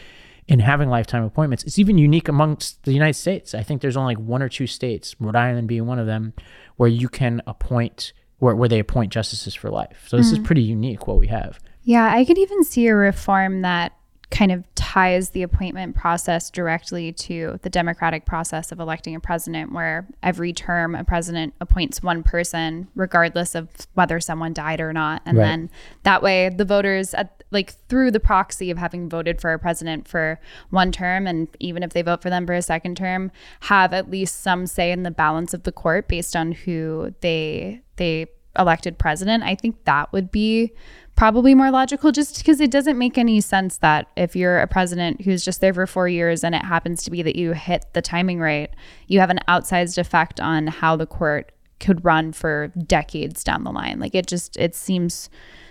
in 0.49 0.61
having 0.61 0.89
lifetime 0.89 1.25
appointments. 1.25 1.65
It's 1.65 1.79
even 1.79 1.99
unique 1.99 2.29
amongst 2.29 2.83
the 2.85 2.93
United 2.93 3.15
States. 3.15 3.55
I 3.55 3.63
think 3.63 3.83
there's 3.83 3.97
only 3.97 4.15
like 4.15 4.25
one 4.25 4.43
or 4.43 4.49
two 4.49 4.67
states, 4.67 5.17
Rhode 5.19 5.37
Island 5.37 5.69
being 5.69 5.87
one 5.87 5.99
of 5.99 6.07
them, 6.07 6.35
where 6.77 6.89
you 6.89 7.09
can 7.09 7.43
appoint 7.47 8.13
where, 8.39 8.55
where 8.55 8.69
they 8.69 8.79
appoint 8.79 9.13
justices 9.13 9.55
for 9.55 9.71
life. 9.71 10.05
So 10.09 10.17
this 10.17 10.31
is 10.31 10.39
hmm. 10.39 10.45
pretty 10.45 10.63
unique 10.63 11.07
what 11.07 11.19
we 11.19 11.29
have. 11.29 11.59
Yeah, 11.83 12.13
I 12.13 12.25
could 12.25 12.39
even 12.39 12.65
see 12.65 12.87
a 12.87 12.95
reform 12.95 13.63
that 13.63 13.93
kind 14.31 14.51
of 14.51 14.65
ties 14.75 15.31
the 15.31 15.43
appointment 15.43 15.95
process 15.95 16.51
directly 16.51 17.13
to 17.13 17.59
the 17.63 17.71
democratic 17.71 18.27
process 18.27 18.73
of 18.73 18.81
electing 18.81 19.15
a 19.15 19.21
president, 19.21 19.73
where 19.73 20.07
every 20.23 20.53
term 20.53 20.95
a 20.97 21.05
president 21.05 21.55
appoints 21.61 22.03
one 22.03 22.23
person, 22.23 22.89
regardless 22.97 23.55
of 23.55 23.69
whether 23.95 24.19
someone 24.19 24.53
died 24.53 24.81
or 24.81 24.93
not. 24.93 25.23
And 25.25 25.39
Right. 25.39 25.45
then 25.45 25.71
that 26.03 26.23
way, 26.23 26.49
the 26.49 26.65
voters, 26.65 27.15
at, 27.15 27.45
like 27.53 27.75
through 27.89 28.11
the 28.11 28.19
proxy 28.21 28.71
of 28.73 28.79
having 28.79 29.09
voted 29.09 29.41
for 29.41 29.53
a 29.53 29.59
president 29.61 30.09
for 30.09 30.41
one 30.71 30.91
term, 30.91 31.29
and 31.29 31.47
even 31.61 31.85
if 31.85 31.93
they 31.93 32.03
vote 32.03 32.21
for 32.21 32.29
them 32.29 32.47
for 32.47 32.55
a 32.55 32.63
second 32.63 32.97
term, 32.97 33.31
have 33.61 33.93
at 33.93 34.11
least 34.11 34.43
some 34.43 34.67
say 34.67 34.91
in 34.91 35.05
the 35.05 35.13
balance 35.13 35.55
of 35.55 35.63
the 35.63 35.73
court 35.73 36.09
based 36.09 36.35
on 36.35 36.51
who 36.53 37.15
they 37.21 37.81
they 37.95 38.27
elected 38.59 38.99
president. 38.99 39.45
I 39.45 39.55
think 39.55 39.85
that 39.85 40.13
would 40.13 40.31
be 40.31 40.73
probably 41.17 41.55
more 41.55 41.71
logical 41.71 42.13
just 42.13 42.37
because 42.39 42.61
it 42.61 42.71
doesn't 42.71 42.99
make 42.99 43.17
any 43.17 43.41
sense 43.41 43.79
that 43.79 44.07
if 44.17 44.37
you're 44.37 44.61
a 44.61 44.67
president 44.67 45.23
who's 45.23 45.45
just 45.45 45.61
there 45.63 45.73
for 45.73 45.87
four 45.87 46.09
years 46.09 46.45
and 46.45 46.55
it 46.55 46.63
happens 46.63 47.03
to 47.03 47.11
be 47.11 47.23
that 47.23 47.37
you 47.37 47.53
hit 47.53 47.87
the 47.95 48.03
timing 48.03 48.39
right, 48.39 48.71
you 49.09 49.19
have 49.19 49.31
an 49.31 49.41
outsized 49.49 49.97
effect 49.99 50.41
on 50.41 50.67
how 50.67 50.95
the 50.95 51.07
court 51.07 51.53
could 51.81 52.05
run 52.05 52.33
for 52.33 52.69
decades 52.87 53.43
down 53.43 53.65
the 53.65 53.73
line. 53.73 53.99
Like 53.99 54.15
it 54.15 54.27
just, 54.27 54.57
it 54.59 54.75
seems 54.75 55.31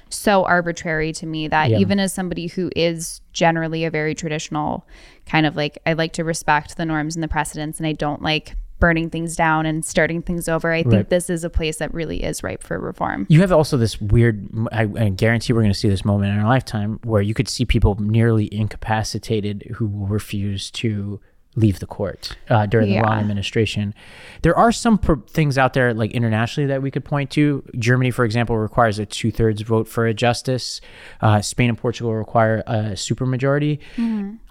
so 0.10 0.44
arbitrary 0.46 1.12
to 1.14 1.26
me 1.26 1.48
that 1.48 1.70
Yeah. 1.70 1.78
even 1.78 2.00
as 2.00 2.14
somebody 2.14 2.48
who 2.48 2.72
is 2.76 3.22
generally 3.34 3.86
a 3.86 3.92
very 3.92 4.16
traditional 4.16 4.88
kind 5.26 5.46
of 5.46 5.56
like, 5.56 5.78
I 5.86 5.94
like 5.94 6.14
to 6.14 6.24
respect 6.24 6.78
the 6.78 6.86
norms 6.86 7.16
and 7.16 7.24
the 7.24 7.28
precedents 7.28 7.80
and 7.80 7.86
I 7.88 7.94
don't 7.94 8.22
like 8.22 8.56
burning 8.86 9.10
things 9.10 9.36
down 9.36 9.66
and 9.66 9.84
starting 9.84 10.22
things 10.22 10.48
over. 10.48 10.72
I 10.72 10.84
think 10.84 10.94
Right. 10.94 11.10
this 11.10 11.28
is 11.28 11.44
a 11.44 11.50
place 11.50 11.78
that 11.78 11.92
really 11.92 12.24
is 12.24 12.44
ripe 12.44 12.62
for 12.62 12.80
reform. 12.80 13.26
You 13.30 13.42
have 13.42 13.52
also 13.52 13.78
this 13.78 14.00
weird, 14.00 14.48
I, 14.72 14.84
I 14.84 15.10
guarantee 15.10 15.54
we're 15.54 15.62
going 15.62 15.74
to 15.74 15.80
see 15.80 15.90
this 15.90 16.06
moment 16.06 16.32
in 16.32 16.38
our 16.40 16.48
lifetime 16.48 17.00
where 17.04 17.24
you 17.24 17.34
could 17.34 17.48
see 17.48 17.66
people 17.66 17.96
nearly 18.00 18.48
incapacitated 18.54 19.64
who 19.78 19.88
will 19.88 20.06
refuse 20.06 20.70
to 20.72 21.20
leave 21.58 21.80
the 21.80 21.86
court 21.86 22.36
uh, 22.50 22.66
during 22.66 22.88
the 22.90 22.96
Yeah. 22.96 23.02
wrong 23.02 23.20
administration. 23.20 23.94
There 24.42 24.58
are 24.58 24.72
some 24.74 24.98
pr- 24.98 25.14
things 25.30 25.58
out 25.58 25.74
there, 25.74 25.94
like 25.94 26.12
internationally, 26.12 26.68
that 26.68 26.82
we 26.82 26.92
could 26.92 27.06
point 27.06 27.30
to. 27.32 27.64
Germany, 27.80 28.12
for 28.12 28.26
example, 28.26 28.58
requires 28.58 29.00
a 29.00 29.06
two 29.06 29.32
thirds 29.32 29.62
vote 29.62 29.88
for 29.88 30.06
a 30.06 30.14
justice. 30.14 30.82
Uh, 31.22 31.42
Spain 31.42 31.70
and 31.70 31.78
Portugal 31.78 32.14
require 32.14 32.62
a 32.68 32.92
supermajority. 32.96 33.80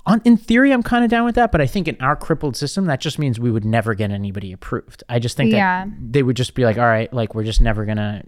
On, 0.07 0.21
in 0.25 0.37
theory, 0.37 0.71
I'm 0.73 0.83
kind 0.83 1.05
of 1.05 1.11
down 1.11 1.25
with 1.25 1.35
that, 1.37 1.51
but 1.53 1.61
I 1.61 1.67
think 1.67 1.89
in 1.89 1.97
our 2.01 2.15
crippled 2.17 2.57
system, 2.57 2.87
that 2.87 3.01
just 3.01 3.19
means 3.19 3.41
we 3.41 3.51
would 3.51 3.65
never 3.65 3.95
get 3.95 4.11
anybody 4.11 4.53
approved. 4.53 5.03
I 5.09 5.19
just 5.19 5.37
think 5.37 5.51
that 5.53 5.89
they 6.13 6.23
would 6.23 6.37
just 6.37 6.55
be 6.55 6.65
like, 6.65 6.77
all 6.79 6.85
right, 6.87 7.13
like 7.13 7.35
we're 7.35 7.45
just 7.45 7.61
never 7.61 7.85
gonna 7.85 8.23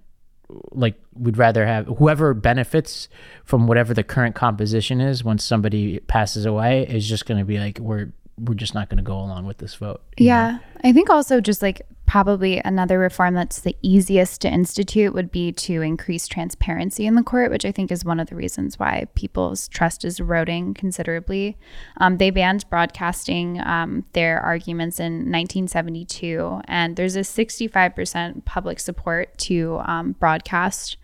like 0.70 0.94
we'd 1.14 1.36
rather 1.36 1.66
have 1.66 1.86
whoever 1.98 2.32
benefits 2.32 3.08
from 3.44 3.66
whatever 3.66 3.92
the 3.92 4.04
current 4.04 4.36
composition 4.36 5.00
is 5.00 5.24
once 5.24 5.42
somebody 5.42 5.98
passes 6.00 6.46
away 6.46 6.86
is 6.88 7.08
just 7.08 7.26
going 7.26 7.36
to 7.38 7.44
be 7.44 7.58
like 7.58 7.80
we're 7.80 8.12
we're 8.38 8.54
just 8.54 8.74
not 8.74 8.88
going 8.88 8.98
to 8.98 9.02
go 9.02 9.18
along 9.18 9.46
with 9.46 9.58
this 9.58 9.74
vote 9.74 10.02
you 10.16 10.26
know? 10.26 10.32
Yeah. 10.34 10.58
I 10.84 10.92
think 10.92 11.10
also 11.10 11.40
just 11.40 11.62
like 11.62 11.82
probably 12.06 12.62
another 12.64 12.98
reform 12.98 13.34
that's 13.34 13.60
the 13.60 13.76
easiest 13.82 14.40
to 14.40 14.48
institute 14.48 15.12
would 15.12 15.30
be 15.30 15.52
to 15.52 15.82
increase 15.82 16.28
transparency 16.28 17.04
in 17.04 17.16
the 17.16 17.22
court, 17.22 17.50
which 17.50 17.64
I 17.64 17.72
think 17.72 17.90
is 17.90 18.04
one 18.04 18.20
of 18.20 18.28
the 18.28 18.36
reasons 18.36 18.78
why 18.78 19.06
people's 19.14 19.68
trust 19.68 20.04
is 20.04 20.20
eroding 20.20 20.74
considerably. 20.74 21.58
Um, 21.98 22.18
they 22.18 22.30
banned 22.30 22.68
broadcasting 22.70 23.60
um, 23.60 24.04
their 24.12 24.40
arguments 24.40 25.00
in 25.00 25.30
1972, 25.30 26.60
and 26.66 26.96
there's 26.96 27.16
a 27.16 27.20
65% 27.20 28.44
public 28.44 28.78
support 28.78 29.36
to 29.38 29.80
um, 29.84 30.12
broadcast. 30.12 30.96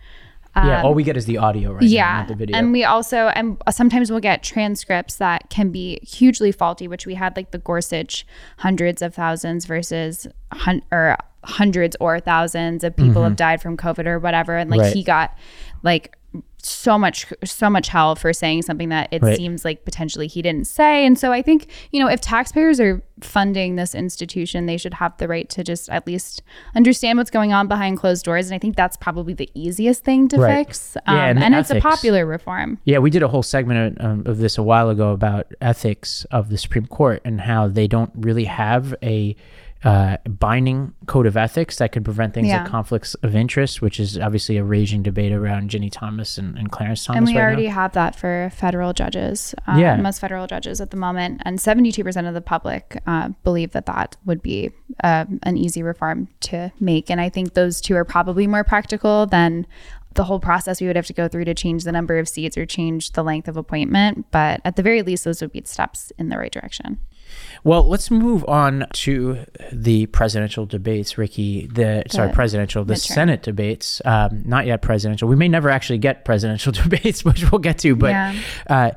Yeah 0.55 0.83
all 0.83 0.93
we 0.93 1.03
get 1.03 1.17
is 1.17 1.25
the 1.25 1.37
audio 1.37 1.71
right 1.71 1.81
now, 1.81 1.87
Yeah, 1.87 2.17
not 2.19 2.27
the 2.27 2.35
video 2.35 2.57
and 2.57 2.71
we 2.71 2.83
also 2.83 3.27
and 3.29 3.57
sometimes 3.71 4.11
we'll 4.11 4.19
get 4.19 4.43
transcripts 4.43 5.15
that 5.15 5.49
can 5.49 5.71
be 5.71 5.99
hugely 6.03 6.51
faulty, 6.51 6.87
which 6.87 7.05
we 7.05 7.15
had 7.15 7.35
like 7.35 7.51
the 7.51 7.57
Gorsuch 7.57 8.25
hundreds 8.57 9.01
of 9.01 9.15
thousands 9.15 9.65
versus 9.65 10.27
hun- 10.51 10.83
or 10.91 11.17
hundreds 11.43 11.95
or 11.99 12.19
thousands 12.19 12.83
of 12.83 12.95
people 12.95 13.23
have 13.23 13.35
died 13.35 13.61
from 13.61 13.75
COVID 13.77 14.05
or 14.05 14.19
whatever, 14.19 14.55
and 14.55 14.69
like 14.69 14.79
Mm-hmm. 14.79 14.85
Right. 14.87 14.93
he 14.95 15.03
got 15.03 15.37
like 15.81 16.15
so 16.65 16.97
much 16.97 17.25
so 17.43 17.69
much 17.69 17.89
hell 17.89 18.15
for 18.15 18.31
saying 18.33 18.61
something 18.61 18.89
that 18.89 19.09
it 19.11 19.21
Right. 19.21 19.35
seems 19.37 19.65
like 19.65 19.85
potentially 19.85 20.27
he 20.27 20.41
didn't 20.41 20.67
say. 20.67 21.05
And 21.05 21.17
so 21.19 21.31
i 21.31 21.41
think 21.41 21.67
you 21.91 21.99
know 21.99 22.07
if 22.09 22.21
taxpayers 22.21 22.79
are 22.79 23.01
funding 23.21 23.75
this 23.75 23.93
institution 23.95 24.65
they 24.65 24.75
should 24.75 24.95
have 24.95 25.15
the 25.17 25.27
right 25.27 25.47
to 25.49 25.63
just 25.63 25.87
at 25.89 26.05
least 26.07 26.41
understand 26.75 27.17
what's 27.17 27.29
going 27.31 27.53
on 27.53 27.67
behind 27.67 27.97
closed 27.97 28.25
doors. 28.25 28.47
And 28.47 28.55
i 28.55 28.59
think 28.59 28.75
that's 28.75 28.97
probably 28.97 29.33
the 29.33 29.49
easiest 29.53 30.03
thing 30.03 30.27
to 30.29 30.37
Right. 30.37 30.65
fix. 30.67 30.97
Yeah, 31.07 31.13
um, 31.13 31.17
and 31.19 31.43
and, 31.43 31.55
it's 31.55 31.69
a 31.69 31.79
popular 31.79 32.25
reform. 32.25 32.79
Yeah, 32.85 32.99
we 32.99 33.09
did 33.09 33.23
a 33.23 33.27
whole 33.27 33.43
segment 33.43 33.97
of, 33.99 34.05
um, 34.05 34.23
of 34.25 34.37
this 34.39 34.57
a 34.57 34.63
while 34.63 34.89
ago 34.89 35.11
about 35.11 35.47
ethics 35.61 36.25
of 36.31 36.49
the 36.49 36.57
Supreme 36.57 36.87
Court 36.87 37.21
and 37.25 37.41
how 37.41 37.67
they 37.67 37.87
don't 37.87 38.11
really 38.15 38.45
have 38.45 38.95
a 39.03 39.35
uh, 39.83 40.17
binding 40.29 40.93
code 41.07 41.25
of 41.25 41.35
ethics 41.35 41.77
that 41.77 41.91
could 41.91 42.05
prevent 42.05 42.33
things 42.33 42.47
Yeah. 42.47 42.63
like 42.63 42.71
conflicts 42.71 43.15
of 43.15 43.35
interest, 43.35 43.81
which 43.81 43.99
is 43.99 44.17
obviously 44.17 44.57
a 44.57 44.63
raging 44.63 45.03
debate 45.03 45.31
around 45.33 45.69
Ginni 45.69 45.91
Thomas 45.91 46.37
and, 46.37 46.57
and 46.57 46.71
Clarence 46.71 47.03
Thomas. 47.05 47.17
and 47.17 47.25
we 47.27 47.35
right 47.35 47.41
already 47.43 47.67
now. 47.67 47.73
have 47.73 47.91
that 47.93 48.15
for 48.15 48.49
federal 48.55 48.93
judges 48.93 49.53
um, 49.67 49.79
Yeah. 49.79 49.95
most 49.97 50.19
federal 50.19 50.47
judges 50.47 50.79
at 50.79 50.91
the 50.91 50.97
moment 50.97 51.41
and 51.45 51.59
72% 51.59 52.27
of 52.27 52.33
the 52.33 52.41
public 52.41 53.01
uh, 53.07 53.29
believe 53.43 53.71
that 53.71 53.85
that 53.87 54.15
would 54.25 54.41
be 54.41 54.71
uh, 55.03 55.25
an 55.43 55.57
easy 55.57 55.83
reform 55.83 56.27
to 56.41 56.71
make 56.79 57.09
and 57.09 57.19
i 57.19 57.27
think 57.29 57.53
those 57.53 57.81
two 57.81 57.95
are 57.95 58.05
probably 58.05 58.45
more 58.47 58.63
practical 58.63 59.25
than 59.25 59.65
the 60.15 60.23
whole 60.25 60.39
process 60.39 60.79
we 60.79 60.85
would 60.87 60.95
have 60.95 61.07
to 61.07 61.13
go 61.13 61.27
through 61.27 61.43
to 61.45 61.53
change 61.55 61.83
the 61.83 61.91
number 61.91 62.19
of 62.19 62.29
seats 62.29 62.55
or 62.57 62.65
change 62.65 63.11
the 63.13 63.23
length 63.23 63.47
of 63.47 63.57
appointment 63.57 64.25
but 64.31 64.61
at 64.63 64.75
the 64.75 64.83
very 64.83 65.01
least 65.01 65.23
those 65.23 65.41
would 65.41 65.51
be 65.51 65.61
steps 65.65 66.11
in 66.19 66.29
the 66.29 66.37
right 66.37 66.51
direction 66.51 66.99
Well, 67.63 67.87
let's 67.87 68.11
move 68.11 68.43
on 68.47 68.85
to 68.93 69.45
the 69.71 70.05
presidential 70.07 70.65
debates, 70.65 71.17
Rikki. 71.17 71.67
The, 71.67 72.03
sorry, 72.09 72.31
presidential, 72.33 72.83
the 72.83 72.95
midterm. 72.95 73.13
Senate 73.13 73.43
debates. 73.43 74.01
Um, 74.05 74.43
not 74.45 74.65
yet 74.65 74.81
presidential. 74.81 75.27
We 75.27 75.35
may 75.35 75.47
never 75.47 75.69
actually 75.69 75.99
get 75.99 76.25
presidential 76.25 76.71
debates, 76.83 77.23
which 77.23 77.49
we'll 77.51 77.59
get 77.59 77.77
to. 77.79 77.95
But 77.95 78.11
Yeah. 78.11 78.35
uh, 78.69 78.91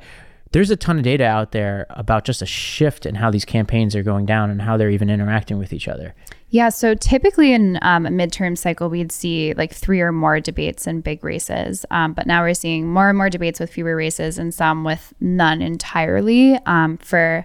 there's 0.53 0.70
a 0.70 0.77
ton 0.77 0.96
of 0.99 1.03
data 1.05 1.25
out 1.25 1.53
there 1.53 1.87
about 1.90 2.25
just 2.25 2.40
a 2.40 2.46
shift 2.46 3.05
in 3.05 3.14
how 3.16 3.31
these 3.31 3.44
campaigns 3.44 3.94
are 3.94 4.03
going 4.03 4.27
down 4.27 4.49
and 4.51 4.62
how 4.62 4.77
they're 4.77 4.90
even 4.90 5.11
interacting 5.11 5.59
with 5.59 5.72
each 5.72 5.87
other. 5.88 6.14
Yeah, 6.49 6.68
so 6.68 6.94
typically 6.94 7.53
in 7.53 7.79
um, 7.83 8.07
a 8.07 8.09
midterm 8.09 8.57
cycle, 8.57 8.88
we'd 8.88 9.11
see 9.11 9.53
like 9.55 9.75
three 9.75 10.01
or 10.01 10.12
more 10.12 10.38
debates 10.38 10.87
in 10.87 11.01
big 11.01 11.25
races. 11.25 11.85
Um, 11.90 12.12
but 12.12 12.27
now 12.27 12.42
we're 12.42 12.55
seeing 12.55 12.87
more 12.88 13.09
and 13.09 13.18
more 13.18 13.29
debates 13.29 13.59
with 13.59 13.70
fewer 13.70 13.96
races 13.96 14.38
and 14.38 14.55
some 14.55 14.85
with 14.85 15.12
none 15.20 15.61
entirely 15.61 16.55
um, 16.64 16.96
for 16.99 17.44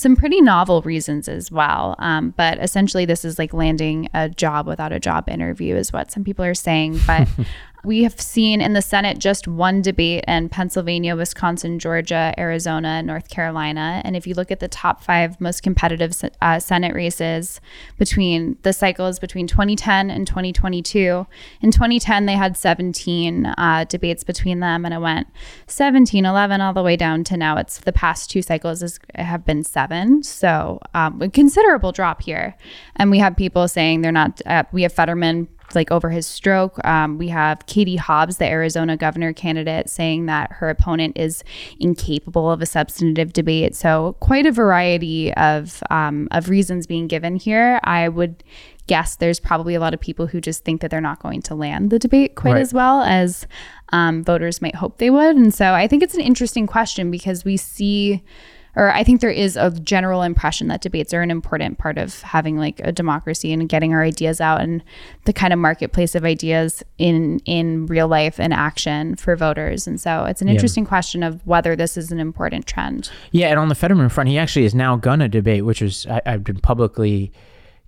some 0.00 0.16
pretty 0.16 0.40
novel 0.40 0.80
reasons 0.82 1.28
as 1.28 1.50
well. 1.50 1.94
Um, 1.98 2.30
but 2.30 2.58
essentially, 2.58 3.04
this 3.04 3.24
is 3.24 3.38
like 3.38 3.52
landing 3.52 4.08
a 4.14 4.28
job 4.28 4.66
without 4.66 4.92
a 4.92 4.98
job 4.98 5.28
interview, 5.28 5.76
is 5.76 5.92
what 5.92 6.10
some 6.10 6.24
people 6.24 6.44
are 6.44 6.54
saying. 6.54 6.98
But 7.06 7.28
we 7.84 8.02
have 8.02 8.20
seen 8.20 8.60
in 8.60 8.74
the 8.74 8.82
Senate 8.82 9.18
just 9.18 9.48
one 9.48 9.80
debate 9.82 10.24
in 10.28 10.48
Pennsylvania, 10.48 11.16
Wisconsin, 11.16 11.78
Georgia, 11.78 12.34
Arizona, 12.38 13.02
North 13.02 13.28
Carolina. 13.30 14.02
And 14.04 14.16
if 14.16 14.26
you 14.26 14.34
look 14.34 14.50
at 14.50 14.60
the 14.60 14.68
top 14.68 15.02
five 15.02 15.40
most 15.40 15.62
competitive 15.62 16.14
uh, 16.42 16.58
Senate 16.58 16.94
races 16.94 17.60
between 17.96 18.58
the 18.62 18.72
cycles 18.72 19.18
between 19.18 19.46
2010 19.46 20.10
and 20.10 20.26
2022, 20.26 21.26
in 21.62 21.70
2010, 21.70 22.26
they 22.26 22.34
had 22.34 22.56
17 22.56 23.46
uh, 23.46 23.84
debates 23.88 24.24
between 24.24 24.60
them, 24.60 24.84
and 24.84 24.92
it 24.92 25.00
went 25.00 25.28
17, 25.66 26.24
11, 26.24 26.60
all 26.60 26.72
the 26.72 26.82
way 26.82 26.96
down 26.96 27.24
to 27.24 27.36
now. 27.36 27.56
It's 27.56 27.78
the 27.78 27.92
past 27.92 28.30
two 28.30 28.42
cycles 28.42 28.82
is, 28.82 28.98
have 29.14 29.44
been 29.44 29.64
seven. 29.64 29.89
So 30.22 30.80
um, 30.94 31.20
a 31.20 31.28
considerable 31.28 31.92
drop 31.92 32.22
here. 32.22 32.56
And 32.96 33.10
we 33.10 33.18
have 33.18 33.36
people 33.36 33.68
saying 33.68 34.00
they're 34.02 34.12
not, 34.12 34.40
uh, 34.46 34.64
we 34.72 34.82
have 34.82 34.92
Fetterman 34.92 35.48
like 35.74 35.90
over 35.92 36.10
his 36.10 36.26
stroke. 36.26 36.84
Um, 36.84 37.16
we 37.16 37.28
have 37.28 37.64
Katie 37.66 37.96
Hobbs, 37.96 38.38
the 38.38 38.44
Arizona 38.46 38.96
governor 38.96 39.32
candidate, 39.32 39.88
saying 39.88 40.26
that 40.26 40.50
her 40.52 40.68
opponent 40.68 41.16
is 41.16 41.44
incapable 41.78 42.50
of 42.50 42.60
a 42.60 42.66
substantive 42.66 43.32
debate. 43.32 43.76
So 43.76 44.16
quite 44.20 44.46
a 44.46 44.52
variety 44.52 45.32
of 45.34 45.80
um, 45.90 46.26
of 46.32 46.48
reasons 46.48 46.86
being 46.88 47.06
given 47.06 47.36
here. 47.36 47.80
I 47.84 48.08
would 48.08 48.42
guess 48.88 49.14
there's 49.14 49.38
probably 49.38 49.76
a 49.76 49.80
lot 49.80 49.94
of 49.94 50.00
people 50.00 50.26
who 50.26 50.40
just 50.40 50.64
think 50.64 50.80
that 50.80 50.90
they're 50.90 51.00
not 51.00 51.22
going 51.22 51.40
to 51.42 51.54
land 51.54 51.90
the 51.90 51.98
debate 52.00 52.34
quite 52.34 52.54
Right. 52.54 52.60
as 52.60 52.74
well 52.74 53.02
as 53.02 53.46
um, 53.92 54.24
voters 54.24 54.60
might 54.60 54.74
hope 54.74 54.98
they 54.98 55.10
would. 55.10 55.36
And 55.36 55.54
so 55.54 55.74
I 55.74 55.86
think 55.86 56.02
it's 56.02 56.14
an 56.14 56.20
interesting 56.20 56.66
question 56.66 57.12
because 57.12 57.44
we 57.44 57.56
see 57.56 58.24
or 58.76 58.90
I 58.92 59.02
think 59.02 59.20
there 59.20 59.30
is 59.30 59.56
a 59.56 59.70
general 59.70 60.22
impression 60.22 60.68
that 60.68 60.80
debates 60.80 61.12
are 61.12 61.22
an 61.22 61.30
important 61.30 61.78
part 61.78 61.98
of 61.98 62.20
having 62.22 62.56
like 62.56 62.80
a 62.80 62.92
democracy 62.92 63.52
and 63.52 63.68
getting 63.68 63.92
our 63.92 64.02
ideas 64.02 64.40
out 64.40 64.60
and 64.60 64.82
the 65.24 65.32
kind 65.32 65.52
of 65.52 65.58
marketplace 65.58 66.14
of 66.14 66.24
ideas 66.24 66.82
in 66.98 67.40
in 67.40 67.86
real 67.86 68.08
life 68.08 68.38
and 68.38 68.52
action 68.52 69.16
for 69.16 69.36
voters. 69.36 69.86
And 69.86 70.00
so 70.00 70.24
it's 70.24 70.42
an 70.42 70.48
interesting 70.48 70.84
question 70.84 71.22
of 71.22 71.44
whether 71.46 71.74
this 71.74 71.96
is 71.96 72.10
an 72.12 72.20
important 72.20 72.66
trend. 72.66 73.10
Yeah, 73.32 73.48
and 73.48 73.58
on 73.58 73.68
the 73.68 73.74
Fetterman 73.74 74.08
front, 74.08 74.28
he 74.28 74.38
actually 74.38 74.64
is 74.64 74.74
now 74.74 74.96
gonna 74.96 75.28
debate, 75.28 75.64
which 75.64 75.82
is 75.82 76.06
I, 76.06 76.20
I've 76.26 76.44
been 76.44 76.60
publicly 76.60 77.32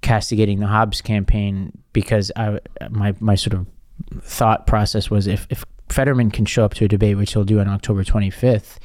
castigating 0.00 0.58
the 0.58 0.66
Hobbs 0.66 1.00
campaign 1.00 1.72
because 1.92 2.32
I 2.36 2.58
my 2.90 3.14
my 3.20 3.34
sort 3.34 3.54
of 3.54 3.66
thought 4.22 4.66
process 4.66 5.10
was 5.10 5.26
if 5.26 5.46
if 5.48 5.64
Fetterman 5.88 6.30
can 6.30 6.44
show 6.44 6.64
up 6.64 6.74
to 6.74 6.84
a 6.86 6.88
debate, 6.88 7.16
which 7.16 7.32
he'll 7.34 7.44
do 7.44 7.60
on 7.60 7.68
October 7.68 8.02
25th, 8.02 8.78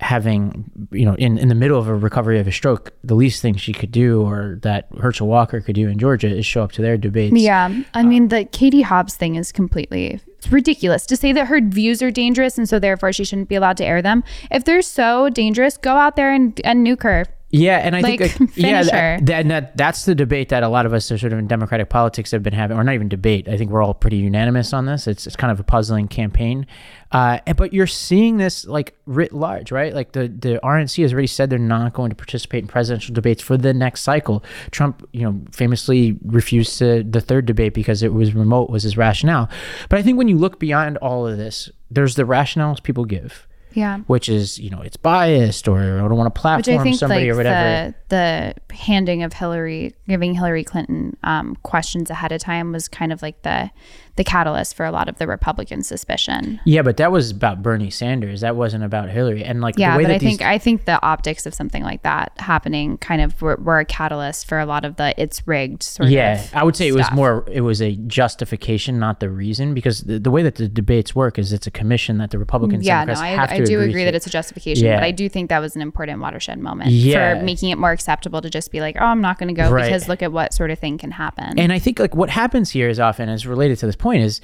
having, 0.00 0.70
you 0.92 1.04
know, 1.04 1.14
in, 1.14 1.38
in 1.38 1.48
the 1.48 1.54
middle 1.54 1.78
of 1.78 1.88
a 1.88 1.94
recovery 1.94 2.38
of 2.38 2.46
a 2.46 2.52
stroke, 2.52 2.92
the 3.02 3.14
least 3.14 3.42
thing 3.42 3.56
she 3.56 3.72
could 3.72 3.90
do 3.90 4.22
or 4.22 4.58
that 4.62 4.88
Herschel 5.00 5.26
Walker 5.26 5.60
could 5.60 5.74
do 5.74 5.88
in 5.88 5.98
Georgia 5.98 6.28
is 6.28 6.46
show 6.46 6.62
up 6.62 6.72
to 6.72 6.82
their 6.82 6.96
debates. 6.96 7.36
Yeah. 7.36 7.82
I 7.94 8.02
mean, 8.02 8.24
um, 8.24 8.28
the 8.28 8.44
Katie 8.44 8.82
Hobbs 8.82 9.16
thing 9.16 9.36
is 9.36 9.52
completely 9.52 10.20
it's 10.38 10.52
ridiculous 10.52 11.04
to 11.06 11.16
say 11.16 11.32
that 11.32 11.48
her 11.48 11.60
views 11.60 12.00
are 12.00 12.12
dangerous 12.12 12.58
and 12.58 12.68
so 12.68 12.78
therefore 12.78 13.12
she 13.12 13.24
shouldn't 13.24 13.48
be 13.48 13.56
allowed 13.56 13.76
to 13.78 13.84
air 13.84 14.00
them. 14.00 14.22
If 14.50 14.64
they're 14.64 14.82
so 14.82 15.28
dangerous, 15.28 15.76
go 15.76 15.96
out 15.96 16.14
there 16.14 16.32
and, 16.32 16.60
and 16.64 16.86
nuke 16.86 17.02
her. 17.02 17.26
Yeah, 17.50 17.78
and 17.78 17.96
I 17.96 18.00
Like, 18.02 18.20
think 18.20 18.40
like, 18.40 18.56
yeah, 18.58 18.82
that, 18.82 19.24
that, 19.26 19.48
that 19.48 19.76
that's 19.78 20.04
the 20.04 20.14
debate 20.14 20.50
that 20.50 20.62
a 20.62 20.68
lot 20.68 20.84
of 20.84 20.92
us 20.92 21.10
are 21.10 21.16
sort 21.16 21.32
of 21.32 21.38
in 21.38 21.46
democratic 21.46 21.88
politics 21.88 22.30
have 22.32 22.42
been 22.42 22.52
having, 22.52 22.76
or 22.76 22.84
not 22.84 22.94
even 22.94 23.08
debate. 23.08 23.48
I 23.48 23.56
think 23.56 23.70
we're 23.70 23.80
all 23.82 23.94
pretty 23.94 24.18
unanimous 24.18 24.74
on 24.74 24.84
this. 24.84 25.06
It's 25.06 25.26
it's 25.26 25.34
kind 25.34 25.50
of 25.50 25.58
a 25.58 25.62
puzzling 25.62 26.08
campaign, 26.08 26.66
uh, 27.10 27.38
and- 27.46 27.56
but 27.56 27.72
you're 27.72 27.86
seeing 27.86 28.36
this 28.36 28.66
like 28.66 28.94
writ 29.06 29.32
large, 29.32 29.72
right? 29.72 29.94
Like 29.94 30.12
the 30.12 30.28
the 30.28 30.60
RNC 30.62 31.00
has 31.04 31.14
already 31.14 31.26
said 31.26 31.48
they're 31.48 31.58
not 31.58 31.94
going 31.94 32.10
to 32.10 32.16
participate 32.16 32.64
in 32.64 32.68
presidential 32.68 33.14
debates 33.14 33.40
for 33.42 33.56
the 33.56 33.72
next 33.72 34.02
cycle. 34.02 34.44
Trump, 34.70 35.08
you 35.12 35.22
know, 35.22 35.40
famously 35.50 36.18
refused 36.26 36.76
to 36.80 37.02
the 37.02 37.22
third 37.22 37.46
debate 37.46 37.72
because 37.72 38.02
it 38.02 38.12
was 38.12 38.34
remote 38.34 38.68
was 38.68 38.82
his 38.82 38.98
rationale. 38.98 39.48
But 39.88 39.98
I 39.98 40.02
think 40.02 40.18
when 40.18 40.28
you 40.28 40.36
look 40.36 40.58
beyond 40.58 40.98
all 40.98 41.26
of 41.26 41.38
this, 41.38 41.70
there's 41.90 42.14
the 42.14 42.24
rationales 42.24 42.82
people 42.82 43.06
give. 43.06 43.46
Yeah. 43.78 43.98
Which 44.08 44.28
is, 44.28 44.58
you 44.58 44.70
know, 44.70 44.80
it's 44.80 44.96
biased 44.96 45.68
or 45.68 45.78
I 45.78 46.08
don't 46.08 46.16
want 46.16 46.34
to 46.34 46.40
Which 46.40 46.68
I 46.68 46.72
platform 46.72 46.82
think 46.82 46.98
somebody 46.98 47.26
like 47.26 47.34
or 47.34 47.36
whatever. 47.36 47.94
the 48.08 48.54
the 48.68 48.74
handing 48.74 49.22
of 49.22 49.32
Hillary, 49.32 49.94
giving 50.08 50.34
Hillary 50.34 50.64
Clinton 50.64 51.16
um, 51.22 51.56
questions 51.62 52.10
ahead 52.10 52.32
of 52.32 52.40
time 52.40 52.72
was 52.72 52.88
kind 52.88 53.12
of 53.12 53.22
like 53.22 53.42
the 53.42 53.70
the 54.18 54.24
catalyst 54.24 54.74
for 54.76 54.84
a 54.84 54.90
lot 54.90 55.08
of 55.08 55.16
the 55.16 55.26
Republican 55.26 55.82
suspicion. 55.82 56.60
Yeah, 56.66 56.82
but 56.82 56.98
that 56.98 57.10
was 57.10 57.30
about 57.30 57.62
Bernie 57.62 57.88
Sanders. 57.88 58.42
That 58.42 58.56
wasn't 58.56 58.84
about 58.84 59.08
Hillary. 59.08 59.42
And 59.44 59.62
like 59.62 59.78
Yeah, 59.78 59.92
the 59.92 59.98
way 59.98 60.04
but 60.04 60.08
that 60.08 60.14
I 60.16 60.18
these, 60.18 60.28
think 60.38 60.42
I 60.42 60.58
think 60.58 60.84
the 60.84 61.02
optics 61.02 61.46
of 61.46 61.54
something 61.54 61.82
like 61.82 62.02
that 62.02 62.32
happening 62.38 62.98
kind 62.98 63.22
of 63.22 63.40
were, 63.40 63.56
were 63.56 63.78
a 63.78 63.84
catalyst 63.84 64.46
for 64.46 64.58
a 64.58 64.66
lot 64.66 64.84
of 64.84 64.96
the 64.96 65.14
it's 65.16 65.46
rigged 65.46 65.82
sort 65.82 66.10
yeah, 66.10 66.34
of. 66.34 66.52
Yeah, 66.52 66.60
I 66.60 66.64
would 66.64 66.76
say 66.76 66.88
it 66.88 66.94
was 66.94 67.10
more. 67.12 67.44
It 67.50 67.62
was 67.62 67.80
a 67.80 67.94
justification, 67.96 68.98
not 68.98 69.20
the 69.20 69.30
reason, 69.30 69.72
because 69.72 70.02
the, 70.02 70.18
the 70.18 70.30
way 70.30 70.42
that 70.42 70.56
the 70.56 70.68
debates 70.68 71.14
work 71.14 71.38
is 71.38 71.52
it's 71.52 71.66
a 71.66 71.70
commission 71.70 72.18
that 72.18 72.30
the 72.30 72.38
Republicans 72.38 72.84
Yeah, 72.84 73.04
no, 73.04 73.14
I, 73.16 73.36
to 73.46 73.54
I 73.54 73.58
do 73.60 73.80
agree 73.80 73.88
agree 73.88 74.04
that 74.04 74.14
it's 74.14 74.26
a 74.26 74.30
justification, 74.30 74.84
Yeah. 74.84 74.96
but 74.96 75.04
I 75.04 75.12
do 75.12 75.28
think 75.28 75.48
that 75.50 75.60
was 75.60 75.76
an 75.76 75.82
important 75.82 76.20
watershed 76.20 76.58
moment 76.58 76.90
Yeah. 76.90 77.38
for 77.38 77.44
making 77.44 77.70
it 77.70 77.78
more 77.78 77.92
acceptable 77.92 78.40
to 78.42 78.50
just 78.50 78.72
be 78.72 78.80
like, 78.80 78.96
oh, 79.00 79.04
I'm 79.04 79.20
not 79.20 79.38
going 79.38 79.48
to 79.48 79.54
go 79.54 79.70
Right. 79.70 79.84
because 79.84 80.08
look 80.08 80.22
at 80.22 80.32
what 80.32 80.52
sort 80.52 80.70
of 80.70 80.78
thing 80.78 80.98
can 80.98 81.12
happen. 81.12 81.58
And 81.58 81.72
I 81.72 81.78
think 81.78 81.98
like 81.98 82.14
what 82.14 82.30
happens 82.30 82.70
here 82.70 82.88
is 82.88 82.98
often 82.98 83.28
is 83.28 83.46
related 83.46 83.78
to 83.78 83.86
this 83.86 83.96
point 83.96 84.07
is 84.16 84.40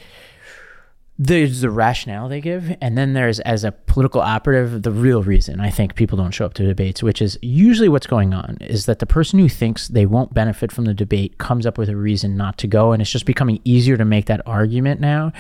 there's 1.17 1.61
the 1.61 1.71
rationale 1.71 2.29
they 2.29 2.41
give, 2.41 2.77
and 2.81 2.99
then 2.99 3.13
there's 3.13 3.39
as 3.41 3.63
a 3.63 3.71
political 3.71 4.21
operative 4.21 4.83
the 4.83 4.91
real 4.91 5.23
reason 5.23 5.61
I 5.61 5.71
think 5.71 5.95
people 5.95 6.19
don't 6.19 6.33
show 6.33 6.45
up 6.45 6.55
to 6.55 6.67
debates, 6.67 7.05
which 7.05 7.23
is 7.23 7.39
usually 7.41 7.89
what's 7.89 8.09
going 8.09 8.35
on 8.35 8.59
is 8.61 8.87
that 8.87 8.99
the 8.99 9.07
person 9.07 9.39
who 9.39 9.49
thinks 9.49 9.87
they 9.87 10.07
won't 10.07 10.35
benefit 10.35 10.73
from 10.73 10.87
the 10.87 10.95
debate 10.95 11.39
comes 11.39 11.67
up 11.67 11.79
with 11.79 11.89
a 11.89 11.97
reason 11.97 12.37
not 12.37 12.59
to 12.59 12.67
go, 12.67 12.91
and 12.91 13.01
it's 13.01 13.13
just 13.13 13.27
becoming 13.27 13.61
easier 13.65 13.97
to 13.97 14.05
make 14.05 14.27
that 14.27 14.41
argument 14.45 15.01
now. 15.01 15.33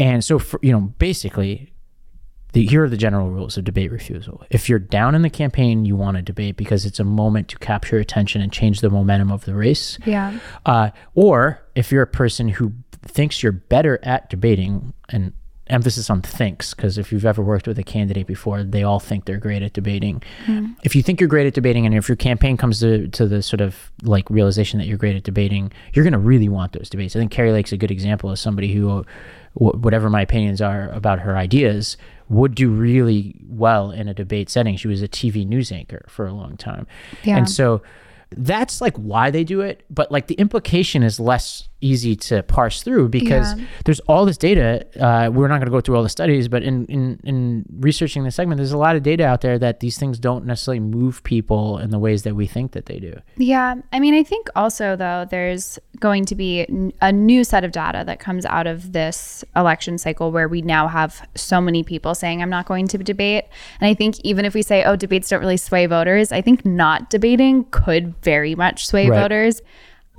And 0.00 0.24
so, 0.24 0.40
for, 0.40 0.58
you 0.62 0.72
know, 0.72 0.92
basically, 0.98 1.72
the, 2.52 2.66
here 2.66 2.82
are 2.82 2.88
the 2.88 2.96
general 2.96 3.30
rules 3.30 3.56
of 3.56 3.62
debate 3.62 3.92
refusal. 3.92 4.42
If 4.50 4.68
you're 4.68 4.80
down 4.80 5.14
in 5.14 5.22
the 5.22 5.30
campaign, 5.30 5.84
you 5.84 5.94
want 5.94 6.16
to 6.16 6.22
debate 6.22 6.56
because 6.56 6.84
it's 6.84 6.98
a 6.98 7.04
moment 7.04 7.46
to 7.50 7.58
capture 7.58 7.98
attention 7.98 8.42
and 8.42 8.52
change 8.52 8.80
the 8.80 8.90
momentum 8.90 9.30
of 9.30 9.44
the 9.44 9.54
race. 9.54 9.96
yeah. 10.04 10.38
Uh, 10.66 10.90
or 11.14 11.62
if 11.76 11.92
you're 11.92 12.02
a 12.02 12.08
person 12.08 12.48
who 12.48 12.72
thinks 13.02 13.42
you're 13.42 13.52
better 13.52 13.98
at 14.02 14.30
debating, 14.30 14.92
and 15.08 15.32
emphasis 15.70 16.10
on 16.10 16.20
thinks, 16.20 16.74
because 16.74 16.98
if 16.98 17.12
you've 17.12 17.24
ever 17.24 17.42
worked 17.42 17.66
with 17.66 17.78
a 17.78 17.82
candidate 17.82 18.26
before, 18.26 18.62
they 18.62 18.82
all 18.82 19.00
think 19.00 19.24
they're 19.24 19.38
great 19.38 19.62
at 19.62 19.72
debating. 19.72 20.22
If 20.82 20.94
you 20.94 21.02
think 21.02 21.20
you're 21.20 21.28
great 21.28 21.46
at 21.46 21.54
debating, 21.54 21.86
and 21.86 21.94
if 21.94 22.08
your 22.08 22.16
campaign 22.16 22.56
comes 22.56 22.80
to, 22.80 23.08
to 23.08 23.26
the 23.26 23.42
sort 23.42 23.60
of 23.60 23.90
like 24.02 24.28
realization 24.28 24.78
that 24.78 24.86
you're 24.86 24.98
great 24.98 25.16
at 25.16 25.22
debating, 25.22 25.72
you're 25.94 26.04
going 26.04 26.12
to 26.12 26.18
really 26.18 26.48
want 26.48 26.72
those 26.72 26.90
debates. 26.90 27.16
I 27.16 27.20
think 27.20 27.30
Kari 27.30 27.52
Lake's 27.52 27.72
a 27.72 27.76
good 27.76 27.90
example 27.90 28.30
of 28.30 28.38
somebody 28.38 28.72
who, 28.72 28.90
uh, 28.90 29.02
whatever 29.54 30.10
my 30.10 30.22
opinions 30.22 30.60
are 30.60 30.90
about 30.90 31.20
her 31.20 31.36
ideas, 31.36 31.96
would 32.28 32.54
do 32.54 32.70
really 32.70 33.40
well 33.48 33.90
in 33.90 34.08
a 34.08 34.14
debate 34.14 34.50
setting. 34.50 34.76
She 34.76 34.88
was 34.88 35.02
a 35.02 35.08
TV 35.08 35.46
news 35.46 35.72
anchor 35.72 36.04
for 36.08 36.26
a 36.26 36.32
long 36.32 36.56
time. 36.56 36.86
Yeah. 37.24 37.36
And 37.36 37.48
so 37.48 37.82
that's 38.36 38.80
like 38.80 38.96
why 38.96 39.28
they 39.28 39.42
do 39.42 39.60
it 39.60 39.84
but 39.90 40.12
like 40.12 40.28
the 40.28 40.36
implication 40.36 41.02
is 41.02 41.18
less 41.18 41.68
easy 41.80 42.14
to 42.16 42.42
parse 42.42 42.82
through 42.82 43.08
because 43.08 43.54
Yeah. 43.58 43.64
there's 43.84 44.00
all 44.00 44.24
this 44.26 44.36
data 44.36 44.86
uh, 45.00 45.30
we're 45.32 45.48
not 45.48 45.56
going 45.58 45.66
to 45.66 45.70
go 45.70 45.80
through 45.80 45.96
all 45.96 46.02
the 46.02 46.08
studies 46.08 46.46
but 46.48 46.62
in, 46.62 46.84
in 46.86 47.18
in 47.24 47.64
researching 47.78 48.24
this 48.24 48.34
segment 48.34 48.58
there's 48.58 48.72
a 48.72 48.78
lot 48.78 48.96
of 48.96 49.02
data 49.02 49.24
out 49.26 49.40
there 49.40 49.58
that 49.58 49.80
these 49.80 49.98
things 49.98 50.18
don't 50.18 50.44
necessarily 50.44 50.80
move 50.80 51.22
people 51.22 51.78
in 51.78 51.90
the 51.90 51.98
ways 51.98 52.22
that 52.24 52.34
we 52.34 52.46
think 52.46 52.72
that 52.72 52.86
they 52.86 52.98
do 52.98 53.14
Yeah. 53.36 53.76
I 53.92 54.00
mean, 54.00 54.14
I 54.14 54.22
think 54.22 54.48
also, 54.54 54.96
though, 54.96 55.26
there's 55.30 55.78
going 55.98 56.24
to 56.26 56.34
be 56.34 56.66
a 57.00 57.12
new 57.12 57.44
set 57.44 57.64
of 57.64 57.72
data 57.72 58.02
that 58.06 58.18
comes 58.20 58.44
out 58.46 58.66
of 58.66 58.92
this 58.92 59.44
election 59.56 59.98
cycle 59.98 60.30
where 60.32 60.48
we 60.48 60.62
now 60.62 60.88
have 60.88 61.26
so 61.34 61.60
many 61.60 61.82
people 61.82 62.14
saying, 62.14 62.42
I'm 62.42 62.50
not 62.50 62.66
going 62.66 62.86
to 62.88 62.98
debate. 62.98 63.44
And 63.80 63.88
I 63.88 63.94
think 63.94 64.18
even 64.20 64.44
if 64.44 64.54
we 64.54 64.62
say, 64.62 64.84
oh, 64.84 64.96
debates 64.96 65.28
don't 65.28 65.40
really 65.40 65.56
sway 65.56 65.86
voters, 65.86 66.32
I 66.32 66.40
think 66.42 66.64
not 66.64 67.10
debating 67.10 67.64
could 67.70 68.14
very 68.22 68.54
much 68.54 68.86
sway 68.86 69.08
Right. 69.08 69.20
voters. 69.20 69.62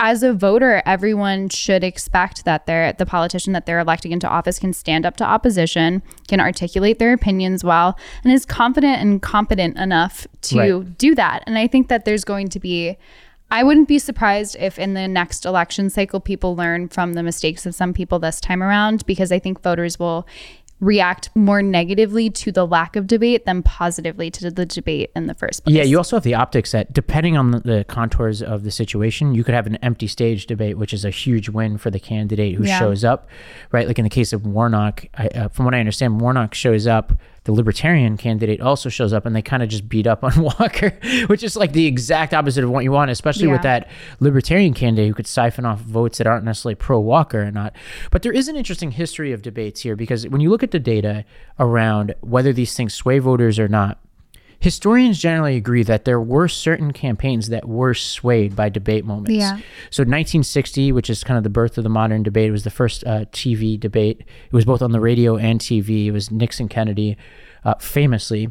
As 0.03 0.23
a 0.23 0.33
voter, 0.33 0.81
everyone 0.83 1.49
should 1.49 1.83
expect 1.83 2.43
that 2.43 2.65
they're, 2.65 2.91
the 2.91 3.05
politician 3.05 3.53
that 3.53 3.67
they're 3.67 3.77
electing 3.77 4.11
into 4.11 4.27
office 4.27 4.57
can 4.57 4.73
stand 4.73 5.05
up 5.05 5.15
to 5.17 5.23
opposition, 5.23 6.01
can 6.27 6.39
articulate 6.39 6.97
their 6.97 7.13
opinions 7.13 7.63
well, 7.63 7.95
and 8.23 8.33
is 8.33 8.43
confident 8.43 8.99
and 8.99 9.21
competent 9.21 9.77
enough 9.77 10.25
to 10.41 10.57
Right. 10.57 10.97
do 10.97 11.13
that. 11.13 11.43
And 11.45 11.55
I 11.55 11.67
think 11.67 11.87
that 11.89 12.05
there's 12.05 12.23
going 12.25 12.47
to 12.49 12.59
be 12.59 12.97
I 13.53 13.63
wouldn't 13.65 13.89
be 13.89 13.99
surprised 13.99 14.55
if 14.61 14.79
in 14.79 14.93
the 14.93 15.09
next 15.09 15.45
election 15.45 15.89
cycle 15.89 16.21
people 16.21 16.55
learn 16.55 16.87
from 16.87 17.13
the 17.15 17.21
mistakes 17.21 17.65
of 17.65 17.75
some 17.75 17.91
people 17.91 18.17
this 18.17 18.39
time 18.39 18.63
around 18.63 19.05
because 19.05 19.29
I 19.29 19.39
think 19.39 19.61
voters 19.61 19.99
will 19.99 20.25
react 20.81 21.29
more 21.35 21.61
negatively 21.61 22.29
to 22.29 22.51
the 22.51 22.65
lack 22.67 22.95
of 22.95 23.05
debate 23.07 23.45
than 23.45 23.61
positively 23.63 24.29
to 24.31 24.49
the 24.49 24.65
debate 24.65 25.11
in 25.15 25.27
the 25.27 25.33
first 25.35 25.63
place. 25.63 25.75
yeah 25.75 25.83
you 25.83 25.95
also 25.95 26.15
have 26.15 26.23
the 26.23 26.33
optics 26.33 26.71
that 26.71 26.91
depending 26.91 27.37
on 27.37 27.51
the, 27.51 27.85
contours 27.87 28.41
of 28.41 28.63
the 28.63 28.71
situation 28.71 29.33
you 29.35 29.43
could 29.43 29.53
have 29.53 29.67
an 29.67 29.75
empty 29.77 30.07
stage 30.07 30.47
debate 30.47 30.77
which 30.77 30.91
is 30.93 31.05
a 31.05 31.09
huge 31.11 31.49
win 31.49 31.77
for 31.77 31.89
the 31.91 31.99
candidate 31.99 32.55
who 32.55 32.63
Yeah. 32.65 32.79
shows 32.79 33.03
up 33.03 33.29
right 33.71 33.87
like 33.87 33.99
in 33.99 34.03
the 34.03 34.09
case 34.09 34.33
of 34.33 34.45
warnock 34.45 35.05
I, 35.15 35.27
uh, 35.27 35.47
from 35.49 35.65
what 35.65 35.75
i 35.75 35.79
understand 35.79 36.19
warnock 36.19 36.53
shows 36.55 36.87
up 36.87 37.13
the 37.43 37.51
libertarian 37.51 38.17
candidate 38.17 38.61
also 38.61 38.89
shows 38.89 39.13
up 39.13 39.25
and 39.25 39.35
they 39.35 39.41
kind 39.41 39.63
of 39.63 39.69
just 39.69 39.89
beat 39.89 40.05
up 40.05 40.23
on 40.23 40.31
walker 40.59 40.97
which 41.27 41.43
is 41.43 41.55
like 41.55 41.71
the 41.73 41.87
exact 41.87 42.33
opposite 42.33 42.63
of 42.63 42.69
what 42.69 42.83
you 42.83 42.91
want 42.91 43.09
especially 43.09 43.47
with 43.47 43.61
that 43.63 43.89
libertarian 44.19 44.73
candidate 44.73 45.07
who 45.07 45.13
could 45.13 45.27
siphon 45.27 45.65
off 45.65 45.79
votes 45.79 46.17
that 46.17 46.27
aren't 46.27 46.45
necessarily 46.45 46.75
pro 46.75 46.99
walker 46.99 47.41
or 47.41 47.51
not. 47.51 47.75
But 48.11 48.21
there 48.21 48.31
is 48.31 48.47
an 48.47 48.55
interesting 48.55 48.91
history 48.91 49.31
of 49.31 49.41
debates 49.41 49.81
here 49.81 49.95
because 49.95 50.27
when 50.27 50.41
you 50.41 50.49
look 50.49 50.63
at 50.63 50.71
the 50.71 50.79
data 50.79 51.25
around 51.59 52.15
whether 52.21 52.53
these 52.53 52.75
things 52.75 52.93
sway 52.93 53.19
voters 53.19 53.59
or 53.59 53.67
not 53.67 53.99
Historians 54.61 55.19
generally 55.19 55.57
agree 55.57 55.81
that 55.81 56.05
there 56.05 56.21
were 56.21 56.47
certain 56.47 56.93
campaigns 56.93 57.49
that 57.49 57.67
were 57.67 57.95
swayed 57.95 58.55
by 58.55 58.69
debate 58.69 59.03
moments. 59.03 59.31
Yeah. 59.31 59.57
So 59.89 60.03
1960, 60.03 60.91
which 60.91 61.09
is 61.09 61.23
kind 61.23 61.37
of 61.37 61.43
the 61.43 61.49
birth 61.49 61.79
of 61.79 61.83
the 61.83 61.89
modern 61.89 62.21
debate, 62.21 62.49
it 62.49 62.51
was 62.51 62.63
the 62.63 62.69
first 62.69 63.03
uh, 63.05 63.25
TV 63.31 63.79
debate. 63.79 64.19
It 64.19 64.53
was 64.53 64.63
both 64.63 64.83
on 64.83 64.91
the 64.91 64.99
radio 64.99 65.35
and 65.35 65.59
TV. 65.59 66.05
It 66.05 66.11
was 66.11 66.29
Nixon 66.29 66.69
Kennedy, 66.69 67.17
uh, 67.65 67.73
famously. 67.79 68.49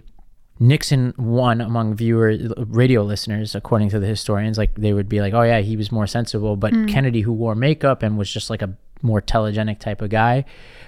Nixon 0.58 1.14
won 1.16 1.60
among 1.60 1.94
viewer 1.94 2.36
radio 2.66 3.02
listeners, 3.02 3.54
according 3.54 3.90
to 3.90 4.00
the 4.00 4.06
historians. 4.06 4.58
Like 4.58 4.74
they 4.74 4.92
would 4.92 5.08
be 5.08 5.20
like, 5.20 5.32
"Oh 5.32 5.42
yeah, 5.42 5.60
he 5.60 5.74
was 5.76 5.90
more 5.90 6.06
sensible," 6.06 6.56
but 6.56 6.72
Kennedy, 6.86 7.22
who 7.22 7.32
wore 7.32 7.54
makeup 7.54 8.02
and 8.02 8.18
was 8.18 8.30
just 8.30 8.50
like 8.50 8.60
a 8.60 8.76
more 9.02 9.20
telegenic 9.20 9.78
type 9.78 10.02
of 10.02 10.10
guy, 10.10 10.44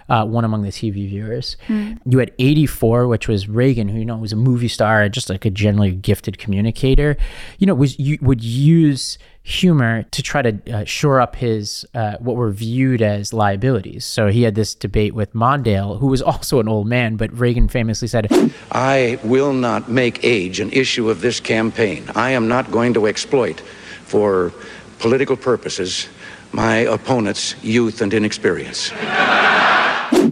uh, 0.09 0.25
won 0.29 0.45
among 0.45 0.63
the 0.63 0.71
TV 0.71 1.09
viewers. 1.09 1.57
You 2.05 2.19
had 2.19 2.33
84, 2.39 3.09
which 3.09 3.29
was 3.29 3.49
Reagan, 3.49 3.89
who 3.89 3.99
you 3.99 4.05
know 4.05 4.17
was 4.17 4.33
a 4.33 4.37
movie 4.37 4.69
star, 4.69 5.09
just 5.09 5.31
like 5.31 5.45
a 5.45 5.51
generally 5.51 5.93
gifted 5.93 6.39
communicator. 6.39 7.17
You 7.59 7.67
know, 7.67 7.75
was 7.75 7.99
you 7.99 8.19
would 8.21 8.43
use 8.43 9.19
humor 9.45 10.05
to 10.05 10.23
try 10.23 10.41
to 10.41 10.73
uh, 10.73 10.85
shore 10.85 11.21
up 11.21 11.35
his 11.35 11.85
uh, 11.95 12.17
what 12.19 12.37
were 12.37 12.51
viewed 12.51 13.03
as 13.03 13.33
liabilities. 13.33 14.05
So 14.05 14.29
he 14.29 14.43
had 14.43 14.55
this 14.55 14.75
debate 14.75 15.15
with 15.15 15.33
Mondale, 15.35 15.99
who 15.99 16.07
was 16.07 16.23
also 16.23 16.61
an 16.61 16.69
old 16.69 16.87
man, 16.87 17.17
but 17.17 17.37
Reagan 17.37 17.69
famously 17.69 18.07
said, 18.07 18.29
I 18.71 19.19
will 19.25 19.53
not 19.53 19.91
make 19.91 20.23
age 20.25 20.61
an 20.61 20.71
issue 20.71 21.11
of 21.11 21.21
this 21.21 21.41
campaign. 21.41 22.09
I 22.15 22.31
am 22.31 22.47
not 22.47 22.71
going 22.71 22.95
to 22.95 23.07
exploit 23.07 23.61
for 23.61 24.53
political 25.01 25.37
purposes 25.37 26.09
my 26.53 26.77
opponent's 26.77 27.55
youth 27.65 28.01
and 28.01 28.13
inexperience. 28.13 28.93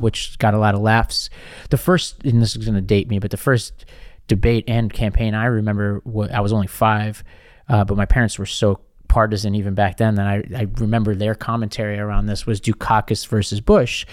which 0.00 0.38
got 0.38 0.54
a 0.54 0.58
lot 0.58 0.74
of 0.74 0.80
laughs. 0.80 1.30
The 1.70 1.76
first, 1.76 2.22
and 2.24 2.40
this 2.40 2.54
is 2.54 2.64
going 2.64 2.74
to 2.74 2.80
date 2.80 3.08
me, 3.08 3.18
but 3.18 3.30
the 3.30 3.36
first 3.36 3.84
debate 4.28 4.64
and 4.68 4.92
campaign 4.92 5.34
I 5.34 5.46
remember, 5.46 6.02
I 6.32 6.40
was 6.40 6.52
only 6.52 6.66
five, 6.66 7.24
uh, 7.68 7.84
but 7.84 7.96
my 7.96 8.06
parents 8.06 8.38
were 8.38 8.46
so 8.46 8.80
partisan 9.08 9.56
even 9.56 9.74
back 9.74 9.96
then 9.96 10.14
that 10.14 10.26
I, 10.26 10.44
I 10.56 10.66
remember 10.76 11.14
their 11.14 11.34
commentary 11.34 11.98
around 11.98 12.26
this 12.26 12.46
was 12.46 12.60
Dukakis 12.60 13.26
versus 13.26 13.60
Bush. 13.60 14.06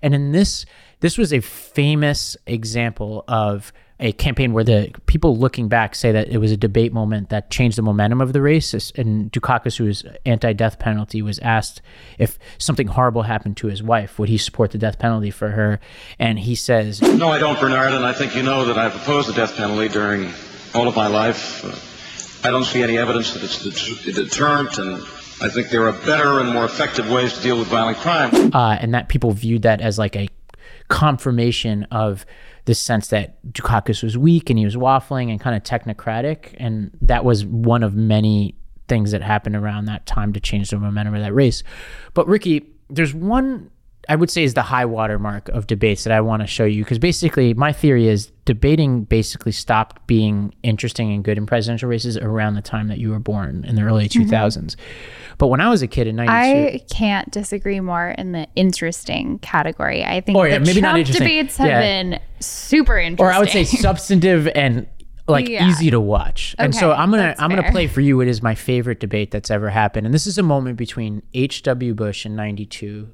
And 0.00 0.14
in 0.14 0.32
this, 0.32 0.64
this 1.00 1.18
was 1.18 1.32
a 1.32 1.40
famous 1.40 2.36
example 2.46 3.24
of 3.26 3.72
a 4.00 4.12
campaign 4.12 4.52
where 4.52 4.64
the 4.64 4.90
people 5.06 5.36
looking 5.36 5.68
back 5.68 5.94
say 5.94 6.10
that 6.10 6.28
it 6.28 6.38
was 6.38 6.50
a 6.50 6.56
debate 6.56 6.92
moment 6.92 7.28
that 7.28 7.50
changed 7.50 7.78
the 7.78 7.82
momentum 7.82 8.20
of 8.20 8.32
the 8.32 8.42
race. 8.42 8.74
And 8.96 9.30
Dukakis, 9.30 9.76
who 9.76 9.86
is 9.86 10.04
anti-death 10.26 10.78
penalty, 10.78 11.22
was 11.22 11.38
asked 11.38 11.80
if 12.18 12.38
something 12.58 12.88
horrible 12.88 13.22
happened 13.22 13.56
to 13.58 13.68
his 13.68 13.82
wife, 13.82 14.18
would 14.18 14.28
he 14.28 14.36
support 14.36 14.72
the 14.72 14.78
death 14.78 14.98
penalty 14.98 15.30
for 15.30 15.50
her? 15.50 15.78
And 16.18 16.40
he 16.40 16.54
says, 16.54 17.00
"No, 17.00 17.28
I 17.28 17.38
don't, 17.38 17.58
Bernard. 17.60 17.92
And 17.92 18.04
I 18.04 18.12
think 18.12 18.34
you 18.34 18.42
know 18.42 18.64
that 18.64 18.76
I've 18.76 18.96
opposed 18.96 19.28
the 19.28 19.32
death 19.32 19.56
penalty 19.56 19.88
during 19.88 20.32
all 20.74 20.88
of 20.88 20.96
my 20.96 21.06
life. 21.06 21.64
I 22.44 22.50
don't 22.50 22.64
see 22.64 22.82
any 22.82 22.98
evidence 22.98 23.32
that 23.32 23.42
it's 23.42 24.06
a 24.06 24.12
deterrent, 24.12 24.76
and 24.78 24.96
I 25.40 25.48
think 25.48 25.70
there 25.70 25.86
are 25.86 25.92
better 26.04 26.40
and 26.40 26.52
more 26.52 26.64
effective 26.64 27.08
ways 27.10 27.32
to 27.34 27.42
deal 27.42 27.58
with 27.58 27.68
violent 27.68 27.98
crime." 27.98 28.50
Uh, 28.52 28.76
and 28.80 28.92
that 28.92 29.08
people 29.08 29.30
viewed 29.30 29.62
that 29.62 29.80
as 29.80 29.98
like 29.98 30.16
a 30.16 30.28
confirmation 30.88 31.84
of 31.90 32.26
this 32.64 32.78
sense 32.78 33.08
that 33.08 33.42
Dukakis 33.52 34.02
was 34.02 34.16
weak 34.16 34.50
and 34.50 34.58
he 34.58 34.64
was 34.64 34.76
waffling 34.76 35.30
and 35.30 35.40
kind 35.40 35.56
of 35.56 35.62
technocratic. 35.62 36.54
And 36.58 36.90
that 37.02 37.24
was 37.24 37.44
one 37.44 37.82
of 37.82 37.94
many 37.94 38.56
things 38.88 39.10
that 39.12 39.22
happened 39.22 39.56
around 39.56 39.86
that 39.86 40.06
time 40.06 40.32
to 40.32 40.40
change 40.40 40.70
the 40.70 40.78
momentum 40.78 41.14
of 41.14 41.22
that 41.22 41.34
race. 41.34 41.62
But 42.14 42.26
Rikki, 42.28 42.70
there's 42.88 43.14
one 43.14 43.70
I 44.08 44.16
would 44.16 44.30
say 44.30 44.44
is 44.44 44.54
the 44.54 44.62
high 44.62 44.84
water 44.84 45.18
mark 45.18 45.48
of 45.48 45.66
debates 45.66 46.04
that 46.04 46.12
I 46.12 46.20
want 46.20 46.42
to 46.42 46.46
show 46.46 46.64
you 46.64 46.84
because 46.84 46.98
basically 46.98 47.54
my 47.54 47.72
theory 47.72 48.08
is 48.08 48.30
debating 48.44 49.04
basically 49.04 49.52
stopped 49.52 50.06
being 50.06 50.54
interesting 50.62 51.12
and 51.12 51.24
good 51.24 51.38
in 51.38 51.46
presidential 51.46 51.88
races 51.88 52.16
around 52.16 52.54
the 52.54 52.62
time 52.62 52.88
that 52.88 52.98
you 52.98 53.10
were 53.10 53.18
born 53.18 53.64
in 53.66 53.74
the 53.76 53.82
early 53.82 54.08
mm-hmm. 54.08 54.30
2000s. 54.30 54.76
But 55.38 55.48
when 55.48 55.60
I 55.60 55.70
was 55.70 55.82
a 55.82 55.86
kid 55.86 56.06
in 56.06 56.16
92 56.16 56.34
I 56.34 56.84
can't 56.94 57.30
disagree 57.30 57.80
more 57.80 58.10
in 58.10 58.32
the 58.32 58.46
interesting 58.54 59.38
category. 59.40 60.04
I 60.04 60.20
think 60.20 60.36
oh, 60.36 60.44
yeah, 60.44 60.58
the 60.58 60.60
maybe 60.60 60.80
Trump 60.80 60.92
not 60.92 60.98
interesting. 60.98 61.26
debates 61.26 61.56
have 61.56 61.68
yeah. 61.68 61.80
been 61.80 62.20
super 62.40 62.98
interesting. 62.98 63.26
Or 63.26 63.32
I 63.32 63.38
would 63.38 63.50
say 63.50 63.64
substantive 63.64 64.48
and 64.48 64.86
like 65.26 65.48
yeah. 65.48 65.68
easy 65.68 65.90
to 65.90 66.00
watch. 66.00 66.54
And 66.58 66.74
so 66.74 66.92
I'm 66.92 67.10
going 67.10 67.22
to 67.22 67.42
I'm 67.42 67.50
going 67.50 67.62
to 67.62 67.70
play 67.70 67.86
for 67.86 68.00
you 68.00 68.20
it 68.20 68.28
is 68.28 68.42
my 68.42 68.54
favorite 68.54 69.00
debate 69.00 69.30
that's 69.30 69.50
ever 69.50 69.70
happened. 69.70 70.06
And 70.06 70.14
this 70.14 70.26
is 70.26 70.38
a 70.38 70.42
moment 70.42 70.76
between 70.76 71.22
H.W. 71.32 71.94
Bush 71.94 72.26
in 72.26 72.36
92 72.36 73.08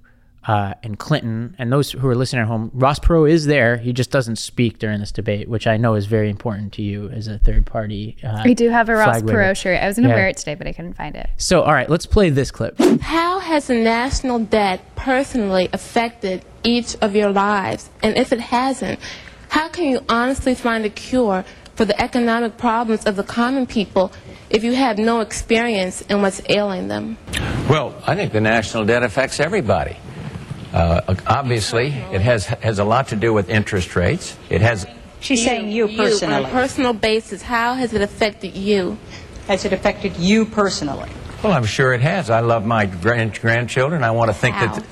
uh, 0.47 0.75
and 0.83 0.99
Clinton, 0.99 1.55
and 1.59 1.71
those 1.71 1.93
who 1.93 2.09
are 2.09 2.15
listening 2.15 2.43
at 2.43 2.49
home, 2.49 2.71
Ross 2.73 2.99
Perot 2.99 3.31
is 3.31 3.47
there. 3.47 3.77
He 3.77 3.93
just 3.93 4.11
doesn't 4.11 4.37
speak 4.37 4.79
during 4.79 5.01
this 5.01 5.13
debate, 5.13 5.49
which 5.49 5.67
I 5.67 5.77
know 5.77 5.95
is 5.95 6.07
very 6.07 6.31
important 6.31 6.73
to 6.75 6.83
you 6.83 7.11
as 7.11 7.29
a 7.29 7.39
third 7.39 7.67
party. 7.67 8.17
Uh, 8.25 8.43
I 8.45 8.55
do 8.55 8.71
have 8.71 8.89
a 8.89 8.95
Ross 8.95 9.21
Perot 9.23 9.57
shirt. 9.57 9.81
I 9.81 9.87
was 9.87 9.97
going 9.97 10.05
to 10.05 10.11
yeah. 10.11 10.15
wear 10.15 10.29
it 10.29 10.39
today, 10.39 10.55
but 10.55 10.67
I 10.67 10.73
couldn't 10.73 10.95
find 10.95 11.15
it. 11.15 11.29
So, 11.37 11.63
all 11.63 11.75
right, 11.75 11.91
let's 11.91 12.07
play 12.07 12.31
this 12.31 12.51
clip. 12.51 12.79
How 13.01 13.39
has 13.41 13.67
the 13.67 13.75
national 13.75 14.41
debt 14.41 14.81
personally 14.97 15.69
affected 15.73 16.45
each 16.65 16.97
of 17.03 17.15
your 17.15 17.31
lives? 17.31 17.91
And 18.03 18.17
if 18.17 18.33
it 18.33 18.41
hasn't, 18.41 18.99
how 19.51 19.69
can 19.69 19.85
you 19.85 20.01
honestly 20.09 20.55
find 20.55 20.85
a 20.87 20.91
cure 20.91 21.45
for 21.75 21.85
the 21.85 22.01
economic 22.01 22.57
problems 22.57 23.05
of 23.05 23.17
the 23.17 23.23
common 23.23 23.67
people 23.67 24.13
if 24.49 24.65
you 24.65 24.75
have 24.75 24.99
no 24.99 25.21
experience 25.21 26.01
in 26.03 26.23
what's 26.23 26.41
ailing 26.49 26.89
them? 26.89 27.19
Well, 27.69 27.95
I 28.07 28.15
think 28.15 28.33
the 28.33 28.41
national 28.41 28.87
debt 28.87 29.03
affects 29.03 29.39
everybody. 29.39 29.97
Uh, 30.73 31.15
obviously, 31.27 31.89
it 31.89 32.21
has 32.21 32.47
has 32.47 32.79
a 32.79 32.85
lot 32.85 33.09
to 33.09 33.17
do 33.17 33.33
with 33.33 33.51
interest 33.51 33.97
rates. 33.97 34.37
It 34.49 34.61
has. 34.61 34.87
She's 35.21 35.41
you, 35.41 35.47
saying 35.47 35.71
you 35.71 35.89
personally. 35.89 36.35
You, 36.37 36.45
on 36.45 36.51
a 36.51 36.53
personal 36.53 36.93
basis, 36.93 37.43
how 37.43 37.75
has 37.75 37.93
it 37.93 38.03
affected 38.03 38.57
you? 38.57 38.97
Has 39.49 39.65
it 39.65 39.73
affected 39.73 40.17
you 40.17 40.45
personally? 40.47 41.11
Well, 41.43 41.53
I'm 41.53 41.65
sure 41.65 41.93
it 41.93 42.01
has. 42.03 42.31
I 42.31 42.41
love 42.41 42.65
my 42.65 42.87
grand- 42.87 43.41
grandchildren. 43.41 44.05
I 44.05 44.13
want 44.13 44.31
to 44.31 44.35
think 44.35 44.57
how? 44.57 44.75
that. 44.75 44.85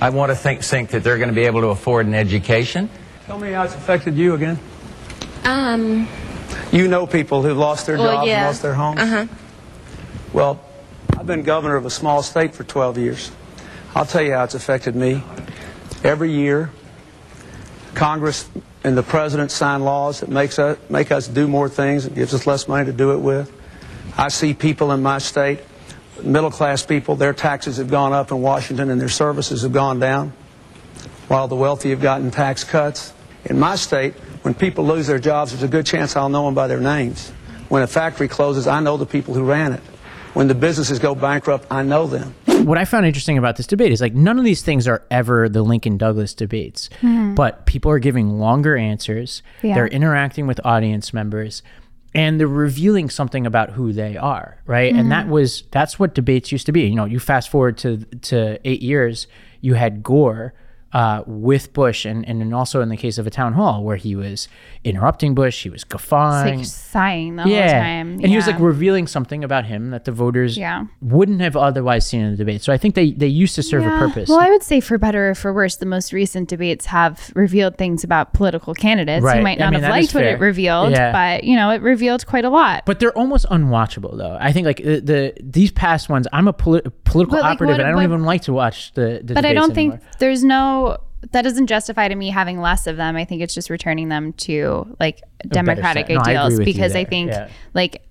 I 0.00 0.10
want 0.10 0.30
to 0.30 0.36
think, 0.36 0.62
think 0.62 0.90
that 0.90 1.04
they're 1.04 1.18
going 1.18 1.28
to 1.28 1.34
be 1.34 1.44
able 1.44 1.60
to 1.60 1.68
afford 1.68 2.06
an 2.06 2.14
education. 2.14 2.88
Tell 3.26 3.38
me 3.38 3.52
how 3.52 3.64
it's 3.64 3.74
affected 3.74 4.16
you 4.16 4.34
again. 4.34 4.58
Um. 5.44 6.08
You 6.72 6.88
know 6.88 7.06
people 7.06 7.42
who've 7.42 7.56
lost 7.56 7.86
their 7.86 7.96
well, 7.96 8.16
jobs 8.16 8.26
yeah. 8.26 8.36
and 8.38 8.46
lost 8.46 8.62
their 8.62 8.74
homes. 8.74 9.00
Uh 9.00 9.06
huh. 9.06 9.26
Well, 10.32 10.60
I've 11.18 11.26
been 11.26 11.42
governor 11.42 11.76
of 11.76 11.84
a 11.84 11.90
small 11.90 12.22
state 12.22 12.54
for 12.54 12.64
12 12.64 12.98
years. 12.98 13.30
I'll 13.92 14.06
tell 14.06 14.22
you 14.22 14.32
how 14.34 14.44
it's 14.44 14.54
affected 14.54 14.94
me. 14.94 15.20
Every 16.04 16.30
year, 16.30 16.70
Congress 17.94 18.48
and 18.84 18.96
the 18.96 19.02
President 19.02 19.50
sign 19.50 19.82
laws 19.82 20.20
that 20.20 20.28
makes 20.28 20.60
us, 20.60 20.78
make 20.88 21.10
us 21.10 21.26
do 21.26 21.48
more 21.48 21.68
things 21.68 22.06
and 22.06 22.14
gives 22.14 22.32
us 22.32 22.46
less 22.46 22.68
money 22.68 22.84
to 22.84 22.92
do 22.92 23.12
it 23.12 23.18
with. 23.18 23.52
I 24.16 24.28
see 24.28 24.54
people 24.54 24.92
in 24.92 25.02
my 25.02 25.18
state, 25.18 25.60
middle 26.22 26.52
class 26.52 26.86
people, 26.86 27.16
their 27.16 27.32
taxes 27.32 27.78
have 27.78 27.90
gone 27.90 28.12
up 28.12 28.30
in 28.30 28.40
Washington 28.40 28.90
and 28.90 29.00
their 29.00 29.08
services 29.08 29.62
have 29.62 29.72
gone 29.72 29.98
down, 29.98 30.32
while 31.26 31.48
the 31.48 31.56
wealthy 31.56 31.90
have 31.90 32.00
gotten 32.00 32.30
tax 32.30 32.62
cuts. 32.62 33.12
In 33.46 33.58
my 33.58 33.74
state, 33.74 34.14
when 34.42 34.54
people 34.54 34.86
lose 34.86 35.08
their 35.08 35.18
jobs, 35.18 35.50
there's 35.50 35.64
a 35.64 35.68
good 35.68 35.84
chance 35.84 36.14
I'll 36.14 36.28
know 36.28 36.44
them 36.44 36.54
by 36.54 36.68
their 36.68 36.80
names. 36.80 37.30
When 37.68 37.82
a 37.82 37.88
factory 37.88 38.28
closes, 38.28 38.68
I 38.68 38.78
know 38.78 38.96
the 38.96 39.06
people 39.06 39.34
who 39.34 39.42
ran 39.42 39.72
it. 39.72 39.80
When 40.32 40.46
the 40.46 40.54
businesses 40.54 41.00
go 41.00 41.16
bankrupt, 41.16 41.66
I 41.72 41.82
know 41.82 42.06
them 42.06 42.36
what 42.64 42.78
I 42.78 42.84
found 42.84 43.06
interesting 43.06 43.38
about 43.38 43.56
this 43.56 43.66
debate 43.66 43.92
is 43.92 44.00
like 44.00 44.14
none 44.14 44.38
of 44.38 44.44
these 44.44 44.62
things 44.62 44.86
are 44.88 45.04
ever 45.10 45.48
the 45.48 45.62
Lincoln 45.62 45.96
Douglas 45.96 46.34
debates, 46.34 46.88
mm-hmm. 47.00 47.34
but 47.34 47.66
people 47.66 47.90
are 47.90 47.98
giving 47.98 48.38
longer 48.38 48.76
answers. 48.76 49.42
Yeah. 49.62 49.74
They're 49.74 49.88
interacting 49.88 50.46
with 50.46 50.60
audience 50.64 51.12
members 51.12 51.62
and 52.14 52.40
they're 52.40 52.48
revealing 52.48 53.08
something 53.08 53.46
about 53.46 53.70
who 53.70 53.92
they 53.92 54.16
are, 54.16 54.58
right? 54.66 54.90
Mm-hmm. 54.90 55.00
And 55.00 55.12
that 55.12 55.28
was 55.28 55.64
that's 55.70 55.98
what 55.98 56.14
debates 56.14 56.50
used 56.52 56.66
to 56.66 56.72
be. 56.72 56.82
You 56.82 56.96
know, 56.96 57.04
you 57.04 57.20
fast 57.20 57.50
forward 57.50 57.78
to 57.78 57.98
to 58.22 58.58
8 58.68 58.82
years, 58.82 59.26
you 59.60 59.74
had 59.74 60.02
Gore 60.02 60.54
uh, 60.92 61.22
with 61.26 61.72
Bush, 61.72 62.04
and, 62.04 62.26
and 62.26 62.54
also 62.54 62.80
in 62.80 62.88
the 62.88 62.96
case 62.96 63.18
of 63.18 63.26
a 63.26 63.30
town 63.30 63.52
hall 63.52 63.84
where 63.84 63.96
he 63.96 64.16
was 64.16 64.48
interrupting 64.82 65.34
Bush, 65.34 65.62
he 65.62 65.70
was 65.70 65.84
guffawing, 65.84 66.58
like 66.58 66.66
sighing 66.66 67.36
the 67.36 67.48
yeah. 67.48 67.72
whole 67.72 67.82
time, 67.82 68.10
and 68.14 68.26
he 68.26 68.36
was 68.36 68.46
like 68.46 68.58
revealing 68.58 69.06
something 69.06 69.44
about 69.44 69.66
him 69.66 69.90
that 69.90 70.04
the 70.04 70.12
voters 70.12 70.56
yeah. 70.56 70.86
wouldn't 71.00 71.40
have 71.40 71.56
otherwise 71.56 72.06
seen 72.06 72.22
in 72.22 72.30
the 72.32 72.36
debate. 72.36 72.62
So 72.62 72.72
I 72.72 72.76
think 72.76 72.94
they 72.94 73.12
they 73.12 73.28
used 73.28 73.54
to 73.54 73.62
serve 73.62 73.82
yeah. 73.82 73.96
a 73.96 73.98
purpose. 73.98 74.28
Well, 74.28 74.40
I 74.40 74.50
would 74.50 74.62
say 74.62 74.80
for 74.80 74.98
better 74.98 75.30
or 75.30 75.34
for 75.34 75.52
worse, 75.52 75.76
the 75.76 75.86
most 75.86 76.12
recent 76.12 76.48
debates 76.48 76.86
have 76.86 77.30
revealed 77.34 77.78
things 77.78 78.02
about 78.02 78.32
political 78.34 78.74
candidates. 78.74 79.22
Right. 79.22 79.36
You 79.36 79.42
might 79.42 79.58
not 79.58 79.68
I 79.68 79.70
mean, 79.70 79.82
have 79.82 79.90
liked 79.90 80.14
what 80.14 80.24
it 80.24 80.40
revealed, 80.40 80.90
yeah. 80.90 81.12
but 81.12 81.44
you 81.44 81.54
know 81.54 81.70
it 81.70 81.82
revealed 81.82 82.26
quite 82.26 82.44
a 82.44 82.50
lot. 82.50 82.84
But 82.84 82.98
they're 82.98 83.16
almost 83.16 83.46
unwatchable, 83.46 84.16
though. 84.16 84.36
I 84.40 84.52
think 84.52 84.66
like 84.66 84.78
the, 84.78 85.00
the 85.00 85.34
these 85.40 85.70
past 85.70 86.08
ones, 86.08 86.26
I'm 86.32 86.48
a 86.48 86.52
poli- 86.52 86.82
political 87.04 87.38
but, 87.38 87.44
operative, 87.44 87.60
like, 87.60 87.68
what, 87.68 87.80
and 87.80 87.86
I 87.86 87.90
don't 87.90 87.96
what, 87.96 88.16
even 88.16 88.24
like 88.24 88.42
to 88.42 88.52
watch 88.52 88.92
the. 88.94 89.20
the 89.22 89.34
but 89.34 89.44
I 89.44 89.52
don't 89.52 89.76
anymore. 89.76 89.98
think 89.98 90.18
there's 90.18 90.42
no 90.42 90.79
that 91.32 91.42
doesn't 91.42 91.66
justify 91.66 92.08
to 92.08 92.14
me 92.14 92.30
having 92.30 92.60
less 92.60 92.86
of 92.86 92.96
them. 92.96 93.16
I 93.16 93.24
think 93.24 93.42
it's 93.42 93.54
just 93.54 93.70
returning 93.70 94.08
them 94.08 94.32
to 94.34 94.96
like 94.98 95.22
democratic 95.48 96.08
no, 96.08 96.20
ideals 96.20 96.58
I 96.58 96.64
because 96.64 96.94
I 96.94 97.04
think 97.04 97.30
yeah. 97.30 97.48
like 97.74 98.02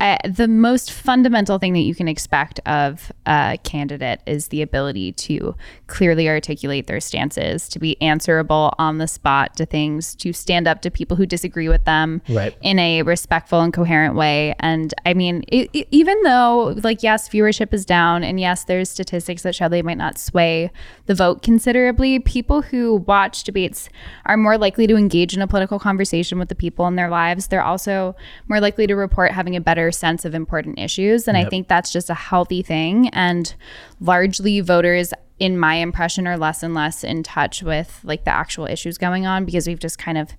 uh, 0.00 0.18
the 0.28 0.48
most 0.48 0.90
fundamental 0.90 1.58
thing 1.58 1.72
that 1.72 1.80
you 1.80 1.94
can 1.94 2.08
expect 2.08 2.60
of 2.66 3.12
a 3.26 3.58
candidate 3.62 4.20
is 4.26 4.48
the 4.48 4.60
ability 4.60 5.12
to 5.12 5.54
clearly 5.86 6.28
articulate 6.28 6.88
their 6.88 7.00
stances, 7.00 7.68
to 7.68 7.78
be 7.78 8.00
answerable 8.02 8.74
on 8.78 8.98
the 8.98 9.06
spot 9.06 9.56
to 9.56 9.64
things, 9.64 10.14
to 10.16 10.32
stand 10.32 10.66
up 10.66 10.82
to 10.82 10.90
people 10.90 11.16
who 11.16 11.24
disagree 11.26 11.68
with 11.68 11.84
them 11.84 12.20
right. 12.28 12.56
in 12.60 12.78
a 12.78 13.02
respectful 13.02 13.60
and 13.60 13.72
coherent 13.72 14.16
way. 14.16 14.54
And 14.58 14.92
I 15.06 15.14
mean, 15.14 15.44
it, 15.48 15.70
it, 15.72 15.88
even 15.90 16.20
though, 16.22 16.74
like, 16.82 17.02
yes, 17.02 17.28
viewership 17.28 17.72
is 17.72 17.86
down, 17.86 18.24
and 18.24 18.40
yes, 18.40 18.64
there's 18.64 18.90
statistics 18.90 19.42
that 19.42 19.54
show 19.54 19.68
they 19.68 19.82
might 19.82 19.98
not 19.98 20.18
sway 20.18 20.72
the 21.06 21.14
vote 21.14 21.42
considerably, 21.42 22.18
people 22.18 22.62
who 22.62 22.96
watch 23.06 23.44
debates 23.44 23.88
are 24.26 24.36
more 24.36 24.58
likely 24.58 24.86
to 24.86 24.96
engage 24.96 25.34
in 25.34 25.42
a 25.42 25.46
political 25.46 25.78
conversation 25.78 26.38
with 26.38 26.48
the 26.48 26.54
people 26.54 26.86
in 26.88 26.96
their 26.96 27.10
lives. 27.10 27.46
They're 27.46 27.62
also 27.62 28.16
more 28.48 28.60
likely 28.60 28.86
to 28.86 28.94
report 28.94 29.30
having 29.30 29.54
a 29.54 29.60
better 29.60 29.83
better 29.84 29.92
sense 29.92 30.24
of 30.24 30.34
important 30.34 30.78
issues. 30.78 31.28
And 31.28 31.36
yep. 31.36 31.46
I 31.46 31.50
think 31.50 31.68
that's 31.68 31.92
just 31.92 32.08
a 32.08 32.14
healthy 32.14 32.62
thing. 32.62 33.08
And 33.10 33.54
largely 34.00 34.60
voters, 34.60 35.12
in 35.38 35.58
my 35.58 35.74
impression, 35.74 36.26
are 36.26 36.38
less 36.38 36.62
and 36.62 36.74
less 36.74 37.04
in 37.04 37.22
touch 37.22 37.62
with 37.62 38.00
like 38.02 38.24
the 38.24 38.30
actual 38.30 38.66
issues 38.66 38.96
going 38.96 39.26
on 39.26 39.44
because 39.44 39.66
we've 39.66 39.78
just 39.78 39.98
kind 39.98 40.16
of 40.16 40.30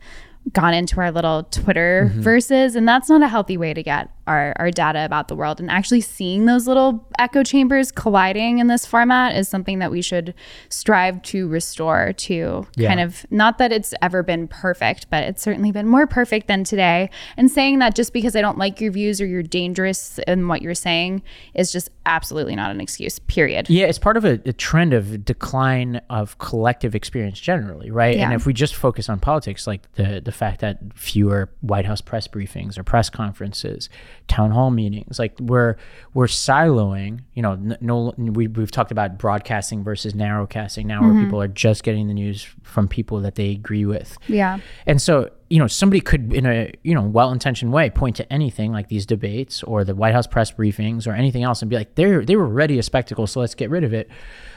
gone 0.52 0.74
into 0.74 1.00
our 1.00 1.12
little 1.12 1.43
Twitter 1.43 2.10
mm-hmm. 2.10 2.22
verses. 2.22 2.76
And 2.76 2.88
that's 2.88 3.10
not 3.10 3.22
a 3.22 3.28
healthy 3.28 3.58
way 3.58 3.74
to 3.74 3.84
get 3.84 4.10
our, 4.28 4.53
our 4.57 4.71
data 4.71 5.05
about 5.05 5.28
the 5.28 5.36
world. 5.36 5.59
And 5.59 5.69
actually 5.69 6.01
seeing 6.01 6.45
those 6.45 6.67
little 6.67 7.05
echo 7.19 7.43
chambers 7.43 7.91
colliding 7.91 8.59
in 8.59 8.67
this 8.67 8.86
format 8.86 9.36
is 9.36 9.47
something 9.47 9.80
that 9.80 9.91
we 9.91 10.01
should 10.01 10.34
strive 10.69 11.21
to 11.23 11.47
restore 11.47 12.13
to 12.13 12.67
yeah. 12.76 12.88
kind 12.88 12.99
of 12.99 13.26
not 13.30 13.57
that 13.57 13.71
it's 13.71 13.93
ever 14.01 14.23
been 14.23 14.47
perfect, 14.47 15.09
but 15.09 15.23
it's 15.23 15.41
certainly 15.41 15.71
been 15.71 15.88
more 15.88 16.07
perfect 16.07 16.47
than 16.47 16.63
today. 16.63 17.09
And 17.38 17.51
saying 17.51 17.80
that 17.80 17.95
just 17.95 18.13
because 18.13 18.36
I 18.36 18.41
don't 18.41 18.57
like 18.57 18.82
your 18.82 18.91
views 18.91 19.21
or 19.21 19.26
you're 19.26 19.43
dangerous 19.43 20.19
in 20.28 20.47
what 20.47 20.61
you're 20.61 20.76
saying 20.76 21.21
is 21.53 21.71
just 21.71 21.89
absolutely 22.05 22.55
not 22.55 22.71
an 22.71 22.82
excuse, 22.82 23.19
period. 23.19 23.69
Yeah, 23.69 23.86
it's 23.86 23.99
part 23.99 24.17
of 24.17 24.26
a, 24.26 24.39
a 24.45 24.53
trend 24.53 24.93
of 24.93 25.26
decline 25.26 26.01
of 26.09 26.38
collective 26.38 26.95
experience 26.95 27.39
generally, 27.39 27.91
right? 27.91 28.17
Yeah. 28.17 28.26
And 28.26 28.34
if 28.34 28.45
we 28.45 28.53
just 28.53 28.76
focus 28.76 29.09
on 29.09 29.19
politics, 29.19 29.67
like 29.67 29.91
the 29.93 30.21
the 30.23 30.32
fact 30.32 30.61
that 30.61 30.80
fewer 30.95 31.49
White 31.61 31.86
House 31.86 32.01
press 32.01 32.28
briefings 32.28 32.78
or 32.78 32.84
press 32.84 33.09
conferences 33.09 33.89
town 34.28 34.51
hall 34.51 34.71
meetings. 34.71 35.19
Like 35.19 35.39
we're 35.39 35.76
we're 36.13 36.28
siloing. 36.28 37.21
You 37.34 37.41
know, 37.41 37.53
n- 37.53 37.78
no, 37.82 38.13
we 38.17 38.47
we've 38.47 38.71
talked 38.71 38.91
about 38.91 39.17
broadcasting 39.17 39.84
versus 39.84 40.13
narrowcasting 40.13 40.86
now, 40.86 41.01
where 41.01 41.11
mm-hmm. 41.11 41.23
people 41.26 41.41
are 41.41 41.47
just 41.47 41.84
getting 41.84 42.07
the 42.07 42.13
news 42.13 42.47
from 42.63 42.88
people 42.88 43.19
that 43.21 43.36
they 43.36 43.51
agree 43.51 43.86
with. 43.86 44.17
Yeah. 44.28 44.59
And 44.86 45.01
so, 45.01 45.30
you 45.49 45.59
know, 45.59 45.67
somebody 45.67 46.01
could, 46.01 46.34
in 46.34 46.45
a 46.45 46.71
you 46.84 46.93
know 46.93 47.03
well-intentioned 47.03 47.71
way, 47.71 47.89
point 47.89 48.15
to 48.17 48.34
anything 48.34 48.71
like 48.71 48.89
these 48.89 49.05
debates 49.05 49.63
or 49.63 49.84
the 49.84 49.95
White 49.95 50.13
House 50.13 50.28
press 50.28 50.51
briefings 50.51 51.07
or 51.07 51.11
anything 51.11 51.43
else, 51.43 51.61
and 51.61 51.69
be 51.69 51.76
like, 51.76 51.95
"They 51.95 52.17
they 52.26 52.36
were 52.36 52.45
already 52.45 52.80
a 52.80 52.84
spectacle, 52.84 53.28
so 53.28 53.39
let's 53.39 53.55
get 53.55 53.69
rid 53.69 53.84
of 53.84 53.93
it." 53.93 54.09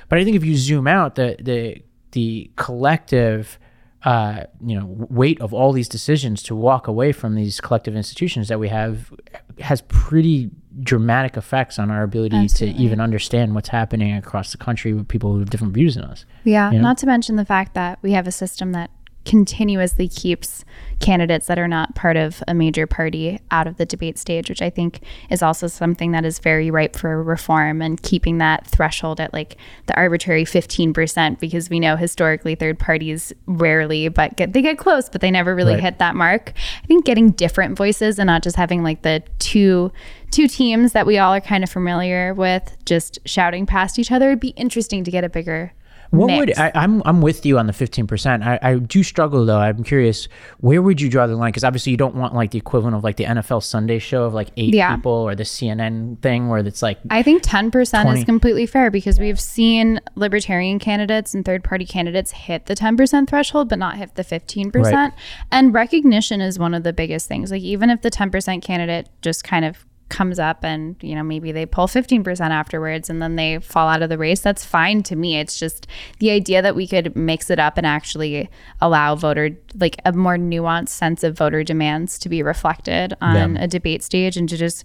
But 0.09 0.19
I 0.19 0.25
think 0.25 0.37
if 0.37 0.45
you 0.45 0.57
zoom 0.57 0.87
out, 0.87 1.15
the 1.15 1.37
the 1.41 1.83
the 2.13 2.51
collective, 2.57 3.59
uh, 4.05 4.45
you 4.65 4.79
know, 4.79 4.87
weight 5.11 5.41
of 5.41 5.53
all 5.53 5.73
these 5.73 5.89
decisions 5.89 6.43
to 6.45 6.55
walk 6.55 6.87
away 6.87 7.13
from 7.13 7.35
these 7.35 7.61
collective 7.61 7.97
institutions 7.97 8.49
that 8.49 8.61
we 8.61 8.69
have 8.69 9.13
has 9.59 9.81
pretty 9.83 10.51
dramatic 10.83 11.37
effects 11.37 11.79
on 11.79 11.91
our 11.91 12.05
ability 12.05 12.37
Absolutely. 12.37 12.79
to 12.79 12.85
even 12.85 13.01
understand 13.01 13.55
what's 13.55 13.71
happening 13.71 14.15
across 14.15 14.53
the 14.53 14.59
country 14.59 14.93
with 14.93 15.09
people 15.09 15.33
who 15.33 15.41
have 15.41 15.51
different 15.51 15.75
views 15.75 15.97
than 15.97 16.05
us. 16.05 16.25
Yeah, 16.45 16.71
You 16.71 16.79
know? 16.79 16.85
not 16.85 16.99
to 16.99 17.07
mention 17.07 17.35
the 17.35 17.45
fact 17.45 17.75
that 17.75 17.99
we 18.01 18.13
have 18.13 18.29
a 18.29 18.33
system 18.33 18.73
that 18.73 18.91
continuously 19.29 20.09
keeps 20.09 20.65
candidates 21.01 21.47
that 21.47 21.59
are 21.59 21.69
not 21.69 21.95
part 21.95 22.17
of 22.17 22.43
a 22.49 22.55
major 22.55 22.87
party 22.87 23.39
out 23.51 23.67
of 23.67 23.77
the 23.77 23.85
debate 23.87 24.19
stage, 24.19 24.49
which 24.49 24.63
I 24.63 24.71
think 24.71 25.01
is 25.31 25.43
also 25.43 25.67
something 25.67 26.13
that 26.13 26.25
is 26.25 26.39
very 26.39 26.71
ripe 26.71 26.97
for 26.97 27.23
reform 27.23 27.83
and 27.83 28.03
keeping 28.03 28.39
that 28.39 28.67
threshold 28.67 29.21
at 29.21 29.33
like 29.33 29.57
the 29.87 29.95
arbitrary 29.97 30.45
15% 30.45 31.39
because 31.39 31.69
we 31.71 31.79
know 31.79 31.95
historically 31.97 32.55
third 32.55 32.79
parties 32.79 33.33
rarely 33.47 34.09
but 34.09 34.37
get 34.37 34.55
they 34.55 34.63
get 34.63 34.79
close 34.79 35.09
but 35.09 35.21
they 35.21 35.31
never 35.31 35.55
really 35.55 35.75
Right. 35.75 35.83
hit 35.83 35.99
that 35.99 36.17
mark. 36.17 36.55
I 36.83 36.87
think 36.87 37.05
getting 37.05 37.31
different 37.33 37.77
voices 37.77 38.19
and 38.19 38.27
not 38.27 38.43
just 38.43 38.57
having 38.57 38.83
like 38.83 39.03
the 39.03 39.23
two 39.39 39.93
two 40.31 40.49
teams 40.49 40.93
that 40.93 41.07
we 41.07 41.19
all 41.19 41.35
are 41.35 41.41
kind 41.41 41.63
of 41.63 41.71
familiar 41.71 42.33
with 42.35 42.77
just 42.87 43.19
shouting 43.27 43.67
past 43.67 43.99
each 43.99 44.11
other 44.11 44.31
would 44.31 44.41
be 44.41 44.49
interesting 44.51 45.05
to 45.05 45.11
get 45.11 45.23
a 45.23 45.29
bigger 45.29 45.73
What 46.11 46.27
mix. 46.29 46.39
would 46.41 46.59
I, 46.59 46.73
I'm 46.75 47.03
I'm 47.05 47.21
with 47.21 47.45
you 47.45 47.59
on 47.59 47.67
the 47.67 47.73
15%. 47.73 48.43
I, 48.47 48.59
I 48.63 48.75
do 48.79 49.03
struggle 49.03 49.45
though. 49.45 49.59
I'm 49.59 49.85
curious, 49.85 50.29
where 50.61 50.81
would 50.81 51.01
you 51.01 51.09
draw 51.11 51.27
the 51.27 51.37
line? 51.37 51.51
Because 51.51 51.65
obviously 51.65 51.91
you 51.91 51.97
don't 51.99 52.15
want 52.15 52.35
like 52.35 52.51
the 52.51 52.59
equivalent 52.59 52.97
of 52.97 53.05
like 53.05 53.17
the 53.17 53.25
NFL 53.25 53.63
Sunday 53.63 53.99
show 53.99 54.25
of 54.25 54.33
like 54.35 54.49
eight 54.57 54.75
Yeah. 54.75 54.97
people 54.97 55.13
or 55.13 55.35
the 55.35 55.43
CNN 55.45 56.19
thing 56.21 56.49
where 56.49 56.61
it's 56.61 56.83
like 56.83 56.99
I 57.11 57.23
think 57.23 57.43
10% 57.43 57.71
20. 58.03 58.19
is 58.21 58.25
completely 58.25 58.67
fair 58.67 58.91
because 58.91 59.19
we've 59.19 59.41
seen 59.41 60.01
libertarian 60.15 60.79
candidates 60.79 61.35
and 61.35 61.45
third 61.45 61.63
party 61.65 61.85
candidates 61.85 62.31
hit 62.33 62.67
the 62.67 62.75
10% 62.75 63.29
threshold, 63.29 63.69
but 63.69 63.79
not 63.79 63.97
hit 63.97 64.15
the 64.15 64.25
15%. 64.25 64.73
Right. 64.75 65.13
And 65.51 65.75
recognition 65.75 66.41
is 66.41 66.59
one 66.59 66.75
of 66.75 66.83
the 66.85 66.93
biggest 66.93 67.29
things. 67.29 67.51
Like, 67.51 67.63
even 67.63 67.91
if 67.91 68.03
the 68.03 68.11
10% 68.11 68.63
candidate 68.63 69.09
just 69.23 69.45
kind 69.45 69.65
of 69.65 69.85
comes 70.09 70.39
up 70.39 70.65
and, 70.65 70.97
you 71.03 71.15
know, 71.15 71.23
maybe 71.23 71.53
they 71.53 71.67
pull 71.67 71.87
15% 71.87 72.41
afterwards 72.51 73.11
and 73.11 73.21
then 73.21 73.37
they 73.37 73.59
fall 73.59 73.89
out 73.89 74.03
of 74.03 74.09
the 74.09 74.19
race, 74.19 74.41
that's 74.41 74.65
fine 74.65 75.03
to 75.05 75.17
me. 75.17 75.37
It's 75.39 75.59
just 75.59 75.87
the 76.19 76.31
idea 76.31 76.63
that 76.63 76.75
we 76.75 76.87
could 76.87 77.15
mix 77.15 77.51
it 77.51 77.59
up 77.59 77.77
and 77.77 77.87
actually 77.87 78.49
allow 78.81 79.15
voter, 79.15 79.51
like 79.79 79.97
a 80.05 80.13
more 80.13 80.37
nuanced 80.37 80.89
sense 80.91 81.23
of 81.25 81.37
voter 81.37 81.63
demands 81.63 82.19
to 82.21 82.29
be 82.29 82.43
reflected 82.43 83.15
on 83.21 83.57
Yeah. 83.57 83.63
a 83.65 83.67
debate 83.67 84.03
stage 84.03 84.37
and 84.37 84.49
to 84.49 84.57
just 84.57 84.85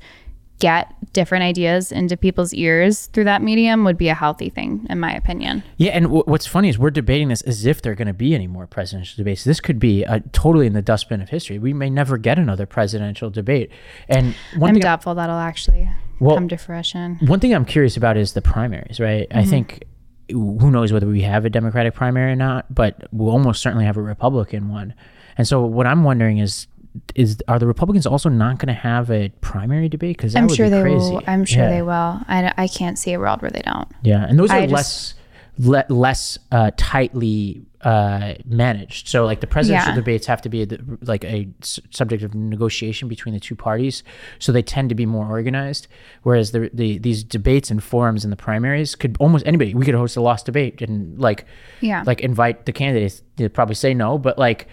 get 0.63 0.95
different 1.11 1.43
ideas 1.43 1.91
into 1.91 2.15
people's 2.15 2.53
ears 2.53 3.07
through 3.07 3.25
that 3.25 3.41
medium 3.41 3.83
would 3.83 3.97
be 3.97 4.07
a 4.07 4.13
healthy 4.13 4.49
thing 4.49 4.87
in 4.89 4.97
my 4.97 5.13
opinion. 5.13 5.61
Yeah, 5.75 5.91
and 5.91 6.05
w- 6.05 6.23
what's 6.25 6.47
funny 6.47 6.69
is 6.69 6.79
we're 6.79 6.89
debating 6.89 7.27
this 7.27 7.41
as 7.41 7.65
if 7.65 7.81
there 7.81 7.91
are 7.91 7.95
going 7.95 8.07
to 8.07 8.13
be 8.13 8.33
any 8.33 8.47
more 8.47 8.65
presidential 8.65 9.17
debates. 9.17 9.43
This 9.43 9.59
could 9.59 9.77
be 9.77 10.05
uh, 10.05 10.21
totally 10.31 10.65
in 10.65 10.71
the 10.71 10.81
dustbin 10.81 11.19
of 11.19 11.27
history. 11.27 11.59
We 11.59 11.73
may 11.73 11.89
never 11.89 12.17
get 12.17 12.39
another 12.39 12.65
presidential 12.65 13.29
debate. 13.29 13.71
And 14.07 14.35
one 14.55 14.69
I'm 14.69 14.75
thing 14.75 14.81
doubtful 14.83 15.13
that'll 15.15 15.35
actually 15.35 15.89
Well- 16.21 16.35
come 16.35 16.47
to 16.47 16.55
fruition. 16.57 17.17
One 17.27 17.41
thing 17.41 17.53
I'm 17.53 17.65
curious 17.65 17.97
about 17.97 18.15
is 18.15 18.31
the 18.31 18.41
primaries, 18.41 19.01
right? 19.01 19.27
Mm-hmm. 19.29 19.37
I 19.39 19.43
think 19.43 19.83
who 20.31 20.71
knows 20.71 20.93
whether 20.93 21.07
we 21.07 21.23
have 21.23 21.43
a 21.43 21.49
Democratic 21.49 21.93
primary 21.93 22.31
or 22.31 22.35
not, 22.37 22.73
but 22.73 23.07
we'll 23.11 23.31
almost 23.31 23.61
certainly 23.61 23.83
have 23.83 23.97
a 23.97 24.01
Republican 24.01 24.69
one. 24.69 24.93
And 25.37 25.45
so 25.45 25.61
what 25.65 25.85
I'm 25.85 26.05
wondering 26.05 26.37
is 26.37 26.67
is 27.15 27.41
are 27.47 27.59
the 27.59 27.67
Republicans 27.67 28.05
also 28.05 28.29
not 28.29 28.59
going 28.59 28.67
to 28.67 28.79
have 28.79 29.09
a 29.11 29.29
primary 29.41 29.89
debate 29.89 30.17
because 30.17 30.35
I'm 30.35 30.47
sure 30.49 30.67
be 30.67 30.71
they 30.71 30.81
crazy. 30.81 30.97
will. 31.13 31.21
I'm 31.27 31.45
sure 31.45 31.63
Yeah. 31.63 31.69
they 31.69 31.81
will. 31.81 32.19
I, 32.27 32.53
I 32.57 32.67
can't 32.67 32.97
see 32.99 33.13
a 33.13 33.19
world 33.19 33.41
where 33.41 33.51
they 33.51 33.61
don't. 33.63 33.87
Yeah, 34.03 34.25
and 34.27 34.37
those 34.37 34.51
are 34.51 34.57
I 34.57 34.65
less 34.67 35.15
le- 35.57 35.85
less 35.89 36.37
uh, 36.51 36.71
tightly 36.77 37.65
uh, 37.81 38.35
managed. 38.45 39.07
So 39.09 39.25
like 39.25 39.41
the 39.41 39.47
presidential 39.47 39.89
Yeah. 39.89 39.95
debates 39.95 40.25
have 40.27 40.41
to 40.43 40.49
be 40.49 40.61
a, 40.63 40.67
like 41.01 41.25
a 41.25 41.49
subject 41.89 42.23
of 42.23 42.33
negotiation 42.33 43.07
between 43.09 43.33
the 43.33 43.39
two 43.41 43.55
parties. 43.55 44.03
So 44.39 44.51
they 44.51 44.61
tend 44.61 44.87
to 44.89 44.95
be 44.95 45.05
more 45.05 45.27
organized. 45.27 45.87
Whereas 46.21 46.51
the, 46.51 46.69
the 46.73 46.97
these 46.99 47.23
debates 47.23 47.69
and 47.71 47.83
forums 47.83 48.23
in 48.23 48.29
the 48.29 48.37
primaries 48.37 48.95
could 48.95 49.17
almost 49.19 49.45
anybody. 49.47 49.73
We 49.73 49.83
could 49.85 49.95
host 49.95 50.15
a 50.15 50.21
lost 50.21 50.45
debate 50.45 50.81
and 50.81 51.19
like 51.19 51.45
Yeah. 51.81 52.03
like 52.05 52.21
invite 52.21 52.65
the 52.65 52.71
candidates. 52.71 53.21
They'd 53.35 53.53
probably 53.53 53.75
say 53.75 53.93
no, 53.95 54.17
but 54.19 54.37
like. 54.37 54.67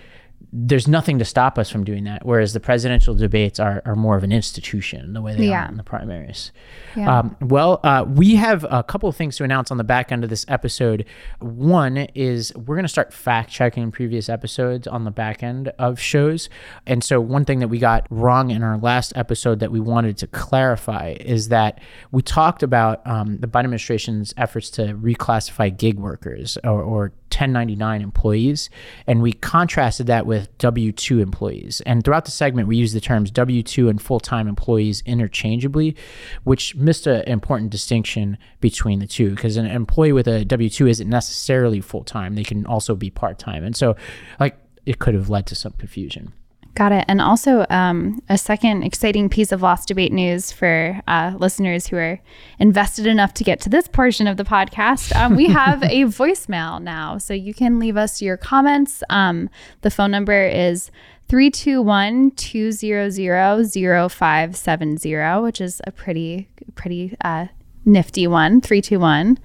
There's 0.52 0.88
nothing 0.88 1.18
to 1.20 1.24
stop 1.24 1.58
us 1.58 1.70
from 1.70 1.84
doing 1.84 2.04
that. 2.04 2.26
Whereas 2.26 2.52
the 2.52 2.60
presidential 2.60 3.14
debates 3.14 3.60
are, 3.60 3.82
are 3.84 3.94
more 3.94 4.16
of 4.16 4.24
an 4.24 4.32
institution, 4.32 5.12
the 5.12 5.22
way 5.22 5.34
they 5.36 5.48
Yeah. 5.48 5.66
are 5.66 5.68
in 5.68 5.76
the 5.76 5.84
primaries. 5.84 6.50
Yeah. 6.96 7.18
Um, 7.20 7.36
well, 7.40 7.78
uh, 7.84 8.04
we 8.08 8.34
have 8.34 8.66
a 8.68 8.82
couple 8.82 9.08
of 9.08 9.14
things 9.14 9.36
to 9.36 9.44
announce 9.44 9.70
on 9.70 9.76
the 9.78 9.84
back 9.84 10.10
end 10.10 10.24
of 10.24 10.30
this 10.30 10.44
episode. 10.48 11.04
One 11.38 11.98
is 12.14 12.52
we're 12.56 12.74
going 12.74 12.84
to 12.84 12.88
start 12.88 13.12
fact 13.12 13.50
checking 13.50 13.92
previous 13.92 14.28
episodes 14.28 14.86
on 14.88 15.04
the 15.04 15.10
back 15.12 15.42
end 15.42 15.68
of 15.78 16.00
shows. 16.00 16.48
And 16.86 17.04
so, 17.04 17.20
one 17.20 17.44
thing 17.44 17.60
that 17.60 17.68
we 17.68 17.78
got 17.78 18.06
wrong 18.10 18.50
in 18.50 18.62
our 18.64 18.76
last 18.76 19.12
episode 19.14 19.60
that 19.60 19.70
we 19.70 19.78
wanted 19.78 20.18
to 20.18 20.26
clarify 20.26 21.14
is 21.20 21.48
that 21.50 21.80
we 22.10 22.22
talked 22.22 22.62
about 22.62 23.06
um, 23.06 23.38
the 23.38 23.46
Biden 23.46 23.60
administration's 23.60 24.34
efforts 24.36 24.68
to 24.70 24.94
reclassify 24.94 25.76
gig 25.76 25.98
workers 25.98 26.58
or, 26.64 26.82
or 26.82 27.12
1099 27.30 28.02
employees, 28.02 28.70
and 29.06 29.22
we 29.22 29.32
contrasted 29.32 30.06
that 30.08 30.26
with 30.26 30.56
W 30.58 30.92
2 30.92 31.20
employees. 31.20 31.80
And 31.86 32.04
throughout 32.04 32.24
the 32.24 32.30
segment, 32.30 32.68
we 32.68 32.76
used 32.76 32.94
the 32.94 33.00
terms 33.00 33.30
W 33.30 33.62
2 33.62 33.88
and 33.88 34.00
full 34.00 34.20
time 34.20 34.48
employees 34.48 35.02
interchangeably, 35.06 35.96
which 36.44 36.74
missed 36.74 37.06
an 37.06 37.22
important 37.22 37.70
distinction 37.70 38.36
between 38.60 38.98
the 38.98 39.06
two 39.06 39.30
because 39.30 39.56
an 39.56 39.66
employee 39.66 40.12
with 40.12 40.26
a 40.28 40.44
W 40.44 40.68
2 40.68 40.86
isn't 40.86 41.08
necessarily 41.08 41.80
full 41.80 42.04
time, 42.04 42.34
they 42.34 42.44
can 42.44 42.66
also 42.66 42.94
be 42.94 43.10
part 43.10 43.38
time. 43.38 43.64
And 43.64 43.76
so, 43.76 43.96
like, 44.38 44.58
it 44.86 44.98
could 44.98 45.14
have 45.14 45.30
led 45.30 45.46
to 45.46 45.54
some 45.54 45.72
confusion. 45.72 46.32
Got 46.74 46.92
it. 46.92 47.04
And 47.08 47.20
also, 47.20 47.66
um, 47.68 48.22
a 48.28 48.38
second 48.38 48.84
exciting 48.84 49.28
piece 49.28 49.50
of 49.50 49.60
Lost 49.60 49.88
Debate 49.88 50.12
news 50.12 50.52
for 50.52 51.00
uh, 51.08 51.34
listeners 51.36 51.88
who 51.88 51.96
are 51.96 52.20
invested 52.58 53.06
enough 53.06 53.34
to 53.34 53.44
get 53.44 53.60
to 53.62 53.68
this 53.68 53.88
portion 53.88 54.26
of 54.28 54.36
the 54.36 54.44
podcast. 54.44 55.14
Um, 55.16 55.34
we 55.34 55.46
have 55.48 55.82
a 55.82 56.04
voicemail 56.04 56.80
now. 56.80 57.18
So 57.18 57.34
you 57.34 57.52
can 57.54 57.80
leave 57.80 57.96
us 57.96 58.22
your 58.22 58.36
comments. 58.36 59.02
Um, 59.10 59.50
the 59.80 59.90
phone 59.90 60.12
number 60.12 60.46
is 60.46 60.92
321 61.28 62.32
200 62.32 64.10
0570, 64.10 65.42
which 65.42 65.60
is 65.60 65.80
a 65.84 65.90
pretty, 65.90 66.48
pretty 66.76 67.16
uh, 67.24 67.46
nifty 67.84 68.26
one. 68.26 68.60
321. 68.60 69.38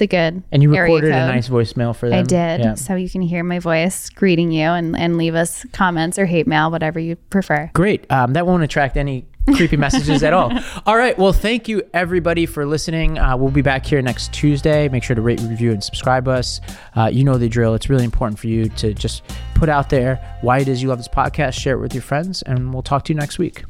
It's 0.00 0.06
a 0.06 0.16
good 0.16 0.42
And 0.50 0.62
you 0.62 0.70
recorded 0.70 1.10
a 1.10 1.26
nice 1.26 1.50
voicemail 1.50 1.94
for 1.94 2.08
them. 2.08 2.20
I 2.20 2.22
did. 2.22 2.60
Yeah. 2.60 2.74
So 2.74 2.94
you 2.94 3.10
can 3.10 3.20
hear 3.20 3.44
my 3.44 3.58
voice 3.58 4.08
greeting 4.08 4.50
you 4.50 4.64
and, 4.64 4.96
and 4.96 5.18
leave 5.18 5.34
us 5.34 5.66
comments 5.74 6.18
or 6.18 6.24
hate 6.24 6.46
mail, 6.46 6.70
whatever 6.70 6.98
you 6.98 7.16
prefer. 7.16 7.70
Great. 7.74 8.10
Um, 8.10 8.32
that 8.32 8.46
won't 8.46 8.62
attract 8.62 8.96
any 8.96 9.26
creepy 9.54 9.76
messages 9.76 10.22
at 10.22 10.32
all. 10.32 10.52
All 10.86 10.96
right. 10.96 11.18
Well, 11.18 11.34
thank 11.34 11.68
you 11.68 11.82
everybody 11.92 12.46
for 12.46 12.64
listening. 12.64 13.18
Uh, 13.18 13.36
we'll 13.36 13.50
be 13.50 13.60
back 13.60 13.84
here 13.84 14.00
next 14.00 14.32
Tuesday. 14.32 14.88
Make 14.88 15.02
sure 15.02 15.14
to 15.14 15.20
rate, 15.20 15.40
review, 15.42 15.70
and 15.72 15.84
subscribe 15.84 16.26
us. 16.28 16.62
Uh, 16.96 17.10
you 17.12 17.22
know 17.22 17.36
the 17.36 17.50
drill. 17.50 17.74
It's 17.74 17.90
really 17.90 18.04
important 18.04 18.38
for 18.38 18.46
you 18.46 18.70
to 18.70 18.94
just 18.94 19.22
put 19.54 19.68
out 19.68 19.90
there 19.90 20.16
why 20.40 20.60
it 20.60 20.68
is 20.68 20.82
you 20.82 20.88
love 20.88 20.98
this 20.98 21.08
podcast, 21.08 21.60
share 21.60 21.74
it 21.76 21.80
with 21.80 21.92
your 21.92 22.02
friends, 22.02 22.40
and 22.40 22.72
we'll 22.72 22.82
talk 22.82 23.04
to 23.04 23.12
you 23.12 23.18
next 23.18 23.38
week. 23.38 23.64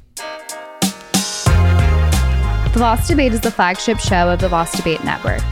The 2.73 2.79
Lost 2.79 3.09
Debate 3.09 3.33
is 3.33 3.41
the 3.41 3.51
flagship 3.51 3.99
show 3.99 4.29
of 4.31 4.39
the 4.39 4.49
Lost 4.49 4.77
Debate 4.77 5.03
Network. 5.03 5.43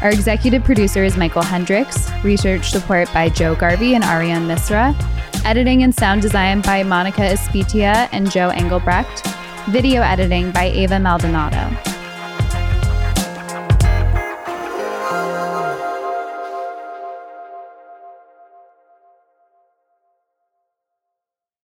Our 0.00 0.10
executive 0.10 0.62
producer 0.62 1.02
is 1.02 1.16
Michael 1.16 1.42
Hendricks, 1.42 2.08
research 2.22 2.70
support 2.70 3.12
by 3.12 3.30
Joe 3.30 3.56
Garvey 3.56 3.96
and 3.96 4.04
Ariane 4.04 4.46
Misra, 4.46 4.94
editing 5.44 5.82
and 5.82 5.92
sound 5.92 6.22
design 6.22 6.60
by 6.60 6.84
Monica 6.84 7.22
Espitia 7.22 8.08
and 8.12 8.30
Joe 8.30 8.50
Engelbrecht, 8.50 9.26
video 9.70 10.02
editing 10.02 10.52
by 10.52 10.66
Ava 10.66 11.00
Maldonado. 11.00 11.97